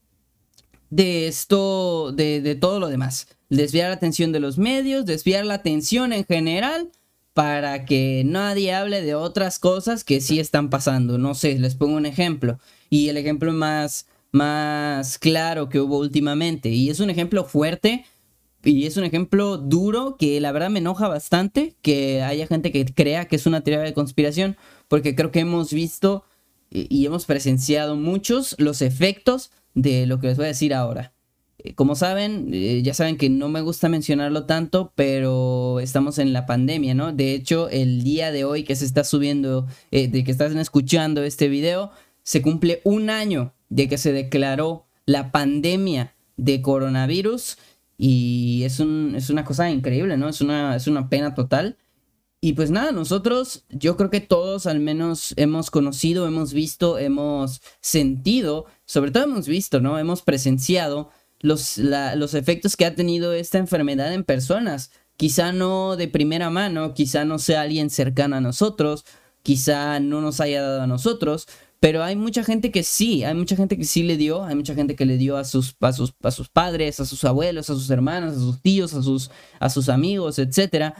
de 0.89 1.27
esto, 1.27 2.13
de, 2.13 2.39
de 2.39 2.55
todo 2.55 2.79
lo 2.79 2.87
demás. 2.87 3.27
Desviar 3.51 3.89
la 3.89 3.95
atención 3.95 4.31
de 4.31 4.39
los 4.39 4.57
medios, 4.57 5.05
desviar 5.05 5.45
la 5.45 5.55
atención 5.55 6.13
en 6.13 6.23
general 6.23 6.89
para 7.33 7.83
que 7.83 8.23
nadie 8.25 8.73
hable 8.73 9.01
de 9.01 9.13
otras 9.13 9.59
cosas 9.59 10.05
que 10.05 10.21
sí 10.21 10.39
están 10.39 10.69
pasando. 10.69 11.17
No 11.17 11.35
sé, 11.35 11.59
les 11.59 11.75
pongo 11.75 11.97
un 11.97 12.05
ejemplo. 12.05 12.59
Y 12.89 13.09
el 13.09 13.17
ejemplo 13.17 13.51
más, 13.51 14.07
más 14.31 15.17
claro 15.17 15.67
que 15.67 15.81
hubo 15.81 15.97
últimamente. 15.97 16.69
Y 16.69 16.89
es 16.89 17.01
un 17.01 17.09
ejemplo 17.09 17.43
fuerte 17.43 18.05
y 18.63 18.85
es 18.85 18.95
un 18.95 19.03
ejemplo 19.03 19.57
duro 19.57 20.15
que 20.17 20.39
la 20.39 20.53
verdad 20.53 20.69
me 20.69 20.79
enoja 20.79 21.09
bastante 21.09 21.75
que 21.81 22.21
haya 22.21 22.47
gente 22.47 22.71
que 22.71 22.85
crea 22.85 23.25
que 23.25 23.35
es 23.35 23.45
una 23.45 23.65
teoría 23.65 23.83
de 23.83 23.93
conspiración. 23.93 24.55
Porque 24.87 25.13
creo 25.13 25.31
que 25.31 25.41
hemos 25.41 25.73
visto 25.73 26.23
y 26.69 27.05
hemos 27.05 27.25
presenciado 27.25 27.97
muchos 27.97 28.55
los 28.59 28.81
efectos 28.81 29.51
de 29.73 30.05
lo 30.05 30.21
que 30.21 30.27
les 30.27 30.37
voy 30.37 30.45
a 30.45 30.55
decir 30.55 30.73
ahora. 30.73 31.11
Eh, 31.63 31.75
como 31.75 31.95
saben, 31.95 32.49
eh, 32.53 32.81
ya 32.83 32.93
saben 32.93 33.17
que 33.17 33.29
no 33.29 33.49
me 33.49 33.61
gusta 33.61 33.89
mencionarlo 33.89 34.45
tanto, 34.45 34.91
pero 34.95 35.79
estamos 35.79 36.17
en 36.17 36.33
la 36.33 36.45
pandemia, 36.45 36.95
¿no? 36.95 37.13
De 37.13 37.33
hecho, 37.33 37.69
el 37.69 38.03
día 38.03 38.31
de 38.31 38.45
hoy 38.45 38.63
que 38.63 38.75
se 38.75 38.85
está 38.85 39.03
subiendo, 39.03 39.67
eh, 39.91 40.07
de 40.07 40.23
que 40.23 40.31
están 40.31 40.57
escuchando 40.57 41.23
este 41.23 41.49
video, 41.49 41.91
se 42.23 42.41
cumple 42.41 42.81
un 42.83 43.09
año 43.09 43.53
de 43.69 43.87
que 43.87 43.97
se 43.97 44.11
declaró 44.11 44.85
la 45.05 45.31
pandemia 45.31 46.15
de 46.37 46.61
coronavirus 46.61 47.57
y 47.97 48.63
es, 48.63 48.79
un, 48.79 49.13
es 49.15 49.29
una 49.29 49.45
cosa 49.45 49.69
increíble, 49.69 50.17
¿no? 50.17 50.29
Es 50.29 50.41
una, 50.41 50.75
es 50.75 50.87
una 50.87 51.09
pena 51.09 51.35
total. 51.35 51.77
Y 52.43 52.53
pues 52.53 52.71
nada, 52.71 52.91
nosotros, 52.91 53.65
yo 53.69 53.97
creo 53.97 54.09
que 54.09 54.19
todos 54.19 54.65
al 54.65 54.79
menos 54.79 55.35
hemos 55.37 55.69
conocido, 55.69 56.25
hemos 56.25 56.53
visto, 56.53 56.97
hemos 56.97 57.61
sentido, 57.81 58.65
sobre 58.85 59.11
todo 59.11 59.25
hemos 59.25 59.47
visto, 59.47 59.79
¿no? 59.79 59.99
Hemos 59.99 60.23
presenciado 60.23 61.11
los, 61.41 61.77
los 61.77 62.33
efectos 62.33 62.75
que 62.75 62.85
ha 62.85 62.95
tenido 62.95 63.33
esta 63.33 63.57
enfermedad 63.57 64.13
en 64.13 64.23
personas. 64.23 64.91
Quizá 65.17 65.51
no 65.51 65.97
de 65.97 66.07
primera 66.07 66.49
mano, 66.49 66.93
quizá 66.93 67.25
no 67.25 67.37
sea 67.37 67.61
alguien 67.61 67.89
cercano 67.89 68.37
a 68.37 68.41
nosotros, 68.41 69.05
quizá 69.43 69.99
no 69.99 70.21
nos 70.21 70.39
haya 70.39 70.61
dado 70.61 70.81
a 70.81 70.87
nosotros, 70.87 71.47
pero 71.79 72.03
hay 72.03 72.15
mucha 72.15 72.43
gente 72.43 72.71
que 72.71 72.83
sí, 72.83 73.23
hay 73.23 73.33
mucha 73.33 73.55
gente 73.55 73.77
que 73.77 73.85
sí 73.85 74.03
le 74.03 74.17
dio, 74.17 74.43
hay 74.43 74.55
mucha 74.55 74.75
gente 74.75 74.95
que 74.95 75.05
le 75.05 75.17
dio 75.17 75.37
a 75.37 75.43
sus, 75.43 75.75
a 75.79 75.93
sus, 75.93 76.13
a 76.21 76.31
sus 76.31 76.47
padres, 76.47 76.99
a 76.99 77.05
sus 77.05 77.23
abuelos, 77.23 77.69
a 77.69 77.73
sus 77.73 77.89
hermanos, 77.89 78.37
a 78.37 78.39
sus 78.39 78.61
tíos, 78.61 78.93
a 78.93 79.01
sus, 79.01 79.31
a 79.59 79.69
sus 79.69 79.89
amigos, 79.89 80.37
etc. 80.37 80.93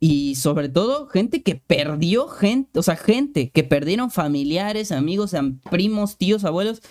Y 0.00 0.34
sobre 0.34 0.68
todo, 0.68 1.06
gente 1.06 1.42
que 1.42 1.54
perdió 1.54 2.26
gente, 2.26 2.78
o 2.78 2.82
sea, 2.82 2.96
gente 2.96 3.50
que 3.50 3.62
perdieron 3.62 4.10
familiares, 4.10 4.90
amigos, 4.90 5.32
primos, 5.70 6.18
tíos, 6.18 6.44
abuelos, 6.44 6.82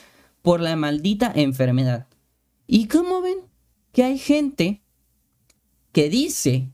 por 0.41 0.61
la 0.61 0.75
maldita 0.75 1.31
enfermedad. 1.35 2.07
¿Y 2.67 2.87
cómo 2.87 3.21
ven? 3.21 3.37
Que 3.91 4.03
hay 4.03 4.17
gente 4.17 4.81
que 5.91 6.09
dice 6.09 6.69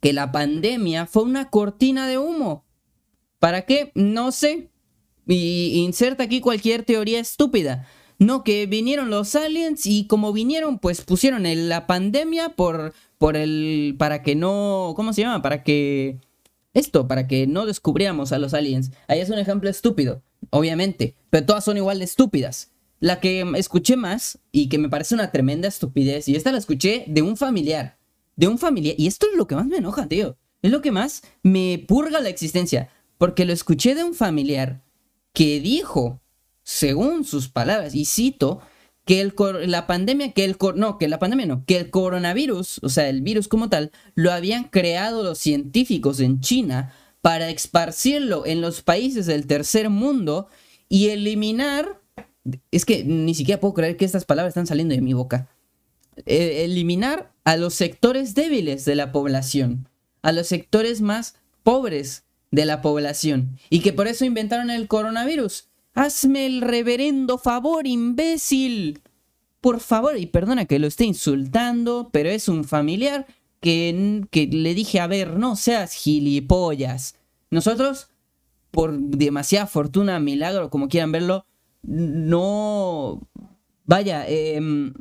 que 0.00 0.12
la 0.12 0.32
pandemia 0.32 1.06
fue 1.06 1.24
una 1.24 1.50
cortina 1.50 2.06
de 2.06 2.18
humo. 2.18 2.64
¿Para 3.38 3.62
qué? 3.62 3.92
No 3.94 4.32
sé. 4.32 4.70
Y 5.26 5.80
inserta 5.84 6.24
aquí 6.24 6.40
cualquier 6.40 6.84
teoría 6.84 7.20
estúpida. 7.20 7.86
No, 8.18 8.44
que 8.44 8.66
vinieron 8.66 9.10
los 9.10 9.34
aliens 9.34 9.86
y 9.86 10.06
como 10.06 10.32
vinieron, 10.32 10.78
pues 10.78 11.00
pusieron 11.00 11.44
la 11.68 11.86
pandemia 11.86 12.50
por, 12.50 12.92
por 13.18 13.36
el... 13.36 13.96
para 13.98 14.22
que 14.22 14.34
no... 14.34 14.92
¿Cómo 14.94 15.12
se 15.12 15.22
llama? 15.22 15.42
Para 15.42 15.62
que... 15.62 16.18
Esto, 16.72 17.08
para 17.08 17.26
que 17.26 17.46
no 17.46 17.66
descubriéramos 17.66 18.32
a 18.32 18.38
los 18.38 18.54
aliens. 18.54 18.92
Ahí 19.08 19.20
es 19.20 19.30
un 19.30 19.38
ejemplo 19.38 19.68
estúpido, 19.70 20.22
obviamente. 20.50 21.16
Pero 21.30 21.46
todas 21.46 21.64
son 21.64 21.78
igual 21.78 21.98
de 21.98 22.04
estúpidas. 22.04 22.69
La 23.00 23.18
que 23.18 23.44
escuché 23.56 23.96
más 23.96 24.38
y 24.52 24.68
que 24.68 24.78
me 24.78 24.88
parece 24.88 25.14
una 25.14 25.32
tremenda 25.32 25.66
estupidez, 25.66 26.28
y 26.28 26.36
esta 26.36 26.52
la 26.52 26.58
escuché 26.58 27.04
de 27.08 27.22
un 27.22 27.36
familiar. 27.36 27.98
De 28.36 28.46
un 28.46 28.58
familiar. 28.58 28.94
Y 28.98 29.06
esto 29.06 29.26
es 29.30 29.36
lo 29.36 29.46
que 29.46 29.56
más 29.56 29.66
me 29.66 29.78
enoja, 29.78 30.06
tío. 30.06 30.36
Es 30.62 30.70
lo 30.70 30.82
que 30.82 30.92
más 30.92 31.22
me 31.42 31.82
purga 31.88 32.20
la 32.20 32.28
existencia. 32.28 32.90
Porque 33.16 33.44
lo 33.44 33.52
escuché 33.52 33.94
de 33.94 34.04
un 34.04 34.14
familiar 34.14 34.82
que 35.32 35.60
dijo, 35.60 36.20
según 36.62 37.24
sus 37.24 37.48
palabras, 37.48 37.94
y 37.94 38.04
cito, 38.04 38.60
que 39.04 39.20
el 39.20 39.34
la 39.66 39.86
pandemia, 39.86 40.32
que 40.32 40.44
el 40.44 40.56
no, 40.76 40.98
que 40.98 41.08
la 41.08 41.18
pandemia 41.18 41.46
no, 41.46 41.64
que 41.66 41.76
el 41.76 41.90
coronavirus, 41.90 42.80
o 42.82 42.88
sea, 42.88 43.08
el 43.08 43.22
virus 43.22 43.48
como 43.48 43.68
tal, 43.68 43.90
lo 44.14 44.30
habían 44.30 44.64
creado 44.64 45.22
los 45.22 45.38
científicos 45.38 46.20
en 46.20 46.40
China 46.40 46.94
para 47.20 47.48
esparcirlo 47.50 48.46
en 48.46 48.60
los 48.60 48.82
países 48.82 49.26
del 49.26 49.46
tercer 49.46 49.90
mundo 49.90 50.48
y 50.88 51.08
eliminar 51.08 51.99
es 52.70 52.84
que 52.84 53.04
ni 53.04 53.34
siquiera 53.34 53.60
puedo 53.60 53.74
creer 53.74 53.96
que 53.96 54.04
estas 54.04 54.24
palabras 54.24 54.50
están 54.50 54.66
saliendo 54.66 54.94
de 54.94 55.00
mi 55.00 55.12
boca. 55.12 55.48
E, 56.26 56.64
eliminar 56.64 57.32
a 57.44 57.56
los 57.56 57.74
sectores 57.74 58.34
débiles 58.34 58.84
de 58.84 58.94
la 58.94 59.12
población, 59.12 59.88
a 60.22 60.32
los 60.32 60.48
sectores 60.48 61.00
más 61.00 61.36
pobres 61.62 62.24
de 62.50 62.64
la 62.64 62.82
población, 62.82 63.58
y 63.70 63.80
que 63.80 63.92
por 63.92 64.08
eso 64.08 64.24
inventaron 64.24 64.70
el 64.70 64.88
coronavirus. 64.88 65.68
Hazme 65.94 66.46
el 66.46 66.60
reverendo 66.60 67.38
favor, 67.38 67.86
imbécil. 67.86 69.00
Por 69.60 69.80
favor, 69.80 70.16
y 70.16 70.26
perdona 70.26 70.64
que 70.64 70.78
lo 70.78 70.86
esté 70.86 71.04
insultando, 71.04 72.10
pero 72.12 72.30
es 72.30 72.48
un 72.48 72.64
familiar 72.64 73.26
que, 73.60 74.24
que 74.30 74.46
le 74.46 74.74
dije, 74.74 75.00
a 75.00 75.06
ver, 75.06 75.36
no 75.36 75.56
seas 75.56 75.92
gilipollas. 75.92 77.16
Nosotros, 77.50 78.08
por 78.70 78.96
demasiada 78.98 79.66
fortuna, 79.66 80.18
milagro, 80.20 80.70
como 80.70 80.88
quieran 80.88 81.12
verlo, 81.12 81.44
no, 81.82 83.28
vaya, 83.84 84.26
em, 84.28 84.92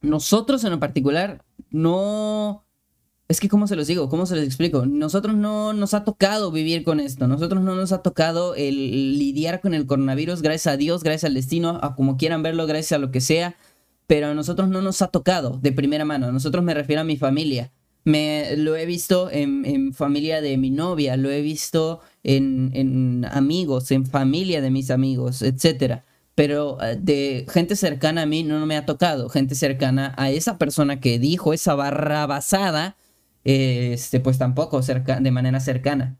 nosotros 0.00 0.64
en 0.64 0.78
particular 0.80 1.44
no... 1.70 2.64
Es 3.28 3.40
que, 3.40 3.48
¿cómo 3.50 3.66
se 3.66 3.76
los 3.76 3.86
digo? 3.86 4.08
¿Cómo 4.08 4.24
se 4.24 4.36
los 4.36 4.44
explico? 4.44 4.86
Nosotros 4.86 5.36
no 5.36 5.74
nos 5.74 5.92
ha 5.92 6.02
tocado 6.02 6.50
vivir 6.50 6.82
con 6.82 6.98
esto. 6.98 7.28
Nosotros 7.28 7.62
no 7.62 7.74
nos 7.74 7.92
ha 7.92 8.00
tocado 8.00 8.54
el 8.54 9.18
lidiar 9.18 9.60
con 9.60 9.74
el 9.74 9.86
coronavirus, 9.86 10.40
gracias 10.40 10.72
a 10.72 10.76
Dios, 10.78 11.02
gracias 11.02 11.24
al 11.24 11.34
destino, 11.34 11.78
a 11.82 11.94
como 11.94 12.16
quieran 12.16 12.42
verlo, 12.42 12.66
gracias 12.66 12.92
a 12.92 12.98
lo 12.98 13.10
que 13.10 13.20
sea. 13.20 13.54
Pero 14.06 14.28
a 14.28 14.34
nosotros 14.34 14.70
no 14.70 14.80
nos 14.80 15.02
ha 15.02 15.08
tocado 15.08 15.58
de 15.60 15.72
primera 15.72 16.06
mano. 16.06 16.28
A 16.28 16.32
nosotros 16.32 16.64
me 16.64 16.72
refiero 16.72 17.02
a 17.02 17.04
mi 17.04 17.18
familia. 17.18 17.70
Me, 18.04 18.56
lo 18.56 18.76
he 18.76 18.86
visto 18.86 19.28
en 19.30 19.92
familia 19.92 20.40
de 20.40 20.56
mi 20.56 20.70
novia, 20.70 21.18
lo 21.18 21.30
he 21.30 21.42
visto 21.42 22.00
en, 22.24 23.26
amigos, 23.30 23.90
en 23.90 24.06
familia 24.06 24.60
de 24.60 24.70
mis 24.70 24.90
amigos, 24.90 25.42
etcétera. 25.42 26.04
Pero 26.34 26.82
eh, 26.82 26.96
de 27.00 27.46
gente 27.48 27.76
cercana 27.76 28.22
a 28.22 28.26
mí 28.26 28.42
no, 28.42 28.64
me 28.66 28.76
ha 28.76 28.86
tocado. 28.86 29.28
Gente 29.28 29.54
cercana 29.54 30.14
a 30.16 30.30
esa 30.30 30.58
persona 30.58 31.00
que 31.00 31.18
dijo 31.18 31.52
esa 31.52 31.74
barra 31.74 32.26
basada, 32.26 32.96
este, 33.44 34.20
pues 34.20 34.38
tampoco 34.38 34.82
cerca, 34.82 35.20
de 35.20 35.30
manera 35.30 35.60
cercana. 35.60 36.18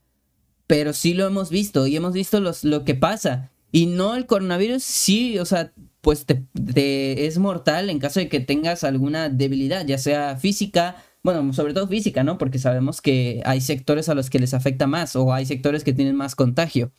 Pero 0.67 0.93
sí 0.93 1.15
lo 1.15 1.27
hemos 1.27 1.51
visto 1.51 1.87
y 1.87 1.97
hemos 1.97 2.13
visto 2.13 2.41
los, 2.41 2.65
lo 2.65 2.85
que 2.85 2.95
pasa. 2.95 3.51
Y 3.71 3.87
no 3.87 4.15
el 4.15 4.27
coronavirus, 4.27 4.83
sí, 4.83 5.39
o 5.39 5.45
sea, 5.45 5.73
pues 6.01 6.25
te, 6.25 7.27
es 7.27 7.39
mortal 7.39 7.91
en 7.91 7.99
caso 7.99 8.21
de 8.21 8.29
que 8.29 8.41
tengas 8.41 8.85
alguna 8.85 9.29
debilidad, 9.29 9.87
ya 9.87 9.99
sea 9.99 10.37
física, 10.37 10.97
bueno, 11.29 11.53
sobre 11.53 11.75
todo 11.75 11.87
física, 11.87 12.25
¿no? 12.25 12.39
Porque 12.39 12.59
sabemos 12.59 13.03
que 13.03 13.43
hay 13.45 13.61
sectores 13.61 14.09
a 14.09 14.15
los 14.15 14.31
que 14.31 14.39
les 14.39 14.55
afecta 14.55 14.87
más 14.87 15.15
o 15.15 15.35
hay 15.35 15.45
sectores 15.45 15.85
que 15.85 15.93
tienen 15.93 16.17
más 16.17 16.35
contagio. 16.35 16.91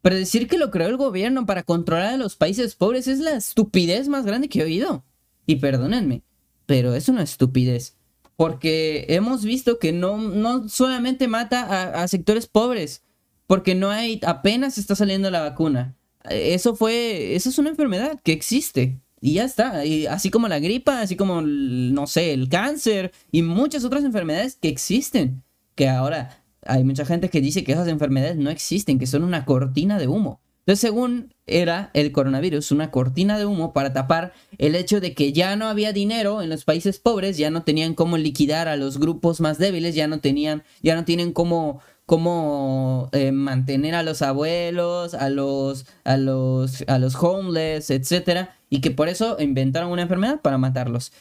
Pero 0.00 0.16
decir 0.16 0.48
que 0.48 0.56
lo 0.56 0.70
creó 0.70 0.88
el 0.88 0.96
gobierno 0.96 1.44
para 1.44 1.62
controlar 1.62 2.14
a 2.14 2.16
los 2.16 2.34
países 2.34 2.76
pobres 2.76 3.08
es 3.08 3.18
la 3.18 3.32
estupidez 3.32 4.08
más 4.08 4.24
grande 4.24 4.48
que 4.48 4.60
he 4.60 4.64
oído. 4.64 5.04
Y 5.44 5.56
perdónenme, 5.56 6.22
pero 6.64 6.94
es 6.94 7.10
una 7.10 7.24
estupidez. 7.24 7.98
Porque 8.36 9.04
hemos 9.10 9.44
visto 9.44 9.78
que 9.78 9.92
no, 9.92 10.16
no 10.16 10.66
solamente 10.70 11.28
mata 11.28 11.92
a, 12.02 12.08
sectores 12.08 12.46
pobres, 12.46 13.04
porque 13.46 13.74
no 13.74 13.90
hay, 13.90 14.18
apenas 14.24 14.78
está 14.78 14.96
saliendo 14.96 15.30
la 15.30 15.42
vacuna. 15.42 15.94
Eso 16.24 16.74
fue, 16.74 17.34
eso 17.34 17.50
es 17.50 17.58
una 17.58 17.68
enfermedad 17.68 18.18
que 18.24 18.32
existe. 18.32 19.01
Y 19.24 19.34
ya 19.34 19.44
está. 19.44 19.86
Y 19.86 20.06
así 20.06 20.30
como 20.30 20.48
la 20.48 20.58
gripa, 20.58 21.00
así 21.00 21.14
como, 21.14 21.40
no 21.42 22.06
sé, 22.08 22.32
el 22.34 22.48
cáncer 22.48 23.12
y 23.30 23.42
muchas 23.42 23.84
otras 23.84 24.02
enfermedades 24.04 24.56
que 24.56 24.68
existen. 24.68 25.44
que 25.76 25.88
ahora 25.88 26.42
hay 26.66 26.84
mucha 26.84 27.06
gente 27.06 27.30
que 27.30 27.40
dice 27.40 27.64
que 27.64 27.72
esas 27.72 27.88
enfermedades 27.88 28.36
no 28.36 28.50
existen, 28.50 28.98
que 28.98 29.06
son 29.06 29.22
una 29.24 29.44
cortina 29.44 29.98
de 29.98 30.08
humo. 30.08 30.40
Entonces, 30.60 30.80
según 30.80 31.34
era 31.46 31.90
el 31.94 32.12
coronavirus, 32.12 32.70
una 32.72 32.90
cortina 32.90 33.38
de 33.38 33.46
humo 33.46 33.72
para 33.72 33.92
tapar 33.92 34.32
el 34.58 34.74
hecho 34.76 35.00
de 35.00 35.14
que 35.14 35.32
ya 35.32 35.56
no 35.56 35.66
había 35.66 35.92
dinero 35.92 36.42
en 36.42 36.50
los 36.50 36.64
países 36.64 36.98
pobres, 37.00 37.36
ya 37.36 37.50
no 37.50 37.62
tenían 37.62 37.94
cómo 37.94 38.16
liquidar 38.16 38.68
a 38.68 38.76
los 38.76 38.98
grupos 38.98 39.40
más 39.40 39.58
débiles, 39.58 39.94
ya 39.94 40.06
no 40.06 40.20
tenían, 40.20 40.62
ya 40.82 40.94
no 40.94 41.04
tienen 41.04 41.32
cómo, 41.32 41.80
cómo 42.06 43.08
eh, 43.12 43.32
mantener 43.32 43.96
a 43.96 44.04
los 44.04 44.22
abuelos, 44.22 45.14
a 45.14 45.30
los, 45.30 45.86
a 46.04 46.16
los, 46.16 46.84
a 46.86 46.98
los 46.98 47.16
homeless, 47.16 47.90
etcétera, 47.90 48.56
y 48.72 48.80
que 48.80 48.90
por 48.90 49.10
eso 49.10 49.36
inventaron 49.38 49.90
una 49.90 50.00
enfermedad 50.00 50.40
para 50.40 50.56
matarlos. 50.56 51.12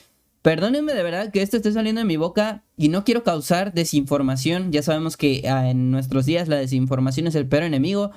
Perdónenme 0.41 0.93
de 0.93 1.03
verdad 1.03 1.33
que 1.33 1.41
esto 1.41 1.57
esté 1.57 1.73
saliendo 1.73 1.99
de 1.99 2.05
mi 2.05 2.15
boca 2.15 2.63
y 2.77 2.87
no 2.87 3.03
quiero 3.03 3.23
causar 3.23 3.73
desinformación. 3.73 4.71
Ya 4.71 4.81
sabemos 4.81 5.17
que 5.17 5.43
ah, 5.49 5.69
en 5.69 5.91
nuestros 5.91 6.25
días 6.25 6.47
la 6.47 6.55
desinformación 6.55 7.27
es 7.27 7.35
el 7.35 7.47
peor 7.47 7.63
enemigo. 7.63 8.11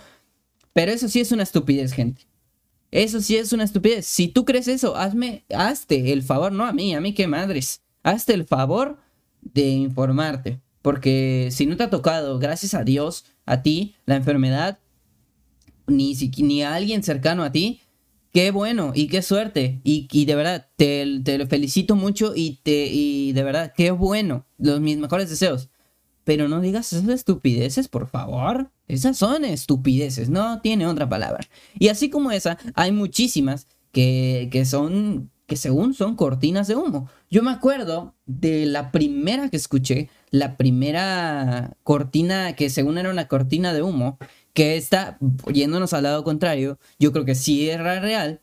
Pero 0.72 0.92
eso 0.92 1.08
sí 1.08 1.18
es 1.18 1.32
una 1.32 1.42
estupidez, 1.42 1.94
gente. 1.94 2.28
Eso 2.92 3.20
sí 3.20 3.36
es 3.36 3.52
una 3.52 3.64
estupidez. 3.64 4.06
Si 4.06 4.28
tú 4.28 4.44
crees 4.44 4.68
eso, 4.68 4.94
hazme, 4.96 5.44
hazte 5.52 6.12
el 6.12 6.22
favor, 6.22 6.52
no 6.52 6.64
a 6.64 6.72
mí, 6.72 6.94
a 6.94 7.00
mí 7.00 7.12
qué 7.12 7.26
madres. 7.26 7.82
Hazte 8.04 8.34
el 8.34 8.44
favor 8.44 8.98
de 9.40 9.66
informarte. 9.66 10.60
Porque 10.80 11.48
si 11.50 11.66
no 11.66 11.76
te 11.76 11.82
ha 11.82 11.90
tocado, 11.90 12.38
gracias 12.38 12.74
a 12.74 12.84
Dios, 12.84 13.24
a 13.46 13.62
ti, 13.62 13.96
la 14.06 14.14
enfermedad, 14.14 14.78
ni, 15.88 16.14
ni 16.14 16.62
a 16.62 16.76
alguien 16.76 17.02
cercano 17.02 17.42
a 17.42 17.50
ti, 17.50 17.80
qué 18.34 18.50
bueno 18.50 18.90
y 18.94 19.06
qué 19.06 19.22
suerte. 19.22 19.80
Y, 19.84 20.24
de 20.26 20.34
verdad, 20.34 20.68
te, 20.76 21.20
te, 21.24 21.38
lo 21.38 21.46
felicito 21.46 21.94
mucho 21.94 22.32
y, 22.34 22.58
te, 22.64 22.88
y 22.90 23.32
de 23.32 23.44
verdad, 23.44 23.72
qué 23.74 23.92
bueno. 23.92 24.44
Los, 24.58 24.80
mis 24.80 24.98
mejores 24.98 25.30
deseos. 25.30 25.70
Pero 26.24 26.48
no 26.48 26.60
digas 26.60 26.92
esas 26.92 27.08
estupideces, 27.08 27.86
por 27.88 28.08
favor. 28.08 28.72
Esas 28.88 29.16
son 29.16 29.44
estupideces, 29.44 30.28
no 30.28 30.60
tiene 30.60 30.86
otra 30.86 31.08
palabra. 31.08 31.46
Y 31.78 31.88
así 31.88 32.10
como 32.10 32.32
esa, 32.32 32.58
hay 32.74 32.90
muchísimas 32.90 33.68
que, 33.92 34.48
que 34.50 34.64
son, 34.64 35.30
que 35.46 35.56
según 35.56 35.94
son 35.94 36.16
cortinas 36.16 36.66
de 36.66 36.74
humo. 36.74 37.08
Yo 37.30 37.42
me 37.42 37.52
acuerdo 37.52 38.16
de 38.26 38.66
la 38.66 38.90
primera 38.90 39.48
que 39.48 39.56
escuché, 39.56 40.10
la 40.30 40.56
primera 40.56 41.76
cortina 41.84 42.56
que 42.56 42.68
según 42.68 42.98
era 42.98 43.10
una 43.10 43.28
cortina 43.28 43.72
de 43.72 43.82
humo, 43.82 44.18
que 44.54 44.76
está 44.76 45.18
yéndonos 45.52 45.92
al 45.92 46.04
lado 46.04 46.24
contrario, 46.24 46.78
yo 46.98 47.12
creo 47.12 47.24
que 47.24 47.34
sí 47.34 47.68
era 47.68 48.00
real, 48.00 48.40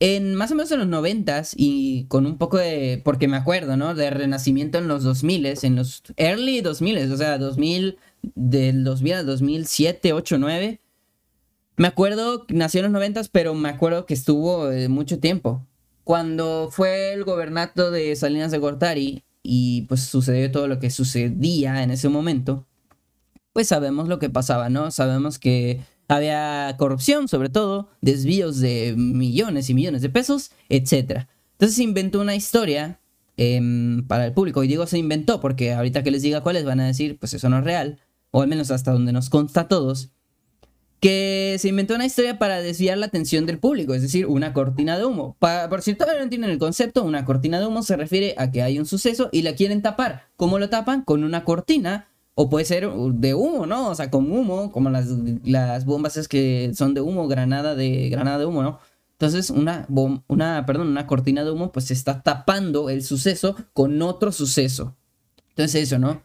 en 0.00 0.34
más 0.34 0.50
o 0.50 0.54
menos 0.54 0.72
en 0.72 0.78
los 0.78 0.88
noventas 0.88 1.52
y 1.54 2.06
con 2.06 2.24
un 2.24 2.38
poco 2.38 2.56
de, 2.56 3.02
porque 3.04 3.28
me 3.28 3.36
acuerdo, 3.36 3.76
¿no? 3.76 3.94
De 3.94 4.08
renacimiento 4.08 4.78
en 4.78 4.88
los 4.88 5.04
2000, 5.04 5.58
en 5.62 5.76
los 5.76 6.02
early 6.16 6.62
2000, 6.62 7.12
o 7.12 7.16
sea, 7.18 7.36
2000, 7.36 7.98
del 8.22 8.82
2000 8.82 9.12
al 9.12 9.26
2007, 9.26 10.14
8, 10.14 10.38
9. 10.38 10.80
Me 11.76 11.88
acuerdo, 11.88 12.46
nació 12.48 12.80
en 12.80 12.84
los 12.84 12.92
noventas, 12.92 13.28
pero 13.28 13.54
me 13.54 13.68
acuerdo 13.68 14.06
que 14.06 14.14
estuvo 14.14 14.70
eh, 14.70 14.88
mucho 14.88 15.20
tiempo. 15.20 15.66
Cuando 16.04 16.70
fue 16.70 17.12
el 17.12 17.24
gobernato 17.24 17.90
de 17.90 18.16
Salinas 18.16 18.50
de 18.50 18.58
Gortari 18.58 19.22
y 19.42 19.82
pues 19.82 20.00
sucedió 20.02 20.50
todo 20.50 20.66
lo 20.66 20.78
que 20.78 20.90
sucedía 20.90 21.82
en 21.82 21.90
ese 21.90 22.08
momento, 22.08 22.66
pues 23.52 23.68
sabemos 23.68 24.08
lo 24.08 24.18
que 24.18 24.30
pasaba, 24.30 24.68
¿no? 24.68 24.90
Sabemos 24.90 25.38
que 25.38 25.80
había 26.08 26.74
corrupción, 26.78 27.28
sobre 27.28 27.48
todo, 27.48 27.88
desvíos 28.00 28.58
de 28.58 28.94
millones 28.96 29.70
y 29.70 29.74
millones 29.74 30.02
de 30.02 30.08
pesos, 30.08 30.50
etc. 30.68 31.26
Entonces 31.52 31.76
se 31.76 31.82
inventó 31.82 32.20
una 32.20 32.34
historia 32.34 33.00
em, 33.36 34.06
para 34.06 34.26
el 34.26 34.32
público. 34.32 34.64
Y 34.64 34.68
digo 34.68 34.86
se 34.86 34.98
inventó 34.98 35.40
porque 35.40 35.72
ahorita 35.72 36.02
que 36.02 36.10
les 36.10 36.22
diga 36.22 36.42
cuáles 36.42 36.64
van 36.64 36.80
a 36.80 36.86
decir, 36.86 37.18
pues 37.18 37.34
eso 37.34 37.48
no 37.48 37.58
es 37.58 37.64
real, 37.64 38.00
o 38.30 38.42
al 38.42 38.48
menos 38.48 38.70
hasta 38.70 38.92
donde 38.92 39.12
nos 39.12 39.30
consta 39.30 39.62
a 39.62 39.68
todos, 39.68 40.10
que 41.00 41.56
se 41.58 41.68
inventó 41.68 41.94
una 41.94 42.04
historia 42.04 42.38
para 42.38 42.60
desviar 42.60 42.98
la 42.98 43.06
atención 43.06 43.46
del 43.46 43.58
público, 43.58 43.94
es 43.94 44.02
decir, 44.02 44.26
una 44.26 44.52
cortina 44.52 44.98
de 44.98 45.06
humo. 45.06 45.36
por 45.38 45.82
si 45.82 45.94
todavía 45.94 46.18
no 46.18 46.24
entienden 46.24 46.50
el 46.50 46.58
concepto, 46.58 47.02
una 47.02 47.24
cortina 47.24 47.58
de 47.58 47.66
humo 47.66 47.82
se 47.82 47.96
refiere 47.96 48.34
a 48.36 48.50
que 48.50 48.62
hay 48.62 48.78
un 48.78 48.84
suceso 48.84 49.30
y 49.32 49.42
la 49.42 49.54
quieren 49.54 49.80
tapar. 49.80 50.26
¿Cómo 50.36 50.58
lo 50.58 50.68
tapan? 50.68 51.02
Con 51.02 51.24
una 51.24 51.44
cortina 51.44 52.08
o 52.42 52.48
puede 52.48 52.64
ser 52.64 52.90
de 52.90 53.34
humo, 53.34 53.66
¿no? 53.66 53.90
O 53.90 53.94
sea, 53.94 54.10
con 54.10 54.32
humo, 54.32 54.72
como 54.72 54.88
las, 54.88 55.08
las 55.44 55.84
bombas 55.84 56.16
es 56.16 56.26
que 56.26 56.72
son 56.74 56.94
de 56.94 57.02
humo, 57.02 57.28
granada 57.28 57.74
de, 57.74 58.08
granada 58.08 58.38
de 58.38 58.46
humo, 58.46 58.62
¿no? 58.62 58.78
Entonces, 59.12 59.50
una, 59.50 59.86
una, 60.26 60.64
perdón, 60.64 60.88
una 60.88 61.06
cortina 61.06 61.44
de 61.44 61.50
humo, 61.50 61.70
pues 61.70 61.84
se 61.84 61.92
está 61.92 62.22
tapando 62.22 62.88
el 62.88 63.04
suceso 63.04 63.56
con 63.74 64.00
otro 64.00 64.32
suceso. 64.32 64.96
Entonces, 65.50 65.82
eso, 65.82 65.98
¿no? 65.98 66.22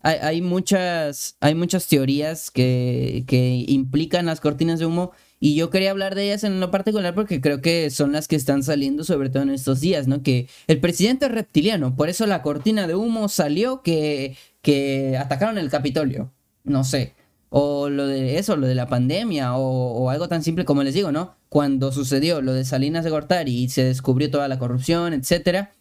Hay, 0.00 0.16
hay 0.20 0.42
muchas, 0.42 1.36
hay 1.38 1.54
muchas 1.54 1.86
teorías 1.86 2.50
que, 2.50 3.22
que 3.28 3.64
implican 3.68 4.26
las 4.26 4.40
cortinas 4.40 4.80
de 4.80 4.86
humo 4.86 5.12
y 5.38 5.54
yo 5.54 5.70
quería 5.70 5.92
hablar 5.92 6.16
de 6.16 6.24
ellas 6.24 6.42
en 6.42 6.58
lo 6.58 6.72
particular 6.72 7.14
porque 7.14 7.40
creo 7.40 7.60
que 7.60 7.90
son 7.90 8.10
las 8.10 8.26
que 8.26 8.34
están 8.34 8.64
saliendo 8.64 9.04
sobre 9.04 9.30
todo 9.30 9.44
en 9.44 9.50
estos 9.50 9.80
días, 9.80 10.08
¿no? 10.08 10.24
Que 10.24 10.48
el 10.66 10.80
presidente 10.80 11.26
es 11.26 11.32
reptiliano, 11.32 11.94
por 11.94 12.08
eso 12.08 12.26
la 12.26 12.42
cortina 12.42 12.88
de 12.88 12.96
humo 12.96 13.28
salió 13.28 13.82
que 13.82 14.36
que 14.62 15.18
atacaron 15.18 15.58
el 15.58 15.70
Capitolio, 15.70 16.32
no 16.64 16.84
sé, 16.84 17.14
o 17.50 17.90
lo 17.90 18.06
de 18.06 18.38
eso, 18.38 18.56
lo 18.56 18.66
de 18.66 18.74
la 18.74 18.86
pandemia, 18.86 19.56
o, 19.56 20.08
algo 20.08 20.28
tan 20.28 20.42
simple 20.42 20.64
como 20.64 20.82
les 20.82 20.94
digo, 20.94 21.12
¿no? 21.12 21.36
Cuando 21.50 21.92
sucedió 21.92 22.40
lo 22.40 22.54
de 22.54 22.64
Salinas 22.64 23.04
de 23.04 23.10
Gortari 23.10 23.54
y 23.54 23.68
se 23.68 23.84
descubrió 23.84 24.30
toda 24.30 24.48
la 24.48 24.58
corrupción, 24.58 25.12
etcétera, 25.12 25.72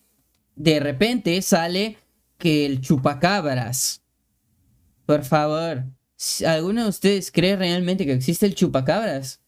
de 0.55 0.81
repente 0.81 1.41
sale 1.41 1.97
que 2.37 2.65
el 2.65 2.81
chupacabras. 2.81 4.03
Por 5.05 5.23
favor, 5.23 5.85
¿alguno 6.45 6.83
de 6.83 6.89
ustedes 6.89 7.31
cree 7.31 7.55
realmente 7.55 8.05
que 8.05 8.13
existe 8.13 8.45
el 8.45 8.55
chupacabras? 8.55 9.41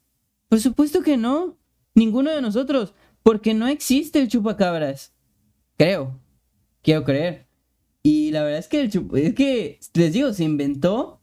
Por 0.48 0.62
supuesto 0.62 1.02
que 1.02 1.18
no. 1.18 1.58
Ninguno 1.96 2.32
de 2.32 2.42
nosotros. 2.42 2.94
Porque 3.24 3.54
no 3.54 3.68
existe 3.68 4.20
el 4.20 4.28
chupacabras. 4.28 5.12
Creo. 5.78 6.20
Quiero 6.82 7.04
creer. 7.04 7.48
Y 8.04 8.32
la 8.32 8.44
verdad 8.44 8.60
es 8.60 8.68
que 8.68 8.82
el 8.82 8.88
es 9.16 9.34
que 9.34 9.80
les 9.94 10.14
digo, 10.14 10.34
se 10.34 10.44
inventó 10.44 11.22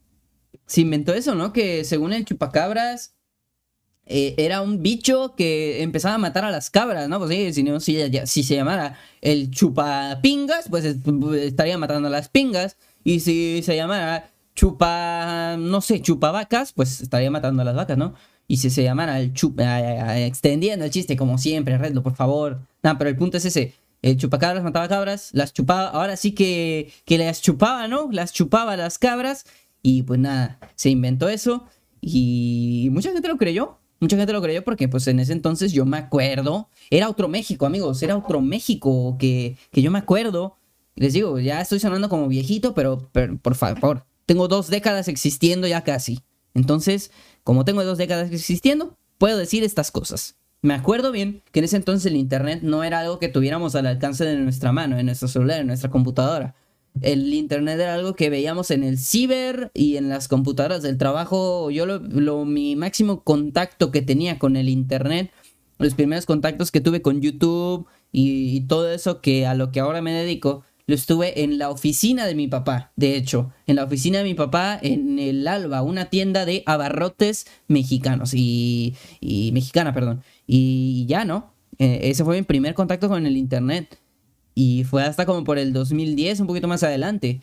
se 0.71 0.83
inventó 0.83 1.13
eso, 1.15 1.35
¿no? 1.35 1.53
Que 1.53 1.85
según 1.85 2.13
el 2.13 2.25
chupacabras 2.25 3.17
eh, 4.07 4.35
era 4.39 4.63
un 4.63 4.83
bicho 4.83 5.35
que 5.37 5.83
empezaba 5.83 6.15
a 6.15 6.19
matar 6.19 6.45
a 6.45 6.51
las 6.53 6.71
cabras, 6.71 7.09
¿no? 7.09 7.19
Pues 7.19 7.31
sí, 7.31 7.53
si, 7.53 7.81
si, 8.27 8.43
se 8.45 8.55
llamara 8.55 8.97
el 9.21 9.51
chupapingas, 9.51 10.69
pues 10.69 10.85
estaría 10.85 11.77
matando 11.77 12.07
a 12.07 12.11
las 12.13 12.29
pingas. 12.29 12.77
Y 13.03 13.19
si 13.19 13.63
se 13.65 13.75
llamara 13.75 14.31
chupa, 14.55 15.57
no 15.59 15.81
sé, 15.81 16.01
chupavacas, 16.03 16.73
pues 16.73 17.01
estaría 17.01 17.33
matando 17.33 17.63
a 17.63 17.65
las 17.65 17.75
vacas, 17.75 17.99
¿no? 17.99 18.15
Y 18.47 18.59
si 18.59 18.71
se 18.71 18.85
llamara 18.85 19.19
el 19.19 19.33
chupa, 19.33 20.19
extendiendo 20.19 20.85
el 20.85 20.93
chiste 20.93 21.17
como 21.17 21.37
siempre, 21.37 21.79
Redlo, 21.79 22.05
por 22.05 22.15
favor. 22.15 22.61
No, 22.85 22.97
pero 22.97 23.11
el 23.11 23.17
punto 23.17 23.39
es 23.39 23.45
ese. 23.45 23.75
El 24.03 24.17
chupacabras 24.17 24.65
mataba 24.65 24.89
cabras, 24.89 25.31
las 25.33 25.53
chupaba, 25.53 25.89
ahora 25.91 26.17
sí 26.17 26.33
que, 26.33 26.93
que 27.05 27.19
las 27.19 27.43
chupaba, 27.43 27.87
¿no? 27.87 28.09
Las 28.11 28.33
chupaba 28.33 28.77
las 28.77 28.99
cabras 28.99 29.45
y 29.83 30.03
pues 30.03 30.19
nada, 30.19 30.59
se 30.75 30.91
inventó 30.91 31.29
eso 31.29 31.67
y 32.01 32.89
mucha 32.93 33.13
gente 33.13 33.29
lo 33.29 33.37
creyó, 33.37 33.79
mucha 34.01 34.17
gente 34.17 34.33
lo 34.33 34.41
creyó 34.41 34.65
porque 34.65 34.89
pues 34.89 35.07
en 35.07 35.21
ese 35.21 35.33
entonces 35.33 35.73
yo 35.73 35.85
me 35.85 35.99
acuerdo, 35.99 36.69
era 36.91 37.11
otro 37.11 37.29
México 37.29 37.67
amigos, 37.67 38.03
era 38.03 38.17
otro 38.17 38.41
México 38.41 39.17
que, 39.19 39.57
que 39.71 39.83
yo 39.83 39.91
me 39.91 39.99
acuerdo, 39.99 40.57
les 40.97 41.13
digo, 41.13 41.39
ya 41.39 41.61
estoy 41.61 41.79
sonando 41.79 42.09
como 42.09 42.29
viejito, 42.29 42.75
pero, 42.75 43.11
pero 43.13 43.37
por 43.39 43.55
favor, 43.55 44.07
tengo 44.25 44.49
dos 44.49 44.69
décadas 44.69 45.09
existiendo 45.09 45.67
ya 45.67 45.85
casi, 45.85 46.21
entonces 46.55 47.11
como 47.45 47.65
tengo 47.67 47.85
dos 47.85 47.99
décadas 47.99 48.33
existiendo, 48.33 48.97
puedo 49.19 49.37
decir 49.37 49.63
estas 49.63 49.91
cosas. 49.91 50.40
Me 50.63 50.75
acuerdo 50.75 51.11
bien 51.11 51.43
que 51.53 51.61
en 51.61 51.65
ese 51.65 51.77
entonces 51.77 52.11
el 52.11 52.19
Internet 52.19 52.61
no 52.63 52.85
era 52.85 53.01
algo 53.01 53.19
que 53.19 53.29
tuviéramos 53.29 53.75
al 53.75 53.87
alcance 53.87 54.25
de 54.25 54.37
nuestra 54.37 54.73
mano, 54.73 54.99
en 54.99 55.07
nuestro 55.07 55.27
celular, 55.27 55.61
en 55.61 55.67
nuestra 55.67 55.91
computadora. 55.91 56.55
El 57.01 57.33
Internet 57.33 57.81
era 57.81 57.95
algo 57.95 58.15
que 58.15 58.29
veíamos 58.29 58.71
en 58.71 58.85
el 58.85 58.99
ciber 58.99 59.71
y 59.73 59.97
en 59.97 60.11
las 60.11 60.29
computadoras 60.29 60.83
del 60.83 60.99
trabajo. 60.99 61.71
Yo 61.71 61.87
lo, 61.87 62.45
mi 62.45 62.77
máximo 62.77 63.23
contacto 63.23 63.91
que 63.91 64.03
tenía 64.03 64.39
con 64.39 64.57
el 64.57 64.69
Internet, 64.69 65.33
los 65.79 65.95
primeros 65.95 66.27
contactos 66.27 66.71
que 66.71 66.83
tuve 66.83 67.01
con 67.01 67.23
YouTube 67.23 67.87
y 68.13 68.61
todo 68.63 68.93
eso 68.93 69.23
que 69.23 69.47
a 69.47 69.55
lo 69.55 69.73
que 69.73 69.81
ahora 69.81 70.03
me 70.03 70.13
dedico, 70.13 70.65
lo 70.91 70.97
estuve 70.97 71.45
en 71.45 71.57
la 71.57 71.71
oficina 71.71 72.27
de 72.27 72.35
mi 72.35 72.49
papá, 72.49 72.91
de 72.97 73.15
hecho, 73.15 73.53
en 73.69 73.77
la 73.77 73.85
oficina 73.85 74.19
de 74.19 74.25
mi 74.25 74.35
papá 74.35 74.77
en 74.83 75.21
el 75.21 75.47
Alba, 75.47 75.83
una 75.83 76.07
tienda 76.07 76.45
de 76.45 76.65
abarrotes 76.67 77.47
mexicanos 77.69 78.35
y, 78.35 78.97
y 79.21 79.53
mexicana, 79.53 79.95
perdón. 79.95 80.23
Y 80.53 81.07
ya, 81.07 81.25
¿no? 81.25 81.55
Eh, 81.79 82.01
ese 82.11 82.25
fue 82.25 82.37
mi 82.37 82.43
primer 82.43 82.75
contacto 82.75 83.09
con 83.09 83.25
el 83.25 83.37
Internet. 83.37 84.01
Y 84.53 84.83
fue 84.83 85.05
hasta 85.05 85.25
como 85.25 85.45
por 85.45 85.59
el 85.59 85.73
2010, 85.73 86.41
un 86.41 86.49
poquito 86.49 86.67
más 86.67 86.83
adelante. 86.83 87.41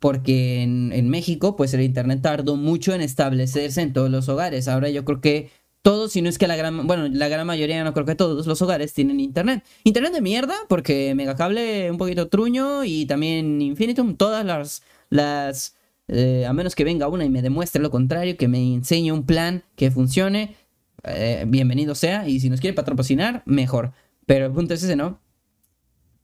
Porque 0.00 0.62
en, 0.62 0.90
en 0.92 1.08
México, 1.08 1.54
pues 1.54 1.72
el 1.74 1.82
Internet 1.82 2.22
tardó 2.22 2.56
mucho 2.56 2.92
en 2.92 3.02
establecerse 3.02 3.82
en 3.82 3.92
todos 3.92 4.10
los 4.10 4.28
hogares. 4.28 4.66
Ahora 4.66 4.90
yo 4.90 5.04
creo 5.04 5.20
que 5.20 5.50
todos, 5.82 6.10
si 6.10 6.22
no 6.22 6.28
es 6.28 6.38
que 6.38 6.48
la 6.48 6.56
gran, 6.56 6.88
bueno, 6.88 7.06
la 7.08 7.28
gran 7.28 7.46
mayoría, 7.46 7.84
no 7.84 7.94
creo 7.94 8.04
que 8.04 8.16
todos 8.16 8.48
los 8.48 8.62
hogares 8.62 8.94
tienen 8.94 9.20
internet. 9.20 9.64
Internet 9.84 10.12
de 10.12 10.20
mierda, 10.20 10.56
porque 10.68 11.14
Megacable 11.14 11.88
un 11.88 11.98
poquito 11.98 12.26
truño 12.26 12.82
y 12.82 13.06
también 13.06 13.62
Infinitum, 13.62 14.16
todas 14.16 14.44
las, 14.44 14.82
las, 15.08 15.76
eh, 16.08 16.46
a 16.48 16.52
menos 16.52 16.74
que 16.74 16.82
venga 16.82 17.06
una 17.06 17.24
y 17.24 17.30
me 17.30 17.42
demuestre 17.42 17.80
lo 17.80 17.92
contrario, 17.92 18.36
que 18.36 18.48
me 18.48 18.74
enseñe 18.74 19.12
un 19.12 19.24
plan 19.24 19.62
que 19.76 19.92
funcione, 19.92 20.56
eh, 21.04 21.44
bienvenido 21.46 21.94
sea. 21.94 22.28
Y 22.28 22.40
si 22.40 22.50
nos 22.50 22.60
quiere 22.60 22.74
patrocinar, 22.74 23.42
mejor. 23.46 23.92
Pero 24.26 24.46
el 24.46 24.52
punto 24.52 24.74
es 24.74 24.82
ese, 24.82 24.96
¿no? 24.96 25.20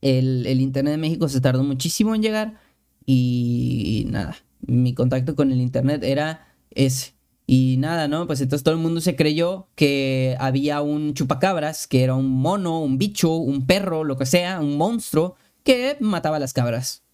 El, 0.00 0.46
el 0.46 0.60
Internet 0.60 0.92
de 0.92 0.98
México 0.98 1.28
se 1.28 1.40
tardó 1.40 1.64
muchísimo 1.64 2.14
en 2.14 2.22
llegar 2.22 2.60
y 3.06 4.06
nada, 4.10 4.36
mi 4.60 4.94
contacto 4.94 5.36
con 5.36 5.52
el 5.52 5.60
Internet 5.60 6.02
era 6.02 6.48
ese. 6.70 7.14
Y 7.46 7.76
nada, 7.78 8.08
¿no? 8.08 8.26
Pues 8.26 8.40
entonces 8.40 8.64
todo 8.64 8.74
el 8.74 8.80
mundo 8.80 9.00
se 9.00 9.14
creyó 9.14 9.68
que 9.76 10.36
había 10.40 10.82
un 10.82 11.14
chupacabras, 11.14 11.86
que 11.86 12.02
era 12.02 12.14
un 12.14 12.28
mono, 12.28 12.82
un 12.82 12.98
bicho, 12.98 13.36
un 13.36 13.66
perro, 13.66 14.02
lo 14.02 14.16
que 14.16 14.26
sea, 14.26 14.58
un 14.58 14.76
monstruo, 14.76 15.36
que 15.62 15.96
mataba 16.00 16.36
a 16.36 16.40
las 16.40 16.52
cabras. 16.52 17.04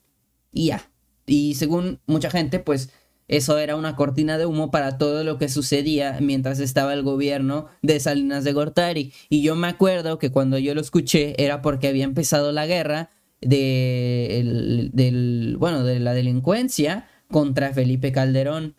Y 0.51 0.69
ya. 0.69 0.91
Y 1.27 1.55
según 1.55 2.01
mucha 2.07 2.31
gente, 2.31 2.61
pues 2.61 2.91
eso 3.33 3.57
era 3.57 3.77
una 3.77 3.97
cortina 3.97 4.37
de 4.37 4.45
humo 4.45 4.71
para 4.71 4.99
todo 4.99 5.25
lo 5.25 5.39
que 5.39 5.49
sucedía 5.49 6.19
mientras 6.21 6.61
estaba 6.61 6.93
el 6.93 7.03
gobierno 7.03 7.65
de 7.81 7.99
Salinas 7.99 8.45
de 8.45 8.53
Gortari. 8.53 9.15
Y 9.31 9.41
yo 9.41 9.57
me 9.57 9.69
acuerdo 9.69 10.19
que 10.19 10.31
cuando 10.31 10.59
yo 10.59 10.75
lo 10.75 10.83
escuché 10.83 11.43
era 11.43 11.63
porque 11.63 11.89
había 11.89 12.05
empezado 12.05 12.53
la 12.53 12.67
guerra 12.67 13.09
de, 13.41 14.91
del, 14.93 15.57
bueno, 15.59 15.83
de 15.83 15.99
la 15.99 16.13
delincuencia 16.13 17.09
contra 17.31 17.73
Felipe 17.73 18.13
Calderón 18.13 18.75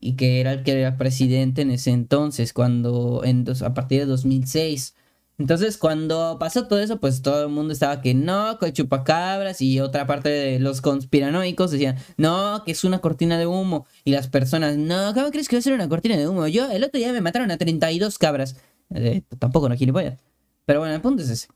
y 0.00 0.14
que 0.14 0.40
era 0.40 0.52
el 0.52 0.62
que 0.62 0.80
era 0.80 0.96
presidente 0.96 1.62
en 1.62 1.72
ese 1.72 1.90
entonces, 1.90 2.52
cuando 2.52 3.22
en 3.24 3.44
a 3.60 3.74
partir 3.74 3.98
de 3.98 4.06
2006. 4.06 4.94
Entonces, 5.38 5.76
cuando 5.76 6.38
pasó 6.38 6.66
todo 6.66 6.78
eso, 6.78 6.98
pues 6.98 7.20
todo 7.20 7.42
el 7.42 7.50
mundo 7.50 7.72
estaba 7.72 8.00
que 8.00 8.14
no, 8.14 8.58
con 8.58 8.72
chupacabras 8.72 9.60
y 9.60 9.80
otra 9.80 10.06
parte 10.06 10.30
de 10.30 10.58
los 10.58 10.80
conspiranoicos 10.80 11.70
decían, 11.70 11.96
no, 12.16 12.62
que 12.64 12.72
es 12.72 12.84
una 12.84 13.00
cortina 13.00 13.38
de 13.38 13.46
humo. 13.46 13.86
Y 14.04 14.12
las 14.12 14.28
personas, 14.28 14.78
no, 14.78 15.12
¿cómo 15.12 15.30
crees 15.30 15.48
que 15.48 15.56
va 15.56 15.58
a 15.58 15.62
ser 15.62 15.74
una 15.74 15.88
cortina 15.88 16.16
de 16.16 16.26
humo? 16.26 16.46
Yo 16.46 16.70
el 16.70 16.84
otro 16.84 16.98
día 16.98 17.12
me 17.12 17.20
mataron 17.20 17.50
a 17.50 17.58
32 17.58 18.18
cabras. 18.18 18.56
Eh, 18.94 19.22
tampoco 19.38 19.68
no 19.68 19.76
gilipollas. 19.76 20.18
Pero 20.64 20.80
bueno, 20.80 20.94
el 20.94 21.00
punto 21.02 21.22
es 21.22 21.28
ese. 21.28 21.48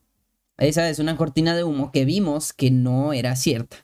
Esa 0.58 0.88
es 0.90 0.98
una 0.98 1.16
cortina 1.16 1.56
de 1.56 1.64
humo 1.64 1.90
que 1.90 2.04
vimos 2.04 2.52
que 2.52 2.70
no 2.70 3.14
era 3.14 3.34
cierta. 3.34 3.78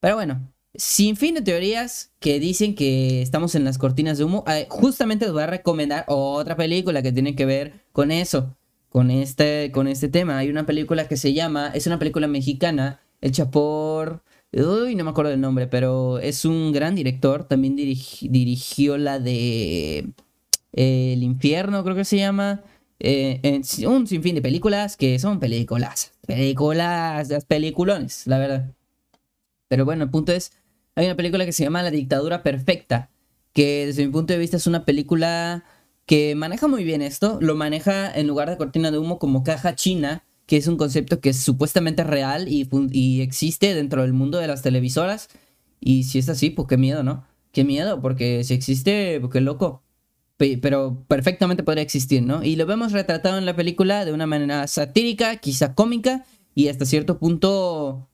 Pero 0.00 0.14
bueno, 0.14 0.50
sin 0.74 1.16
fin 1.16 1.34
de 1.34 1.42
teorías 1.42 2.12
que 2.20 2.40
dicen 2.40 2.74
que 2.74 3.22
estamos 3.22 3.54
en 3.54 3.64
las 3.64 3.76
cortinas 3.76 4.16
de 4.16 4.24
humo. 4.24 4.44
Eh, 4.46 4.66
justamente 4.70 5.26
les 5.26 5.32
voy 5.34 5.42
a 5.42 5.46
recomendar 5.46 6.04
otra 6.08 6.56
película 6.56 7.02
que 7.02 7.12
tiene 7.12 7.34
que 7.34 7.44
ver 7.44 7.84
con 7.92 8.10
eso, 8.10 8.56
con 8.88 9.10
este, 9.10 9.70
con 9.72 9.88
este 9.88 10.08
tema. 10.08 10.38
Hay 10.38 10.48
una 10.48 10.66
película 10.66 11.08
que 11.08 11.16
se 11.16 11.32
llama, 11.32 11.70
es 11.74 11.86
una 11.86 11.98
película 11.98 12.26
mexicana 12.26 13.00
hecha 13.20 13.50
por... 13.50 14.22
Uy, 14.52 14.94
no 14.94 15.04
me 15.04 15.10
acuerdo 15.10 15.30
del 15.30 15.40
nombre, 15.40 15.66
pero 15.66 16.18
es 16.18 16.44
un 16.44 16.72
gran 16.72 16.94
director. 16.94 17.44
También 17.44 17.76
dirigió 17.76 18.96
la 18.96 19.18
de 19.18 19.98
eh, 20.72 21.12
El 21.12 21.22
infierno, 21.22 21.82
creo 21.84 21.96
que 21.96 22.04
se 22.04 22.16
llama. 22.16 22.62
Eh, 22.98 23.60
un 23.86 24.06
sinfín 24.06 24.34
de 24.34 24.42
películas 24.42 24.96
que 24.96 25.18
son 25.18 25.40
películas. 25.40 26.12
Películas, 26.26 27.28
las 27.28 27.44
peliculones, 27.44 28.26
la 28.26 28.38
verdad. 28.38 28.72
Pero 29.68 29.84
bueno, 29.84 30.04
el 30.04 30.10
punto 30.10 30.32
es 30.32 30.52
hay 30.96 31.04
una 31.04 31.14
película 31.14 31.44
que 31.44 31.52
se 31.52 31.62
llama 31.62 31.82
La 31.82 31.90
dictadura 31.90 32.42
perfecta, 32.42 33.10
que 33.52 33.86
desde 33.86 34.06
mi 34.06 34.10
punto 34.10 34.32
de 34.32 34.38
vista 34.38 34.56
es 34.56 34.66
una 34.66 34.86
película 34.86 35.62
que 36.06 36.34
maneja 36.36 36.68
muy 36.68 36.84
bien 36.84 37.02
esto, 37.02 37.38
lo 37.40 37.56
maneja 37.56 38.12
en 38.12 38.28
lugar 38.28 38.48
de 38.48 38.56
cortina 38.56 38.90
de 38.90 38.98
humo 38.98 39.18
como 39.18 39.42
caja 39.42 39.74
china, 39.74 40.24
que 40.46 40.56
es 40.56 40.68
un 40.68 40.76
concepto 40.76 41.20
que 41.20 41.30
es 41.30 41.38
supuestamente 41.38 42.04
real 42.04 42.46
y, 42.48 43.20
existe 43.20 43.74
dentro 43.74 44.02
del 44.02 44.12
mundo 44.12 44.38
de 44.38 44.46
las 44.46 44.62
televisoras. 44.62 45.28
Y 45.80 46.04
si 46.04 46.20
es 46.20 46.28
así, 46.28 46.50
pues 46.50 46.68
qué 46.68 46.76
miedo, 46.76 47.02
¿no? 47.02 47.26
Qué 47.52 47.64
miedo, 47.64 48.00
porque 48.00 48.44
si 48.44 48.54
existe, 48.54 49.18
pues 49.20 49.32
qué 49.32 49.40
loco. 49.40 49.82
Pero 50.36 51.04
perfectamente 51.08 51.62
podría 51.64 51.82
existir, 51.82 52.22
¿no? 52.22 52.44
Y 52.44 52.56
lo 52.56 52.66
vemos 52.66 52.92
retratado 52.92 53.38
en 53.38 53.46
la 53.46 53.56
película 53.56 54.04
de 54.04 54.12
una 54.12 54.26
manera 54.26 54.66
satírica, 54.68 55.36
quizá 55.36 55.74
cómica 55.74 56.24
y 56.54 56.68
hasta 56.68 56.84
cierto 56.84 57.18
punto 57.18 58.08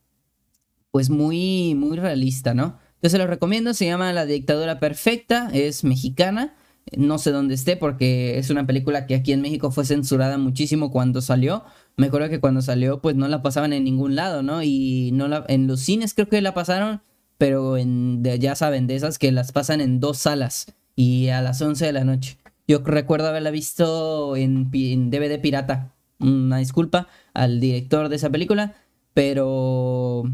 pues 0.93 1.11
muy, 1.11 1.75
muy 1.75 1.97
realista, 1.99 2.55
¿no? 2.55 2.79
Yo 3.03 3.11
se 3.11 3.19
lo 3.19 3.27
recomiendo, 3.27 3.75
se 3.75 3.87
llama 3.87 4.13
La 4.13 4.25
dictadura 4.25 4.79
perfecta, 4.79 5.51
es 5.53 5.83
mexicana, 5.85 6.55
no 6.97 7.19
sé 7.19 7.31
dónde 7.33 7.55
esté 7.55 7.77
porque 7.77 8.39
es 8.39 8.51
una 8.51 8.67
película 8.67 9.07
que 9.07 9.15
aquí 9.15 9.33
en 9.33 9.43
México 9.43 9.71
fue 9.71 9.85
censurada 9.85 10.39
muchísimo 10.39 10.91
cuando 10.91 11.21
salió. 11.21 11.65
Me 11.97 12.07
acuerdo 12.07 12.29
que 12.29 12.41
cuando 12.41 12.63
salió 12.63 13.01
pues 13.01 13.17
no 13.17 13.29
la 13.29 13.43
pasaban 13.43 13.73
en 13.73 13.85
ningún 13.85 14.17
lado, 14.17 14.43
¿no? 14.43 14.63
Y 14.63 15.11
no 15.13 15.29
la, 15.29 15.45
en 15.49 15.67
los 15.67 15.81
cines 15.81 16.15
creo 16.15 16.29
que 16.29 16.41
la 16.41 16.55
pasaron, 16.55 17.03
pero 17.39 17.77
en, 17.77 18.23
ya 18.23 18.55
saben, 18.55 18.87
de 18.87 18.97
esas 18.97 19.19
que 19.19 19.33
las 19.33 19.53
pasan 19.53 19.81
en 19.81 20.01
dos 20.01 20.19
salas 20.19 20.67
y 20.97 21.29
a 21.29 21.43
las 21.43 21.61
11 21.61 21.87
de 21.87 21.93
la 21.93 22.05
noche. 22.05 22.39
Yo 22.69 22.81
recuerdo 22.85 23.29
haberla 23.29 23.51
visto 23.51 24.37
en, 24.37 24.71
en 24.73 25.11
DVD 25.11 25.41
pirata. 25.41 25.95
Una 26.21 26.59
disculpa 26.59 27.09
al 27.35 27.61
director 27.61 28.09
de 28.09 28.17
esa 28.17 28.31
película, 28.31 28.77
pero 29.15 30.25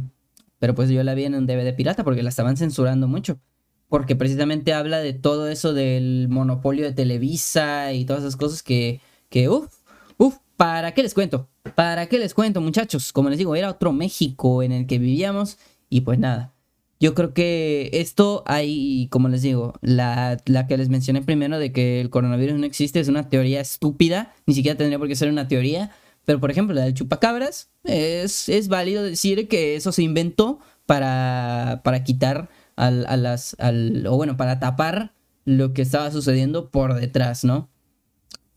pero 0.58 0.74
pues 0.74 0.90
yo 0.90 1.02
la 1.02 1.14
vi 1.14 1.24
en 1.24 1.34
un 1.34 1.46
DVD 1.46 1.74
pirata 1.74 2.04
porque 2.04 2.22
la 2.22 2.28
estaban 2.30 2.56
censurando 2.56 3.08
mucho. 3.08 3.40
Porque 3.88 4.16
precisamente 4.16 4.74
habla 4.74 4.98
de 4.98 5.14
todo 5.14 5.48
eso 5.48 5.72
del 5.72 6.28
monopolio 6.28 6.84
de 6.84 6.92
Televisa 6.92 7.92
y 7.92 8.04
todas 8.04 8.22
esas 8.22 8.36
cosas 8.36 8.62
que, 8.62 9.00
que 9.30 9.48
uff, 9.48 9.72
uff, 10.18 10.36
¿para 10.56 10.92
qué 10.92 11.02
les 11.02 11.14
cuento? 11.14 11.48
¿Para 11.74 12.06
qué 12.06 12.18
les 12.18 12.34
cuento, 12.34 12.60
muchachos? 12.60 13.12
Como 13.12 13.30
les 13.30 13.38
digo, 13.38 13.56
era 13.56 13.70
otro 13.70 13.92
México 13.92 14.62
en 14.62 14.72
el 14.72 14.86
que 14.86 14.98
vivíamos 14.98 15.58
y 15.88 16.02
pues 16.02 16.18
nada. 16.18 16.54
Yo 17.00 17.14
creo 17.14 17.32
que 17.32 17.90
esto 17.92 18.42
hay, 18.46 19.06
como 19.10 19.28
les 19.28 19.42
digo, 19.42 19.74
la, 19.82 20.36
la, 20.46 20.66
que 20.66 20.76
les 20.76 20.88
mencioné 20.88 21.22
primero 21.22 21.58
de 21.58 21.72
que 21.72 22.00
el 22.00 22.10
coronavirus 22.10 22.58
no 22.58 22.66
existe 22.66 22.98
es 22.98 23.06
una 23.06 23.28
teoría 23.28 23.60
estúpida, 23.60 24.34
ni 24.46 24.54
siquiera 24.54 24.76
tendría 24.76 24.98
por 24.98 25.06
qué 25.06 25.14
ser 25.14 25.30
una 25.30 25.46
teoría, 25.46 25.92
pero 26.24 26.40
por 26.40 26.50
ejemplo, 26.50 26.74
la 26.74 26.82
del 26.82 26.94
chupacabras, 26.94 27.70
es, 27.84 28.48
es 28.48 28.68
válido 28.68 29.04
decir 29.04 29.46
que 29.46 29.76
eso 29.76 29.92
se 29.92 30.02
inventó 30.02 30.58
para, 30.86 31.82
para 31.84 32.02
quitar 32.02 32.50
al, 32.78 33.06
a 33.06 33.16
las, 33.16 33.56
al, 33.58 34.06
o 34.06 34.16
bueno, 34.16 34.36
para 34.36 34.60
tapar 34.60 35.14
lo 35.44 35.72
que 35.72 35.82
estaba 35.82 36.10
sucediendo 36.10 36.70
por 36.70 36.94
detrás, 36.94 37.44
¿no? 37.44 37.70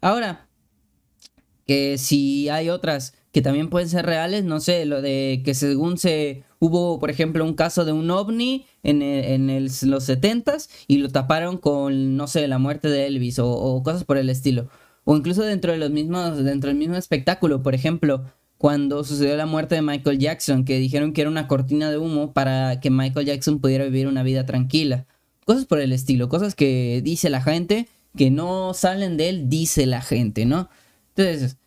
Ahora, 0.02 0.48
que 1.66 1.98
si 1.98 2.50
hay 2.50 2.70
otras 2.70 3.14
que 3.32 3.42
también 3.42 3.70
pueden 3.70 3.90
ser 3.90 4.06
reales, 4.06 4.44
no 4.44 4.60
sé, 4.60 4.86
lo 4.86 5.02
de 5.02 5.42
que 5.46 5.54
según 5.54 5.98
se 5.98 6.44
hubo, 6.60 7.00
por 7.00 7.10
ejemplo, 7.10 7.46
un 7.46 7.54
caso 7.54 7.86
de 7.86 7.94
un 7.94 8.10
ovni 8.12 8.66
en, 8.84 9.02
en 9.02 9.64
los 9.64 10.10
70s 10.10 10.70
y 10.88 10.98
lo 10.98 11.10
taparon 11.10 11.58
con, 11.58 12.18
no 12.18 12.28
sé, 12.28 12.48
la 12.48 12.60
muerte 12.60 12.90
de 12.90 13.08
Elvis 13.08 13.40
o, 13.40 13.50
o 13.50 13.84
cosas 13.84 14.04
por 14.04 14.18
el 14.18 14.30
estilo 14.30 14.70
o 15.04 15.16
incluso 15.16 15.44
dentro 15.44 15.72
de 15.72 15.78
los 15.78 15.90
mismos, 15.90 16.44
dentro 16.44 16.70
del 16.70 16.78
mismo 16.78 16.96
espectáculo, 16.96 17.64
por 17.64 17.74
ejemplo, 17.74 18.26
cuando 18.62 19.04
sucedió 19.04 19.36
la 19.38 19.48
muerte 19.48 19.74
de 19.74 19.82
Michael 19.82 20.20
Jackson, 20.20 20.66
que 20.66 20.78
dijeron 20.78 21.14
que 21.14 21.22
era 21.22 21.32
una 21.32 21.48
cortina 21.48 21.90
de 21.90 21.98
humo 21.98 22.32
para 22.32 22.80
que 22.80 22.92
Michael 22.92 23.26
Jackson 23.26 23.58
pudiera 23.58 23.86
vivir 23.86 24.06
una 24.06 24.22
vida 24.22 24.46
tranquila. 24.46 25.08
Cosas 25.46 25.66
por 25.66 25.80
el 25.80 25.92
estilo, 25.92 26.30
cosas 26.30 26.54
que 26.54 27.02
dice 27.04 27.32
la 27.32 27.42
gente, 27.42 27.88
que 28.16 28.30
no 28.30 28.76
salen 28.76 29.18
de 29.18 29.30
él, 29.30 29.50
dice 29.50 29.88
la 29.88 30.04
gente, 30.04 30.46
¿no? 30.46 30.70
Entonces, 31.16 31.58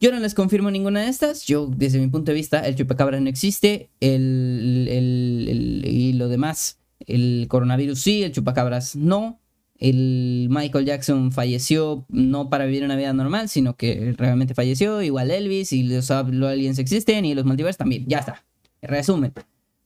yo 0.00 0.12
no 0.12 0.18
les 0.18 0.32
confirmo 0.32 0.70
ninguna 0.70 1.02
de 1.02 1.08
estas. 1.08 1.44
Yo, 1.44 1.66
desde 1.66 1.98
mi 1.98 2.06
punto 2.06 2.30
de 2.30 2.36
vista, 2.36 2.66
el 2.66 2.74
chupacabra 2.74 3.20
no 3.20 3.28
existe. 3.28 3.90
El, 4.00 4.86
el, 4.88 5.82
y 5.84 6.14
lo 6.14 6.28
demás, 6.28 6.78
el 7.06 7.48
coronavirus 7.50 8.00
sí, 8.00 8.22
el 8.22 8.32
chupacabras 8.32 8.96
no 8.96 9.39
el 9.80 10.48
Michael 10.50 10.84
Jackson 10.84 11.32
falleció 11.32 12.04
no 12.10 12.50
para 12.50 12.66
vivir 12.66 12.84
una 12.84 12.96
vida 12.96 13.14
normal, 13.14 13.48
sino 13.48 13.76
que 13.76 14.14
realmente 14.16 14.54
falleció, 14.54 15.00
igual 15.00 15.30
Elvis 15.30 15.72
y 15.72 15.82
los, 15.82 16.10
aliens 16.10 16.78
existen 16.78 17.24
y 17.24 17.34
los 17.34 17.46
multiversos 17.46 17.78
también, 17.78 18.04
ya 18.06 18.18
está, 18.18 18.44
resumen. 18.82 19.32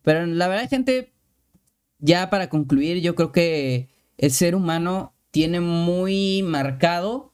Pero 0.03 0.27
la 0.27 0.49
verdad, 0.49 0.69
gente, 0.69 1.13
ya 2.01 2.29
para 2.29 2.49
concluir, 2.49 3.01
yo 3.01 3.15
creo 3.15 3.31
que 3.31 3.89
el 4.19 4.33
ser 4.33 4.57
humano 4.57 5.15
tiene 5.31 5.61
muy 5.61 6.43
marcado 6.43 7.33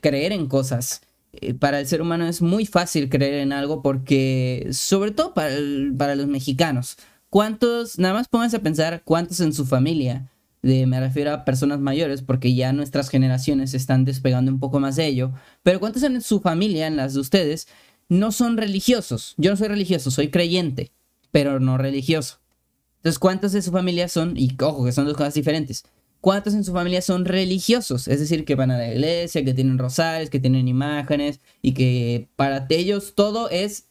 creer 0.00 0.32
en 0.32 0.46
cosas. 0.48 1.00
Eh, 1.32 1.54
para 1.54 1.80
el 1.80 1.86
ser 1.86 2.02
humano 2.02 2.26
es 2.26 2.42
muy 2.42 2.66
fácil 2.66 3.08
creer 3.08 3.34
en 3.34 3.52
algo 3.52 3.82
porque, 3.82 4.68
sobre 4.70 5.12
todo 5.12 5.32
para, 5.32 5.56
para 5.96 6.14
los 6.14 6.26
mexicanos, 6.26 6.98
¿cuántos, 7.30 7.98
nada 7.98 8.12
más 8.12 8.28
pónganse 8.28 8.58
a 8.58 8.62
pensar 8.62 9.02
cuántos 9.02 9.40
en 9.40 9.54
su 9.54 9.64
familia 9.64 10.30
me 10.64 11.00
refiero 11.00 11.32
a 11.32 11.44
personas 11.44 11.80
mayores, 11.80 12.22
porque 12.22 12.54
ya 12.54 12.72
nuestras 12.72 13.10
generaciones 13.10 13.74
están 13.74 14.04
despegando 14.04 14.50
un 14.50 14.58
poco 14.58 14.80
más 14.80 14.96
de 14.96 15.06
ello, 15.06 15.32
pero 15.62 15.78
¿cuántos 15.80 16.02
en 16.02 16.20
su 16.22 16.40
familia, 16.40 16.86
en 16.86 16.96
las 16.96 17.14
de 17.14 17.20
ustedes, 17.20 17.68
no 18.08 18.32
son 18.32 18.56
religiosos? 18.56 19.34
Yo 19.36 19.50
no 19.50 19.56
soy 19.56 19.68
religioso, 19.68 20.10
soy 20.10 20.30
creyente, 20.30 20.92
pero 21.30 21.60
no 21.60 21.76
religioso. 21.78 22.40
Entonces, 22.96 23.18
¿cuántos 23.18 23.52
de 23.52 23.60
su 23.60 23.70
familia 23.70 24.08
son, 24.08 24.34
y 24.36 24.56
ojo, 24.62 24.84
que 24.84 24.92
son 24.92 25.04
dos 25.04 25.16
cosas 25.16 25.34
diferentes, 25.34 25.84
cuántos 26.22 26.54
en 26.54 26.64
su 26.64 26.72
familia 26.72 27.02
son 27.02 27.26
religiosos? 27.26 28.08
Es 28.08 28.18
decir, 28.18 28.46
que 28.46 28.54
van 28.54 28.70
a 28.70 28.78
la 28.78 28.90
iglesia, 28.90 29.44
que 29.44 29.52
tienen 29.52 29.78
rosarios, 29.78 30.30
que 30.30 30.40
tienen 30.40 30.68
imágenes, 30.68 31.40
y 31.60 31.72
que 31.72 32.28
para 32.36 32.66
ellos 32.70 33.14
todo 33.14 33.50
es 33.50 33.88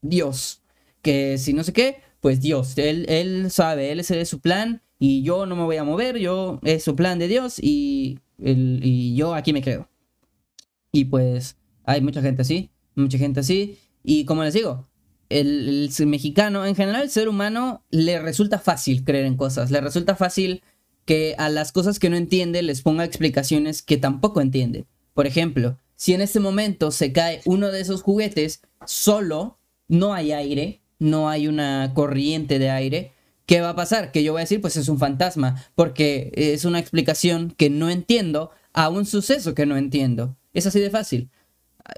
Dios. 0.00 0.62
Que 1.02 1.36
si 1.36 1.52
no 1.52 1.62
sé 1.64 1.74
qué, 1.74 2.00
pues 2.20 2.40
Dios, 2.40 2.78
Él, 2.78 3.04
él 3.10 3.50
sabe, 3.50 3.92
Él 3.92 4.00
es 4.00 4.28
su 4.30 4.40
plan, 4.40 4.80
y 5.06 5.22
yo 5.22 5.44
no 5.44 5.54
me 5.54 5.64
voy 5.64 5.76
a 5.76 5.84
mover, 5.84 6.16
yo 6.16 6.58
es 6.62 6.82
su 6.82 6.96
plan 6.96 7.18
de 7.18 7.28
Dios 7.28 7.58
y, 7.60 8.20
el, 8.42 8.80
y 8.82 9.14
yo 9.14 9.34
aquí 9.34 9.52
me 9.52 9.60
quedo. 9.60 9.86
Y 10.92 11.04
pues 11.04 11.58
hay 11.84 12.00
mucha 12.00 12.22
gente 12.22 12.40
así, 12.40 12.70
mucha 12.94 13.18
gente 13.18 13.40
así. 13.40 13.76
Y 14.02 14.24
como 14.24 14.44
les 14.44 14.54
digo, 14.54 14.88
el, 15.28 15.90
el, 15.94 16.06
mexicano, 16.06 16.64
en 16.64 16.74
general, 16.74 17.02
el 17.02 17.10
ser 17.10 17.28
humano 17.28 17.84
le 17.90 18.18
resulta 18.18 18.58
fácil 18.58 19.04
creer 19.04 19.26
en 19.26 19.36
cosas, 19.36 19.70
le 19.70 19.82
resulta 19.82 20.16
fácil 20.16 20.62
que 21.04 21.34
a 21.36 21.50
las 21.50 21.70
cosas 21.70 21.98
que 21.98 22.08
no 22.08 22.16
entiende 22.16 22.62
les 22.62 22.80
ponga 22.80 23.04
explicaciones 23.04 23.82
que 23.82 23.98
tampoco 23.98 24.40
entiende. 24.40 24.86
Por 25.12 25.26
ejemplo, 25.26 25.76
si 25.96 26.14
en 26.14 26.22
este 26.22 26.40
momento 26.40 26.90
se 26.90 27.12
cae 27.12 27.42
uno 27.44 27.70
de 27.70 27.82
esos 27.82 28.00
juguetes 28.00 28.62
solo, 28.86 29.58
no 29.86 30.14
hay 30.14 30.32
aire, 30.32 30.80
no 30.98 31.28
hay 31.28 31.46
una 31.46 31.92
corriente 31.92 32.58
de 32.58 32.70
aire, 32.70 33.13
¿qué 33.46 33.60
va 33.60 33.70
a 33.70 33.76
pasar? 33.76 34.12
Que 34.12 34.22
yo 34.22 34.32
voy 34.32 34.40
a 34.40 34.44
decir, 34.44 34.60
pues 34.60 34.76
es 34.76 34.88
un 34.88 34.98
fantasma, 34.98 35.64
porque 35.74 36.32
es 36.34 36.64
una 36.64 36.78
explicación 36.78 37.50
que 37.50 37.70
no 37.70 37.90
entiendo 37.90 38.50
a 38.72 38.88
un 38.88 39.06
suceso 39.06 39.54
que 39.54 39.66
no 39.66 39.76
entiendo. 39.76 40.36
Es 40.52 40.66
así 40.66 40.80
de 40.80 40.90
fácil. 40.90 41.30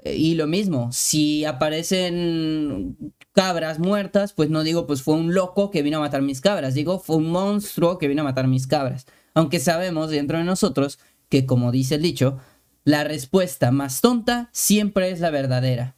Y 0.03 0.35
lo 0.35 0.47
mismo, 0.47 0.91
si 0.91 1.45
aparecen 1.45 2.97
cabras 3.31 3.79
muertas, 3.79 4.33
pues 4.33 4.49
no 4.49 4.63
digo, 4.63 4.85
pues 4.85 5.01
fue 5.01 5.15
un 5.15 5.33
loco 5.33 5.71
que 5.71 5.81
vino 5.81 5.97
a 5.97 6.01
matar 6.01 6.21
mis 6.21 6.41
cabras, 6.41 6.73
digo, 6.73 6.99
fue 6.99 7.15
un 7.15 7.29
monstruo 7.29 7.97
que 7.97 8.07
vino 8.07 8.21
a 8.21 8.25
matar 8.25 8.47
mis 8.47 8.67
cabras. 8.67 9.05
Aunque 9.33 9.59
sabemos 9.59 10.09
dentro 10.09 10.39
de 10.39 10.43
nosotros 10.43 10.99
que, 11.29 11.45
como 11.45 11.71
dice 11.71 11.95
el 11.95 12.01
dicho, 12.01 12.37
la 12.83 13.03
respuesta 13.03 13.71
más 13.71 14.01
tonta 14.01 14.49
siempre 14.51 15.11
es 15.11 15.19
la 15.19 15.29
verdadera. 15.29 15.95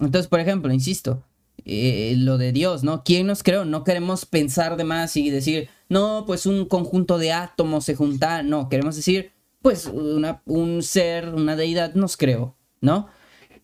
Entonces, 0.00 0.28
por 0.28 0.40
ejemplo, 0.40 0.72
insisto, 0.72 1.24
eh, 1.64 2.14
lo 2.16 2.38
de 2.38 2.52
Dios, 2.52 2.84
¿no? 2.84 3.02
¿Quién 3.04 3.26
nos 3.26 3.42
creó? 3.42 3.64
No 3.64 3.84
queremos 3.84 4.26
pensar 4.26 4.76
de 4.76 4.84
más 4.84 5.16
y 5.16 5.30
decir, 5.30 5.68
no, 5.88 6.24
pues 6.26 6.46
un 6.46 6.66
conjunto 6.66 7.18
de 7.18 7.32
átomos 7.32 7.84
se 7.84 7.94
junta. 7.94 8.42
No, 8.42 8.68
queremos 8.68 8.96
decir, 8.96 9.32
pues 9.62 9.86
un 9.86 10.82
ser, 10.82 11.34
una 11.34 11.56
deidad 11.56 11.94
nos 11.94 12.16
creó, 12.16 12.56
¿no? 12.80 13.08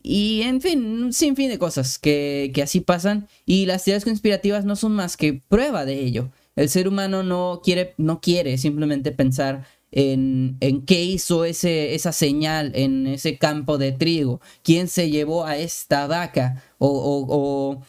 Y 0.03 0.43
en 0.43 0.61
fin, 0.61 1.13
sin 1.15 1.35
fin 1.35 1.49
de 1.49 1.59
cosas 1.59 1.99
que, 1.99 2.51
que 2.55 2.63
así 2.63 2.81
pasan. 2.81 3.27
Y 3.47 3.67
las 3.67 3.85
teorías 3.85 4.05
conspirativas 4.05 4.65
no 4.65 4.77
son 4.77 4.93
más 4.93 5.17
que 5.17 5.43
prueba 5.49 5.85
de 5.87 6.01
ello. 6.01 6.31
El 6.57 6.69
ser 6.69 6.89
humano 6.89 7.23
no 7.23 7.63
quiere, 7.65 7.95
no 7.97 8.21
quiere 8.21 8.59
simplemente 8.59 9.13
pensar 9.13 9.67
en, 9.95 10.83
qué 10.87 11.05
hizo 11.05 11.45
ese, 11.45 11.95
esa 11.95 12.13
señal 12.13 12.73
en 12.75 13.07
ese 13.07 13.39
campo 13.39 13.79
de 13.79 13.93
trigo, 13.93 14.41
quién 14.63 14.89
se 14.89 15.09
llevó 15.09 15.47
a 15.47 15.57
esta 15.57 16.09
vaca, 16.09 16.65
o, 16.79 16.89
o, 16.89 17.27
o, 17.29 17.83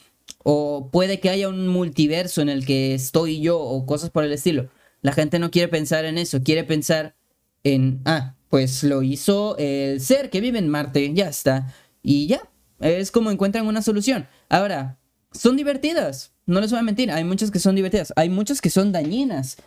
o, 0.43 0.91
puede 0.91 1.20
que 1.20 1.32
haya 1.32 1.49
un 1.49 1.68
multiverso 1.68 2.41
en 2.41 2.49
el 2.49 2.66
que 2.66 2.93
estoy 2.93 3.41
yo, 3.41 3.60
o 3.60 3.86
cosas 3.88 4.12
por 4.12 4.24
el 4.24 4.32
estilo. 4.32 4.70
La 5.01 5.14
gente 5.14 5.39
no 5.39 5.49
quiere 5.49 5.68
pensar 5.68 6.06
en 6.06 6.20
eso, 6.20 6.43
quiere 6.43 6.64
pensar 6.64 7.16
en, 7.64 8.01
ah, 8.06 8.36
pues 8.49 8.84
lo 8.84 9.01
hizo 9.01 9.58
el 9.58 9.99
ser 9.99 10.30
que 10.30 10.41
vive 10.41 10.60
en 10.60 10.70
Marte, 10.70 11.12
ya 11.14 11.28
está. 11.28 11.74
Y 12.03 12.28
ya, 12.28 12.47
es 12.80 13.10
como 13.10 13.32
encuentran 13.32 13.66
una 13.66 13.82
solución. 13.82 14.28
Ahora, 14.47 14.99
son 15.32 15.58
divertidas, 15.58 16.34
no 16.45 16.62
les 16.62 16.70
voy 16.70 16.80
a 16.80 16.84
mentir, 16.84 17.10
hay 17.12 17.24
muchas 17.24 17.49
que 17.49 17.60
son 17.60 17.76
divertidas, 17.76 18.14
hay 18.16 18.30
muchas 18.30 18.62
que 18.62 18.70
son 18.70 18.91
dañinas. 18.91 19.58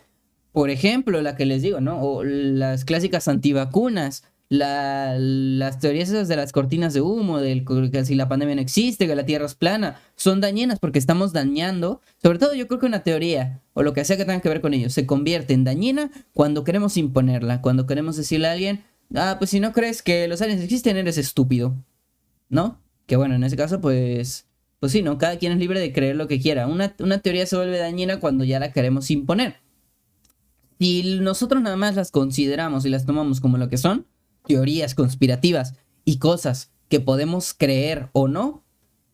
Por 0.59 0.71
ejemplo, 0.71 1.21
la 1.21 1.37
que 1.37 1.45
les 1.45 1.61
digo, 1.61 1.79
¿no? 1.79 2.01
O 2.01 2.21
las 2.25 2.83
clásicas 2.83 3.29
antivacunas, 3.29 4.25
la, 4.49 5.15
las 5.17 5.79
teorías 5.79 6.09
de 6.27 6.35
las 6.35 6.51
cortinas 6.51 6.93
de 6.93 6.99
humo, 6.99 7.39
del 7.39 7.63
que 7.89 8.03
si 8.03 8.13
la 8.13 8.27
pandemia 8.27 8.55
no 8.55 8.61
existe, 8.61 9.07
que 9.07 9.15
la 9.15 9.25
Tierra 9.25 9.45
es 9.45 9.55
plana, 9.55 10.01
son 10.17 10.41
dañinas 10.41 10.77
porque 10.77 10.99
estamos 10.99 11.31
dañando, 11.31 12.01
sobre 12.21 12.39
todo 12.39 12.55
yo 12.55 12.67
creo 12.67 12.77
que 12.77 12.87
una 12.87 13.03
teoría, 13.03 13.61
o 13.73 13.83
lo 13.83 13.93
que 13.93 14.03
sea 14.03 14.17
que 14.17 14.25
tenga 14.25 14.41
que 14.41 14.49
ver 14.49 14.59
con 14.59 14.73
ello, 14.73 14.89
se 14.89 15.05
convierte 15.05 15.53
en 15.53 15.63
dañina 15.63 16.11
cuando 16.33 16.65
queremos 16.65 16.97
imponerla, 16.97 17.61
cuando 17.61 17.87
queremos 17.87 18.17
decirle 18.17 18.49
a 18.49 18.51
alguien, 18.51 18.83
ah, 19.15 19.37
pues 19.39 19.51
si 19.51 19.61
no 19.61 19.71
crees 19.71 20.01
que 20.01 20.27
los 20.27 20.41
aliens 20.41 20.61
existen, 20.61 20.97
eres 20.97 21.17
estúpido. 21.17 21.73
¿no? 22.49 22.81
Que 23.05 23.15
bueno, 23.15 23.35
en 23.35 23.45
ese 23.45 23.55
caso, 23.55 23.79
pues, 23.79 24.45
pues 24.81 24.91
sí, 24.91 25.03
¿no? 25.03 25.17
Cada 25.17 25.37
quien 25.37 25.53
es 25.53 25.57
libre 25.57 25.79
de 25.79 25.93
creer 25.93 26.17
lo 26.17 26.27
que 26.27 26.41
quiera. 26.41 26.67
Una, 26.67 26.97
una 26.99 27.19
teoría 27.19 27.45
se 27.45 27.55
vuelve 27.55 27.77
dañina 27.77 28.19
cuando 28.19 28.43
ya 28.43 28.59
la 28.59 28.73
queremos 28.73 29.09
imponer. 29.09 29.68
Si 30.79 31.19
nosotros 31.19 31.61
nada 31.61 31.75
más 31.75 31.95
las 31.95 32.09
consideramos 32.09 32.85
y 32.85 32.89
las 32.89 33.05
tomamos 33.05 33.41
como 33.41 33.57
lo 33.57 33.69
que 33.69 33.77
son, 33.77 34.07
teorías 34.47 34.95
conspirativas 34.95 35.75
y 36.05 36.17
cosas 36.17 36.71
que 36.87 37.01
podemos 37.01 37.53
creer 37.53 38.09
o 38.13 38.27
no, 38.27 38.63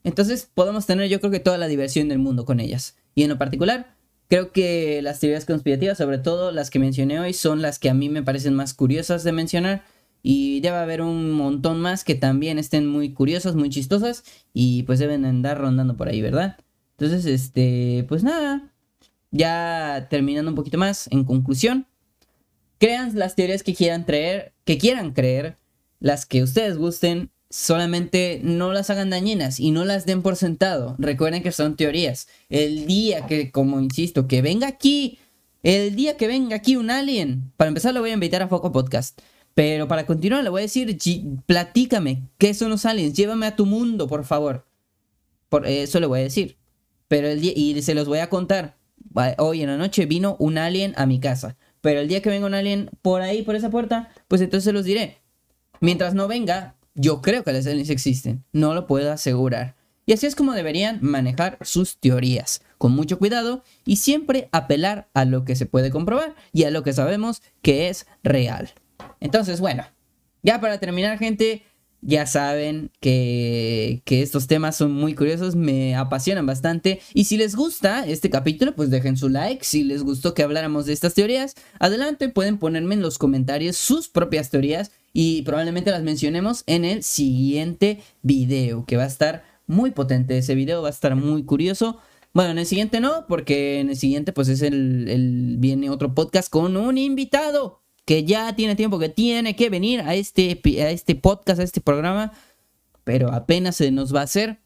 entonces 0.03 0.49
podemos 0.53 0.85
tener 0.85 1.09
yo 1.09 1.19
creo 1.19 1.31
que 1.31 1.39
toda 1.39 1.57
la 1.57 1.67
diversión 1.67 2.07
del 2.07 2.19
mundo 2.19 2.45
con 2.45 2.59
ellas. 2.59 2.95
Y 3.15 3.23
en 3.23 3.29
lo 3.29 3.39
particular, 3.39 3.95
creo 4.29 4.51
que 4.51 5.01
las 5.01 5.19
teorías 5.19 5.45
conspirativas, 5.45 5.97
sobre 5.97 6.19
todo 6.19 6.51
las 6.51 6.69
que 6.69 6.79
mencioné 6.79 7.19
hoy, 7.19 7.33
son 7.33 7.61
las 7.63 7.79
que 7.79 7.89
a 7.89 7.95
mí 7.95 8.09
me 8.09 8.21
parecen 8.21 8.53
más 8.53 8.75
curiosas 8.75 9.23
de 9.23 9.31
mencionar 9.31 9.83
y 10.21 10.59
debe 10.61 10.77
haber 10.77 11.01
un 11.01 11.31
montón 11.31 11.81
más 11.81 12.03
que 12.03 12.15
también 12.15 12.59
estén 12.59 12.87
muy 12.87 13.13
curiosas, 13.13 13.55
muy 13.55 13.69
chistosas. 13.69 14.23
Y 14.53 14.83
pues 14.83 14.99
deben 14.99 15.25
andar 15.25 15.59
rondando 15.59 15.97
por 15.97 16.07
ahí, 16.07 16.21
¿verdad? 16.21 16.57
Entonces, 16.97 17.25
este, 17.25 18.05
pues 18.07 18.23
nada. 18.23 18.74
Ya 19.35 20.07
terminando 20.09 20.49
un 20.49 20.55
poquito 20.55 20.77
más, 20.77 21.09
en 21.11 21.25
conclusión. 21.25 21.87
Crean 22.79 23.19
las 23.19 23.35
teorías 23.35 23.63
que 23.63 23.75
quieran 23.75 24.05
creer, 24.05 24.53
que 24.63 24.77
quieran 24.77 25.11
creer, 25.11 25.57
las 25.99 26.25
que 26.25 26.41
ustedes 26.41 26.77
gusten, 26.77 27.31
solamente 27.49 28.39
no 28.43 28.71
las 28.71 28.89
hagan 28.89 29.09
dañinas 29.09 29.59
y 29.59 29.71
no 29.71 29.83
las 29.83 30.05
den 30.05 30.21
por 30.21 30.37
sentado. 30.37 30.95
Recuerden 30.99 31.43
que 31.43 31.51
son 31.51 31.75
teorías. 31.75 32.29
El 32.49 32.85
día 32.85 33.27
que, 33.27 33.51
como 33.51 33.81
insisto, 33.81 34.25
que 34.25 34.41
venga 34.41 34.69
aquí, 34.69 35.19
el 35.63 35.97
día 35.97 36.15
que 36.15 36.27
venga 36.27 36.55
aquí 36.55 36.77
un 36.77 36.89
alien, 36.89 37.51
para 37.57 37.67
empezar 37.67 37.93
lo 37.93 37.99
voy 37.99 38.11
a 38.11 38.13
invitar 38.13 38.41
a 38.41 38.47
Foco 38.47 38.71
Podcast. 38.71 39.19
Pero 39.53 39.89
para 39.89 40.05
continuar, 40.05 40.45
le 40.45 40.49
voy 40.49 40.61
a 40.61 40.69
decir, 40.69 40.97
platícame, 41.45 42.23
¿qué 42.37 42.53
son 42.53 42.69
los 42.69 42.85
aliens? 42.85 43.13
Llévame 43.13 43.47
a 43.47 43.57
tu 43.57 43.65
mundo, 43.65 44.07
por 44.07 44.23
favor. 44.23 44.65
Por 45.49 45.67
eso 45.67 45.99
le 45.99 46.07
voy 46.07 46.21
a 46.21 46.23
decir. 46.23 46.55
Pero 47.09 47.27
el 47.27 47.41
día, 47.41 47.51
y 47.53 47.81
se 47.81 47.95
los 47.95 48.07
voy 48.07 48.19
a 48.19 48.29
contar. 48.29 48.77
Hoy 49.37 49.61
en 49.61 49.69
la 49.69 49.77
noche 49.77 50.05
vino 50.05 50.35
un 50.39 50.57
alien 50.57 50.93
a 50.97 51.05
mi 51.05 51.19
casa. 51.19 51.55
Pero 51.81 51.99
el 51.99 52.07
día 52.07 52.21
que 52.21 52.29
venga 52.29 52.47
un 52.47 52.53
alien 52.53 52.89
por 53.01 53.21
ahí, 53.21 53.43
por 53.43 53.55
esa 53.55 53.69
puerta, 53.69 54.09
pues 54.27 54.41
entonces 54.41 54.73
los 54.73 54.85
diré. 54.85 55.19
Mientras 55.79 56.13
no 56.13 56.27
venga, 56.27 56.75
yo 56.95 57.21
creo 57.21 57.43
que 57.43 57.53
los 57.53 57.65
aliens 57.67 57.89
existen. 57.89 58.43
No 58.51 58.73
lo 58.73 58.87
puedo 58.87 59.11
asegurar. 59.11 59.75
Y 60.05 60.13
así 60.13 60.27
es 60.27 60.35
como 60.35 60.53
deberían 60.53 60.99
manejar 61.01 61.57
sus 61.61 61.97
teorías, 61.97 62.61
con 62.77 62.91
mucho 62.91 63.17
cuidado 63.17 63.63
y 63.85 63.95
siempre 63.95 64.49
apelar 64.51 65.09
a 65.13 65.25
lo 65.25 65.45
que 65.45 65.55
se 65.55 65.65
puede 65.65 65.89
comprobar 65.89 66.35
y 66.53 66.65
a 66.65 66.71
lo 66.71 66.83
que 66.83 66.93
sabemos 66.93 67.41
que 67.61 67.89
es 67.89 68.05
real. 68.23 68.71
Entonces, 69.19 69.59
bueno, 69.59 69.85
ya 70.43 70.61
para 70.61 70.79
terminar, 70.79 71.17
gente, 71.17 71.63
ya 72.05 72.27
saben 72.27 72.91
que, 72.99 74.01
que, 74.05 74.21
estos 74.21 74.45
temas 74.45 74.75
son 74.75 74.91
muy 74.91 75.15
curiosos, 75.15 75.55
me 75.55 75.95
apasionan 75.95 76.45
bastante. 76.45 77.01
Y 77.15 77.25
si 77.25 77.35
les 77.35 77.55
gusta 77.55 78.05
este 78.05 78.29
capítulo, 78.29 78.75
pues 78.75 78.91
dejen 78.91 79.17
su 79.17 79.27
like. 79.27 79.65
Si 79.65 79.83
les 79.83 80.03
gustó 80.03 80.35
que 80.35 80.43
habláramos 80.43 80.85
de 80.85 80.93
estas 80.93 81.15
teorías, 81.15 81.55
adelante 81.79 82.29
pueden 82.29 82.59
ponerme 82.59 82.93
en 82.93 83.01
los 83.01 83.17
comentarios 83.17 83.75
sus 83.75 84.07
propias 84.07 84.51
teorías 84.51 84.91
y 85.13 85.41
probablemente 85.41 85.89
las 85.89 86.03
mencionemos 86.03 86.63
en 86.67 86.85
el 86.85 87.01
siguiente 87.01 88.01
video, 88.21 88.85
que 88.85 88.97
va 88.97 89.03
a 89.03 89.07
estar 89.07 89.43
muy 89.65 89.89
potente. 89.89 90.37
Ese 90.37 90.53
video 90.53 90.83
va 90.83 90.89
a 90.89 90.91
estar 90.91 91.15
muy 91.15 91.43
curioso. 91.43 91.97
Bueno, 92.33 92.51
en 92.51 92.59
el 92.59 92.65
siguiente 92.67 92.99
no, 92.99 93.25
porque 93.27 93.79
en 93.79 93.89
el 93.89 93.95
siguiente 93.95 94.31
pues 94.31 94.47
es 94.49 94.61
el, 94.61 95.07
el 95.09 95.55
viene 95.57 95.89
otro 95.89 96.13
podcast 96.13 96.49
con 96.49 96.77
un 96.77 96.99
invitado 96.99 97.84
que 98.05 98.23
ya 98.23 98.55
tiene 98.55 98.75
tiempo, 98.75 98.99
que 98.99 99.09
tiene 99.09 99.55
que 99.55 99.69
venir 99.69 100.01
a 100.01 100.15
este, 100.15 100.61
a 100.81 100.89
este 100.91 101.15
podcast, 101.15 101.59
a 101.59 101.63
este 101.63 101.81
programa, 101.81 102.31
pero 103.03 103.33
apenas 103.33 103.75
se 103.75 103.91
nos 103.91 104.13
va 104.13 104.21
a 104.21 104.25
hacer. 104.25 104.59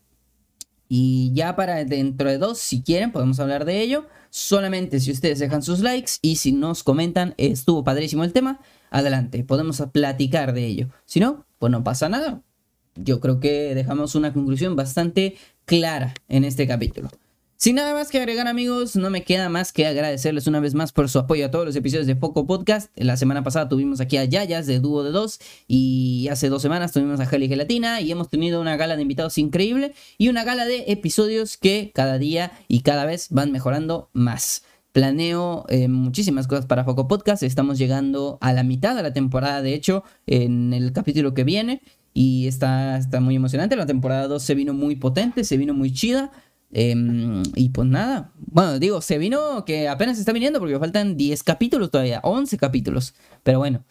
Y 0.90 1.32
ya 1.34 1.56
para 1.56 1.84
dentro 1.86 2.30
de 2.30 2.38
dos, 2.38 2.58
si 2.58 2.82
quieren, 2.82 3.12
podemos 3.12 3.40
hablar 3.40 3.64
de 3.64 3.82
ello. 3.82 4.08
Solamente 4.30 5.00
si 5.00 5.12
ustedes 5.12 5.40
dejan 5.40 5.62
sus 5.62 5.80
likes 5.80 6.14
y 6.22 6.38
si 6.38 6.52
nos 6.52 6.84
comentan, 6.84 7.36
estuvo 7.38 7.84
padrísimo 7.84 8.24
el 8.24 8.34
tema, 8.34 8.60
adelante, 8.90 9.44
podemos 9.44 9.82
platicar 9.92 10.54
de 10.54 10.66
ello. 10.66 10.90
Si 11.06 11.20
no, 11.20 11.46
pues 11.60 11.72
no 11.72 11.84
pasa 11.84 12.10
nada. 12.10 12.42
Yo 12.96 13.20
creo 13.20 13.40
que 13.40 13.76
dejamos 13.76 14.16
una 14.16 14.34
conclusión 14.34 14.76
bastante 14.76 15.38
clara 15.66 16.14
en 16.28 16.44
este 16.44 16.68
capítulo. 16.68 17.10
Sin 17.62 17.76
nada 17.76 17.94
más 17.94 18.10
que 18.10 18.18
agregar 18.18 18.48
amigos, 18.48 18.96
no 18.96 19.10
me 19.10 19.26
queda 19.26 19.50
más 19.50 19.74
que 19.74 19.86
agradecerles 19.86 20.48
una 20.48 20.62
vez 20.62 20.76
más 20.76 20.94
por 20.94 21.10
su 21.10 21.20
apoyo 21.20 21.46
a 21.46 21.52
todos 21.52 21.66
los 21.66 21.76
episodios 21.76 22.08
de 22.08 22.16
Foco 22.16 22.48
Podcast. 22.48 22.90
La 22.96 23.18
semana 23.18 23.44
pasada 23.44 23.68
tuvimos 23.68 24.00
aquí 24.00 24.16
a 24.16 24.24
Yayas 24.24 24.66
de 24.66 24.80
Dúo 24.80 25.04
de 25.04 25.12
Dos 25.12 25.42
y 25.68 26.30
hace 26.32 26.48
dos 26.48 26.62
semanas 26.62 26.94
tuvimos 26.94 27.20
a 27.20 27.26
Geli 27.26 27.50
Gelatina 27.50 28.00
y 28.00 28.14
hemos 28.14 28.30
tenido 28.30 28.62
una 28.62 28.78
gala 28.78 28.96
de 28.96 29.02
invitados 29.02 29.38
increíble 29.38 29.94
y 30.18 30.30
una 30.30 30.46
gala 30.46 30.66
de 30.66 30.86
episodios 30.88 31.58
que 31.58 31.92
cada 31.94 32.18
día 32.18 32.54
y 32.70 32.80
cada 32.80 33.04
vez 33.04 33.28
van 33.30 33.52
mejorando 33.52 34.10
más. 34.14 34.64
Planeo 34.94 35.66
eh, 35.68 35.90
muchísimas 35.90 36.48
cosas 36.48 36.66
para 36.66 36.86
Foco 36.86 37.10
Podcast. 37.10 37.44
Estamos 37.44 37.78
llegando 37.78 38.38
a 38.40 38.54
la 38.54 38.64
mitad 38.64 38.96
de 38.96 39.04
la 39.04 39.12
temporada, 39.12 39.62
de 39.62 39.74
hecho, 39.74 40.06
en 40.28 40.72
el 40.72 40.94
capítulo 40.94 41.34
que 41.34 41.44
viene. 41.44 41.82
Y 42.14 42.48
está, 42.48 42.98
está 42.98 43.20
muy 43.20 43.36
emocionante. 43.36 43.76
La 43.76 43.86
temporada 43.86 44.28
2 44.30 44.42
se 44.42 44.56
vino 44.56 44.74
muy 44.74 44.96
potente, 44.96 45.44
se 45.44 45.58
vino 45.58 45.74
muy 45.74 45.92
chida 45.94 46.32
Em, 46.72 47.42
y 47.56 47.70
pues 47.70 47.88
nada, 47.88 48.32
bueno, 48.38 48.78
digo, 48.80 49.02
se 49.02 49.18
vino 49.18 49.66
que 49.66 49.88
apenas 49.88 50.20
está 50.20 50.32
viniendo 50.32 50.60
porque 50.60 50.78
faltan 50.78 51.18
10 51.18 51.44
capítulos 51.44 51.90
todavía, 51.92 52.20
11 52.24 52.58
capítulos. 52.58 53.16
Pero 53.44 53.60
bueno, 53.60 53.84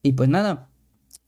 Y 0.05 0.13
pues 0.13 0.29
nada, 0.29 0.69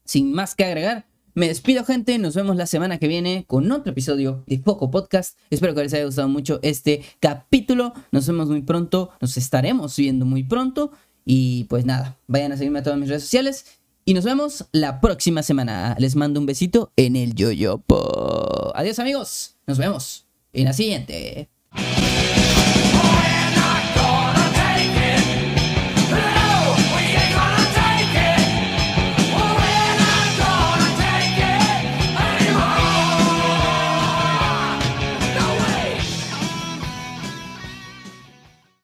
sin 0.05 0.33
más 0.33 0.55
que 0.55 0.65
agregar, 0.65 1.08
me 1.39 1.49
despido, 1.49 1.85
gente. 1.85 2.19
Nos 2.19 2.35
vemos 2.35 2.57
la 2.57 2.67
semana 2.67 2.99
que 2.99 3.07
viene 3.07 3.45
con 3.47 3.71
otro 3.71 3.93
episodio 3.93 4.43
de 4.47 4.59
Foco 4.59 4.91
Podcast. 4.91 5.39
Espero 5.51 5.75
que 5.75 5.83
les 5.83 5.95
haya 5.95 6.05
gustado 6.05 6.29
mucho 6.29 6.59
este 6.63 7.05
capítulo. 7.21 7.95
Nos 8.11 8.27
vemos 8.27 8.49
muy 8.49 8.63
pronto. 8.63 9.11
Nos 9.21 9.37
estaremos 9.37 9.97
viendo 9.97 10.27
muy 10.27 10.43
pronto. 10.43 10.91
Y 11.25 11.65
pues 11.65 11.85
nada, 11.85 12.19
vayan 12.27 12.53
a 12.53 12.57
seguirme 12.57 12.81
a 12.81 12.83
todas 12.83 12.99
mis 12.99 13.09
redes 13.09 13.23
sociales. 13.23 13.67
Y 14.05 14.15
nos 14.15 14.25
vemos 14.25 14.67
la 14.73 15.01
próxima 15.01 15.43
semana. 15.43 15.95
Les 15.99 16.17
mando 16.17 16.41
un 16.41 16.47
besito 16.47 16.93
en 16.97 17.15
el 17.15 17.35
yoyopo. 17.35 18.73
Adiós, 18.75 18.99
amigos. 18.99 19.57
Nos 19.67 19.79
vemos 19.79 20.27
en 20.53 20.65
la 20.65 20.73
siguiente. 20.73 21.49